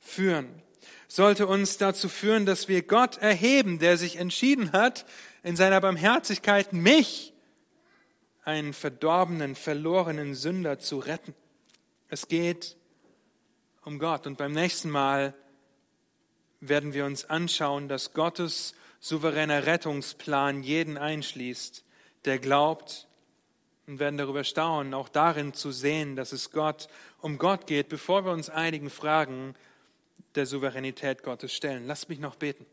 führen. 0.07 0.61
Sollte 1.07 1.47
uns 1.47 1.77
dazu 1.77 2.09
führen, 2.09 2.45
dass 2.45 2.67
wir 2.67 2.81
Gott 2.81 3.17
erheben, 3.17 3.79
der 3.79 3.97
sich 3.97 4.17
entschieden 4.17 4.71
hat, 4.71 5.05
in 5.43 5.55
seiner 5.55 5.79
Barmherzigkeit 5.79 6.73
mich, 6.73 7.33
einen 8.43 8.73
verdorbenen, 8.73 9.55
verlorenen 9.55 10.33
Sünder, 10.33 10.79
zu 10.79 10.99
retten. 10.99 11.33
Es 12.09 12.27
geht 12.27 12.77
um 13.83 13.99
Gott. 13.99 14.25
Und 14.25 14.37
beim 14.37 14.53
nächsten 14.53 14.89
Mal 14.89 15.33
werden 16.59 16.93
wir 16.93 17.05
uns 17.05 17.25
anschauen, 17.25 17.87
dass 17.87 18.13
Gottes 18.13 18.73
souveräner 18.99 19.65
Rettungsplan 19.65 20.63
jeden 20.63 20.97
einschließt, 20.97 21.83
der 22.25 22.39
glaubt 22.39 23.07
und 23.85 23.99
werden 23.99 24.17
darüber 24.17 24.43
staunen, 24.43 24.93
auch 24.93 25.09
darin 25.09 25.53
zu 25.53 25.71
sehen, 25.71 26.15
dass 26.15 26.31
es 26.31 26.51
Gott 26.51 26.87
um 27.19 27.37
Gott 27.37 27.67
geht, 27.67 27.89
bevor 27.89 28.25
wir 28.25 28.31
uns 28.31 28.49
einigen 28.49 28.89
Fragen 28.89 29.55
der 30.35 30.45
Souveränität 30.45 31.23
Gottes 31.23 31.53
stellen. 31.53 31.87
Lass 31.87 32.09
mich 32.09 32.19
noch 32.19 32.35
beten. 32.35 32.65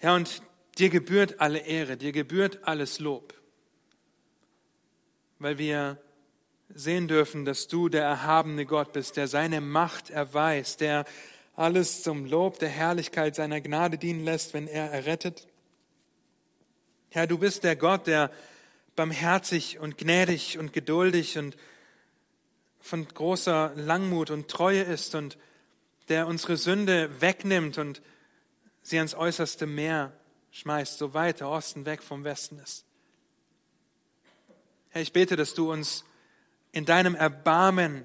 Ja, 0.00 0.14
und 0.14 0.42
dir 0.78 0.90
gebührt 0.90 1.40
alle 1.40 1.60
Ehre, 1.60 1.96
dir 1.96 2.12
gebührt 2.12 2.60
alles 2.62 2.98
Lob, 2.98 3.34
weil 5.38 5.58
wir 5.58 5.98
sehen 6.74 7.08
dürfen, 7.08 7.44
dass 7.44 7.68
du 7.68 7.88
der 7.88 8.04
erhabene 8.04 8.66
Gott 8.66 8.92
bist, 8.92 9.16
der 9.16 9.28
seine 9.28 9.60
Macht 9.60 10.10
erweist, 10.10 10.80
der 10.80 11.04
alles 11.56 12.02
zum 12.02 12.24
Lob 12.24 12.58
der 12.58 12.68
Herrlichkeit 12.68 13.34
seiner 13.34 13.60
Gnade 13.60 13.98
dienen 13.98 14.24
lässt, 14.24 14.54
wenn 14.54 14.66
er 14.66 14.90
errettet. 14.90 15.46
Herr, 17.10 17.26
du 17.26 17.38
bist 17.38 17.62
der 17.62 17.76
Gott, 17.76 18.06
der 18.06 18.30
barmherzig 18.96 19.78
und 19.78 19.98
gnädig 19.98 20.58
und 20.58 20.72
geduldig 20.72 21.38
und 21.38 21.56
von 22.80 23.06
großer 23.06 23.72
Langmut 23.76 24.30
und 24.30 24.48
Treue 24.48 24.82
ist 24.82 25.14
und 25.14 25.38
der 26.08 26.26
unsere 26.26 26.56
Sünde 26.56 27.20
wegnimmt 27.20 27.78
und 27.78 28.02
sie 28.82 28.98
ans 28.98 29.14
äußerste 29.14 29.66
Meer 29.66 30.12
schmeißt, 30.50 30.98
so 30.98 31.14
weit 31.14 31.40
der 31.40 31.48
Osten 31.48 31.84
weg 31.86 32.02
vom 32.02 32.24
Westen 32.24 32.58
ist. 32.58 32.84
Herr, 34.90 35.02
ich 35.02 35.12
bete, 35.12 35.36
dass 35.36 35.54
du 35.54 35.72
uns 35.72 36.04
in 36.72 36.84
deinem 36.84 37.14
Erbarmen 37.14 38.04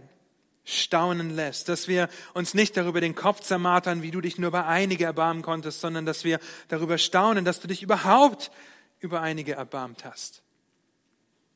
staunen 0.63 1.31
lässt, 1.31 1.69
dass 1.69 1.87
wir 1.87 2.09
uns 2.33 2.53
nicht 2.53 2.77
darüber 2.77 3.01
den 3.01 3.15
Kopf 3.15 3.41
zermartern, 3.41 4.01
wie 4.01 4.11
du 4.11 4.21
dich 4.21 4.37
nur 4.37 4.49
über 4.49 4.67
einige 4.67 5.05
erbarmen 5.05 5.41
konntest, 5.41 5.81
sondern 5.81 6.05
dass 6.05 6.23
wir 6.23 6.39
darüber 6.67 6.97
staunen, 6.97 7.45
dass 7.45 7.59
du 7.59 7.67
dich 7.67 7.81
überhaupt 7.81 8.51
über 8.99 9.21
einige 9.21 9.53
erbarmt 9.53 10.05
hast. 10.05 10.43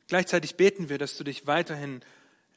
Gleichzeitig 0.08 0.56
beten 0.56 0.90
wir, 0.90 0.98
dass 0.98 1.18
du 1.18 1.24
dich 1.24 1.48
weiterhin 1.48 2.02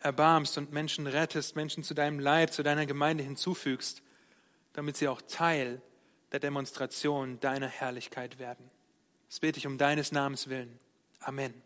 erbarmst 0.06 0.56
und 0.56 0.72
Menschen 0.72 1.06
rettest, 1.06 1.56
Menschen 1.56 1.82
zu 1.82 1.92
deinem 1.92 2.20
Leib, 2.20 2.52
zu 2.52 2.62
deiner 2.62 2.86
Gemeinde 2.86 3.24
hinzufügst, 3.24 4.02
damit 4.72 4.96
sie 4.96 5.08
auch 5.08 5.20
Teil 5.20 5.82
der 6.32 6.40
Demonstration 6.40 7.40
deiner 7.40 7.68
Herrlichkeit 7.68 8.38
werden. 8.38 8.70
Das 9.28 9.40
bete 9.40 9.58
ich 9.58 9.66
um 9.66 9.78
deines 9.78 10.12
Namens 10.12 10.48
willen. 10.48 10.78
Amen. 11.20 11.65